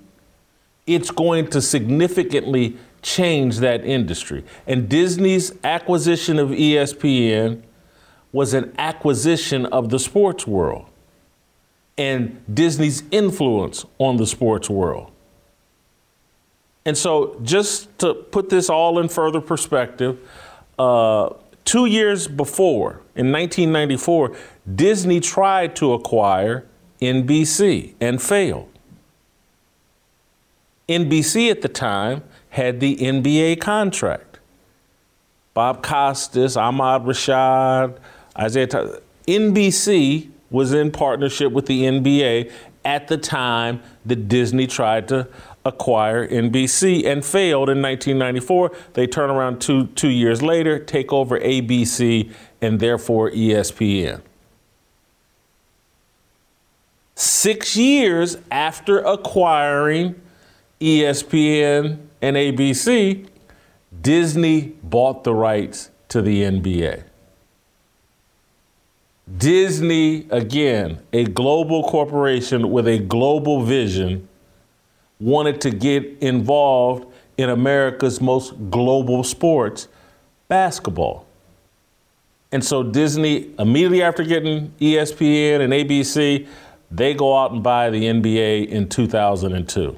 it's 0.85 1.11
going 1.11 1.47
to 1.49 1.61
significantly 1.61 2.77
change 3.01 3.57
that 3.57 3.85
industry. 3.85 4.43
And 4.65 4.89
Disney's 4.89 5.53
acquisition 5.63 6.39
of 6.39 6.49
ESPN 6.49 7.61
was 8.31 8.53
an 8.53 8.73
acquisition 8.77 9.65
of 9.67 9.89
the 9.89 9.99
sports 9.99 10.47
world 10.47 10.85
and 11.97 12.41
Disney's 12.53 13.03
influence 13.11 13.85
on 13.97 14.17
the 14.17 14.27
sports 14.27 14.69
world. 14.69 15.11
And 16.87 16.97
so, 16.97 17.37
just 17.43 17.99
to 17.99 18.13
put 18.13 18.47
this 18.47 18.69
all 18.69 18.97
in 18.99 19.09
further 19.09 19.41
perspective, 19.41 20.17
uh, 20.79 21.31
two 21.65 21.85
years 21.85 22.29
before, 22.29 23.01
in 23.13 23.29
1994, 23.29 24.33
Disney 24.73 25.19
tried 25.19 25.75
to 25.75 25.91
acquire 25.91 26.65
NBC 27.01 27.93
and 27.99 28.21
failed. 28.21 28.69
NBC 30.87 31.51
at 31.51 31.61
the 31.61 31.67
time 31.67 32.23
had 32.51 32.79
the 32.79 32.95
NBA 32.95 33.59
contract. 33.59 34.39
Bob 35.53 35.83
Costas, 35.83 36.55
Ahmad 36.55 37.03
Rashad, 37.03 37.97
Isiah 38.41 38.65
Thomas. 38.65 39.01
NBC 39.27 40.29
was 40.49 40.71
in 40.71 40.91
partnership 40.91 41.51
with 41.51 41.65
the 41.65 41.81
NBA 41.81 42.49
at 42.85 43.09
the 43.09 43.17
time 43.17 43.81
that 44.05 44.29
Disney 44.29 44.65
tried 44.65 45.09
to 45.09 45.27
acquire 45.67 46.27
NBC 46.27 47.05
and 47.05 47.23
failed 47.23 47.69
in 47.69 47.81
1994. 47.81 48.71
They 48.93 49.05
turn 49.05 49.29
around 49.29 49.59
two, 49.59 49.87
two 49.87 50.09
years 50.09 50.41
later, 50.41 50.79
take 50.79 51.13
over 51.13 51.39
ABC 51.39 52.31
and 52.61 52.79
therefore 52.79 53.29
ESPN. 53.31 54.21
Six 57.15 57.75
years 57.75 58.37
after 58.51 58.99
acquiring 58.99 60.21
ESPN 60.79 61.99
and 62.21 62.35
ABC, 62.35 63.27
Disney 64.01 64.73
bought 64.83 65.23
the 65.23 65.33
rights 65.33 65.89
to 66.09 66.21
the 66.21 66.43
NBA. 66.43 67.03
Disney, 69.35 70.27
again, 70.29 70.99
a 71.11 71.25
global 71.25 71.83
corporation 71.83 72.71
with 72.71 72.87
a 72.87 72.99
global 72.99 73.63
vision, 73.63 74.27
wanted 75.19 75.61
to 75.61 75.71
get 75.71 76.03
involved 76.21 77.11
in 77.37 77.49
America's 77.49 78.21
most 78.21 78.53
global 78.69 79.23
sports, 79.23 79.87
basketball. 80.47 81.25
And 82.51 82.63
so 82.63 82.83
Disney, 82.83 83.53
immediately 83.59 84.01
after 84.01 84.23
getting 84.23 84.73
ESPN 84.79 85.61
and 85.61 85.73
ABC, 85.73 86.47
they 86.89 87.13
go 87.13 87.37
out 87.37 87.51
and 87.51 87.61
buy 87.61 87.89
the 87.89 88.03
NBA 88.03 88.69
in 88.69 88.87
2002. 88.87 89.97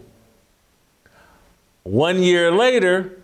One 1.84 2.22
year 2.22 2.51
later, 2.51 3.20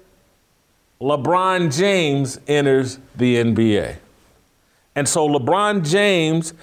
LeBron 1.01 1.75
James 1.75 2.39
enters 2.47 2.99
the 3.15 3.35
NBA. 3.37 3.97
And 4.95 5.09
so 5.09 5.27
LeBron 5.27 5.87
James, 5.87 6.53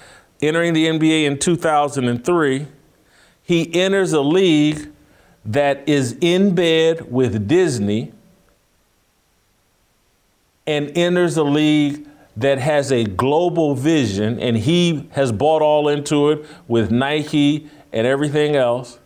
entering 0.41 0.73
the 0.73 0.87
NBA 0.87 1.25
in 1.25 1.37
2003, 1.37 2.67
he 3.43 3.75
enters 3.75 4.13
a 4.13 4.21
league 4.21 4.92
that 5.45 5.87
is 5.87 6.17
in 6.21 6.55
bed 6.55 7.11
with 7.11 7.47
Disney 7.47 8.13
and 10.65 10.97
enters 10.97 11.35
a 11.37 11.43
league 11.43 12.07
that 12.35 12.57
has 12.57 12.91
a 12.91 13.03
global 13.03 13.75
vision, 13.75 14.39
and 14.39 14.57
he 14.57 15.07
has 15.11 15.31
bought 15.31 15.61
all 15.61 15.87
into 15.87 16.31
it 16.31 16.45
with 16.67 16.89
Nike 16.89 17.69
and 17.91 18.07
everything 18.07 18.55
else. 18.55 18.99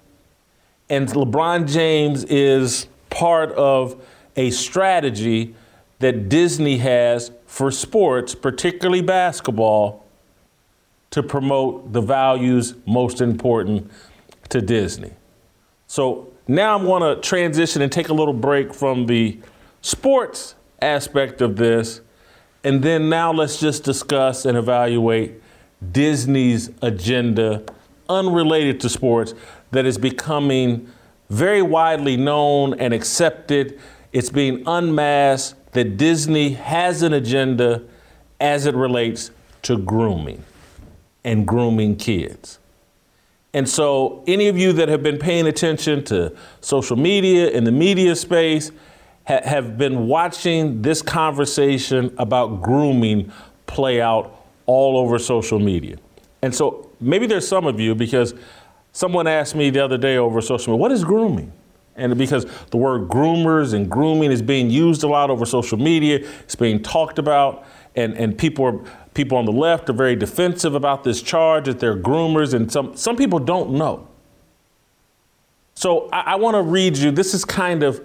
And 0.89 1.07
LeBron 1.09 1.69
James 1.69 2.23
is 2.25 2.87
part 3.09 3.51
of 3.53 4.01
a 4.37 4.51
strategy 4.51 5.55
that 5.99 6.29
Disney 6.29 6.77
has 6.77 7.31
for 7.47 7.71
sports, 7.71 8.35
particularly 8.35 9.01
basketball, 9.01 10.05
to 11.09 11.23
promote 11.23 11.91
the 11.91 12.01
values 12.01 12.75
most 12.85 13.19
important 13.19 13.89
to 14.49 14.61
Disney. 14.61 15.16
So 15.87 16.33
now 16.47 16.77
I 16.77 16.81
want 16.81 17.03
to 17.03 17.27
transition 17.27 17.81
and 17.81 17.91
take 17.91 18.09
a 18.09 18.13
little 18.13 18.33
break 18.33 18.73
from 18.73 19.05
the 19.05 19.39
sports 19.81 20.55
aspect 20.81 21.41
of 21.41 21.55
this. 21.55 22.01
And 22.63 22.83
then 22.83 23.09
now 23.09 23.31
let's 23.31 23.59
just 23.59 23.83
discuss 23.83 24.45
and 24.45 24.57
evaluate 24.57 25.41
Disney's 25.91 26.69
agenda 26.81 27.63
unrelated 28.09 28.79
to 28.81 28.89
sports 28.89 29.33
that 29.71 29.85
is 29.85 29.97
becoming 29.97 30.91
very 31.29 31.61
widely 31.61 32.17
known 32.17 32.73
and 32.79 32.93
accepted. 32.93 33.79
It's 34.11 34.29
being 34.29 34.63
unmasked 34.65 35.73
that 35.73 35.97
Disney 35.97 36.51
has 36.53 37.01
an 37.01 37.13
agenda 37.13 37.83
as 38.39 38.65
it 38.65 38.75
relates 38.75 39.31
to 39.63 39.77
grooming 39.77 40.43
and 41.23 41.47
grooming 41.47 41.95
kids. 41.95 42.59
And 43.57 43.67
so, 43.67 44.23
any 44.27 44.49
of 44.49 44.57
you 44.59 44.71
that 44.73 44.87
have 44.87 45.01
been 45.01 45.17
paying 45.17 45.47
attention 45.47 46.03
to 46.03 46.31
social 46.61 46.95
media 46.95 47.49
in 47.49 47.63
the 47.63 47.71
media 47.71 48.15
space 48.15 48.69
ha- 49.25 49.41
have 49.43 49.79
been 49.79 50.05
watching 50.05 50.83
this 50.83 51.01
conversation 51.01 52.13
about 52.19 52.61
grooming 52.61 53.31
play 53.65 53.99
out 53.99 54.45
all 54.67 54.95
over 54.95 55.17
social 55.17 55.57
media. 55.57 55.97
And 56.43 56.53
so, 56.53 56.91
maybe 56.99 57.25
there's 57.25 57.47
some 57.47 57.65
of 57.65 57.79
you 57.79 57.95
because 57.95 58.35
someone 58.91 59.25
asked 59.25 59.55
me 59.55 59.71
the 59.71 59.83
other 59.83 59.97
day 59.97 60.17
over 60.17 60.39
social 60.39 60.73
media, 60.73 60.79
what 60.79 60.91
is 60.91 61.03
grooming? 61.03 61.51
And 61.95 62.15
because 62.15 62.45
the 62.69 62.77
word 62.77 63.09
groomers 63.09 63.73
and 63.73 63.89
grooming 63.89 64.31
is 64.31 64.43
being 64.43 64.69
used 64.69 65.01
a 65.01 65.07
lot 65.07 65.31
over 65.31 65.47
social 65.47 65.79
media, 65.79 66.17
it's 66.43 66.53
being 66.53 66.83
talked 66.83 67.17
about, 67.17 67.65
and, 67.95 68.13
and 68.17 68.37
people 68.37 68.65
are 68.65 68.79
people 69.17 69.37
on 69.37 69.45
the 69.45 69.51
left 69.51 69.89
are 69.89 69.93
very 69.93 70.15
defensive 70.15 70.75
about 70.75 71.03
this 71.03 71.21
charge 71.21 71.65
that 71.65 71.79
they're 71.79 71.97
groomers, 71.97 72.53
and 72.53 72.71
some, 72.71 72.95
some 72.95 73.17
people 73.17 73.39
don't 73.39 73.71
know. 73.71 74.07
So 75.73 76.07
I, 76.13 76.21
I 76.21 76.35
want 76.35 76.55
to 76.55 76.61
read 76.61 76.95
you, 76.97 77.11
this 77.11 77.33
is 77.33 77.43
kind 77.43 77.83
of 77.83 78.01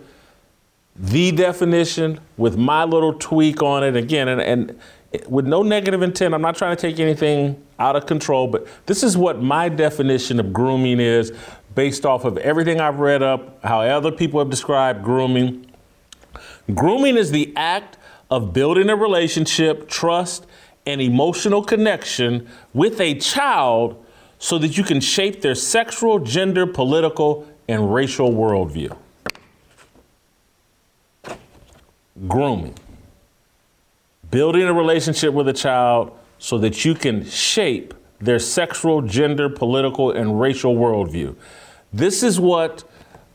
the 0.96 1.30
definition 1.30 2.18
with 2.36 2.56
my 2.56 2.84
little 2.84 3.14
tweak 3.14 3.62
on 3.62 3.84
it 3.84 3.94
again, 3.94 4.26
and, 4.28 4.40
and 4.40 4.80
with 5.28 5.46
no 5.46 5.62
negative 5.62 6.02
intent. 6.02 6.34
I'm 6.34 6.42
not 6.42 6.56
trying 6.56 6.74
to 6.74 6.80
take 6.80 6.98
anything 6.98 7.62
out 7.78 7.94
of 7.94 8.06
control, 8.06 8.48
but 8.48 8.66
this 8.86 9.02
is 9.02 9.16
what 9.16 9.42
my 9.42 9.68
definition 9.68 10.40
of 10.40 10.52
grooming 10.52 10.98
is 10.98 11.32
based 11.74 12.06
off 12.06 12.24
of 12.24 12.38
everything 12.38 12.80
I've 12.80 13.00
read 13.00 13.22
up, 13.22 13.62
how 13.62 13.82
other 13.82 14.10
people 14.10 14.40
have 14.40 14.50
described 14.50 15.04
grooming. 15.04 15.70
Grooming 16.74 17.16
is 17.16 17.30
the 17.30 17.52
act 17.56 17.98
of 18.30 18.54
building 18.54 18.88
a 18.88 18.96
relationship, 18.96 19.88
trust, 19.88 20.46
and 20.86 21.00
emotional 21.00 21.62
connection 21.62 22.48
with 22.74 23.00
a 23.00 23.14
child 23.14 24.04
so 24.38 24.58
that 24.58 24.76
you 24.76 24.82
can 24.82 25.00
shape 25.00 25.40
their 25.40 25.54
sexual, 25.54 26.18
gender, 26.18 26.66
political, 26.66 27.46
and 27.68 27.94
racial 27.94 28.32
worldview. 28.32 28.96
Grooming. 32.26 32.74
Building 34.30 34.62
a 34.62 34.72
relationship 34.72 35.32
with 35.32 35.48
a 35.48 35.52
child 35.52 36.16
so 36.38 36.58
that 36.58 36.84
you 36.84 36.94
can 36.94 37.24
shape 37.24 37.94
their 38.20 38.38
sexual, 38.38 39.02
gender, 39.02 39.48
political, 39.48 40.10
and 40.10 40.40
racial 40.40 40.74
worldview. 40.74 41.36
This 41.92 42.22
is 42.22 42.40
what 42.40 42.84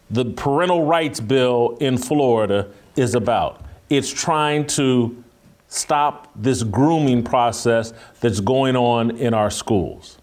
the 0.10 0.26
parental 0.26 0.86
rights 0.86 1.20
bill 1.20 1.78
in 1.80 1.98
Florida 1.98 2.70
is 2.96 3.16
about. 3.16 3.64
It's 3.90 4.12
trying 4.12 4.68
to 4.68 5.24
stop 5.68 6.30
this 6.36 6.64
grooming 6.64 7.24
process 7.24 7.94
that's 8.20 8.40
going 8.40 8.76
on 8.76 9.12
in 9.12 9.34
our 9.34 9.50
schools. 9.50 10.18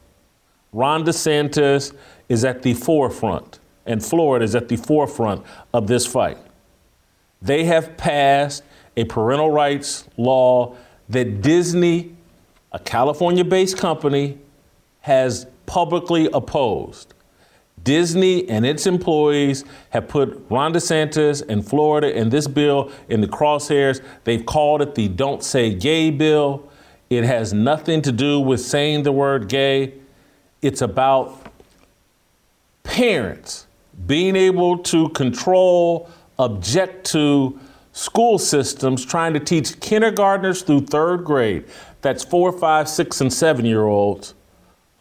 Ron 0.73 1.05
DeSantis 1.05 1.95
is 2.29 2.45
at 2.45 2.63
the 2.63 2.75
forefront, 2.75 3.61
and 3.87 4.05
Florida 4.05 4.45
is 4.45 4.55
at 4.55 4.69
the 4.69 4.77
forefront 4.77 5.45
of 5.73 5.87
this 5.87 6.07
fight. 6.07 6.39
They 7.41 7.65
have 7.65 7.97
passed 7.97 8.65
a 8.97 9.05
parental 9.05 9.51
rights 9.51 10.09
law 10.17 10.77
that 11.09 11.43
Disney, 11.43 12.17
a 12.73 12.79
California 12.79 13.45
based 13.45 13.77
company, 13.77 14.39
has 15.01 15.47
publicly 15.67 16.29
opposed. 16.33 17.14
Disney 17.83 18.49
and 18.49 18.65
its 18.65 18.87
employees 18.87 19.65
have 19.91 20.09
put 20.09 20.45
Ron 20.49 20.73
DeSantis 20.73 21.47
and 21.49 21.67
Florida 21.67 22.17
and 22.17 22.31
this 22.31 22.49
bill 22.49 22.91
in 23.09 23.21
the 23.21 23.27
crosshairs. 23.27 24.03
They've 24.25 24.45
called 24.45 24.81
it 24.81 24.95
the 24.95 25.09
Don't 25.09 25.43
Say 25.43 25.75
Gay 25.75 26.11
bill. 26.11 26.71
It 27.11 27.25
has 27.25 27.53
nothing 27.53 28.01
to 28.03 28.13
do 28.13 28.41
with 28.41 28.61
saying 28.61 29.03
the 29.03 29.13
word 29.13 29.49
gay. 29.49 29.95
It's 30.63 30.81
about 30.81 31.39
parents 32.83 33.67
being 34.07 34.37
able 34.37 34.79
to 34.79 35.09
control, 35.11 36.09
object 36.39 37.07
to 37.13 37.59
school 37.93 38.39
systems 38.39 39.05
trying 39.05 39.33
to 39.35 39.41
teach 39.41 39.79
kindergartners 39.81 40.63
through 40.63 40.81
third 40.87 41.25
grade, 41.25 41.65
that's 42.03 42.25
four, 42.25 42.53
five, 42.53 42.89
six, 42.89 43.21
and 43.21 43.33
seven 43.33 43.65
year 43.65 43.87
olds, 43.87 44.35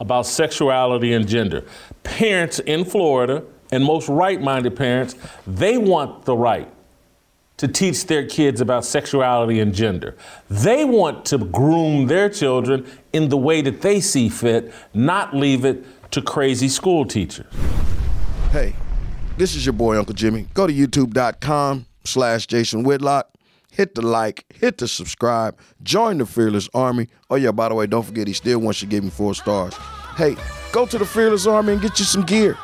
about 0.00 0.26
sexuality 0.26 1.12
and 1.12 1.26
gender. 1.26 1.64
Parents 2.02 2.58
in 2.60 2.84
Florida, 2.84 3.42
and 3.72 3.84
most 3.84 4.08
right 4.08 4.40
minded 4.40 4.76
parents, 4.76 5.16
they 5.46 5.78
want 5.78 6.24
the 6.24 6.36
right 6.36 6.68
to 7.56 7.68
teach 7.68 8.06
their 8.06 8.26
kids 8.26 8.60
about 8.60 8.84
sexuality 8.84 9.60
and 9.60 9.74
gender. 9.74 10.16
They 10.50 10.84
want 10.84 11.24
to 11.26 11.38
groom 11.38 12.06
their 12.06 12.28
children 12.28 12.86
in 13.12 13.28
the 13.28 13.36
way 13.36 13.62
that 13.62 13.80
they 13.80 14.00
see 14.00 14.28
fit, 14.28 14.72
not 14.92 15.34
leave 15.34 15.64
it 15.64 15.84
to 16.10 16.20
crazy 16.20 16.68
school 16.68 17.04
teachers. 17.04 17.46
Hey, 18.50 18.74
this 19.36 19.54
is 19.54 19.64
your 19.64 19.72
boy 19.72 19.98
Uncle 19.98 20.14
Jimmy. 20.14 20.48
Go 20.54 20.66
to 20.66 20.72
youtube.com 20.72 21.86
slash 22.04 22.46
Jason 22.46 22.82
Whitlock. 22.82 23.33
Hit 23.74 23.96
the 23.96 24.02
like, 24.02 24.44
hit 24.54 24.78
the 24.78 24.86
subscribe, 24.86 25.58
join 25.82 26.18
the 26.18 26.26
Fearless 26.26 26.68
Army. 26.74 27.08
Oh 27.28 27.34
yeah, 27.34 27.50
by 27.50 27.68
the 27.68 27.74
way, 27.74 27.88
don't 27.88 28.04
forget 28.04 28.28
he 28.28 28.32
still 28.32 28.60
wants 28.60 28.80
you 28.80 28.86
to 28.86 28.90
give 28.90 29.02
me 29.02 29.10
four 29.10 29.34
stars. 29.34 29.74
Hey, 30.16 30.36
go 30.70 30.86
to 30.86 30.96
the 30.96 31.04
Fearless 31.04 31.48
Army 31.48 31.72
and 31.72 31.82
get 31.82 31.98
you 31.98 32.04
some 32.04 32.22
gear. 32.22 32.56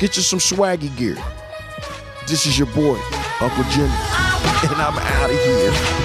Get 0.00 0.16
you 0.16 0.22
some 0.22 0.38
swaggy 0.38 0.96
gear. 0.96 1.18
This 2.26 2.46
is 2.46 2.58
your 2.58 2.68
boy, 2.68 2.98
Uncle 3.40 3.64
Jimmy. 3.64 3.92
And 4.64 4.80
I'm 4.80 4.96
out 4.96 5.30
of 5.30 5.36
here. 5.36 6.03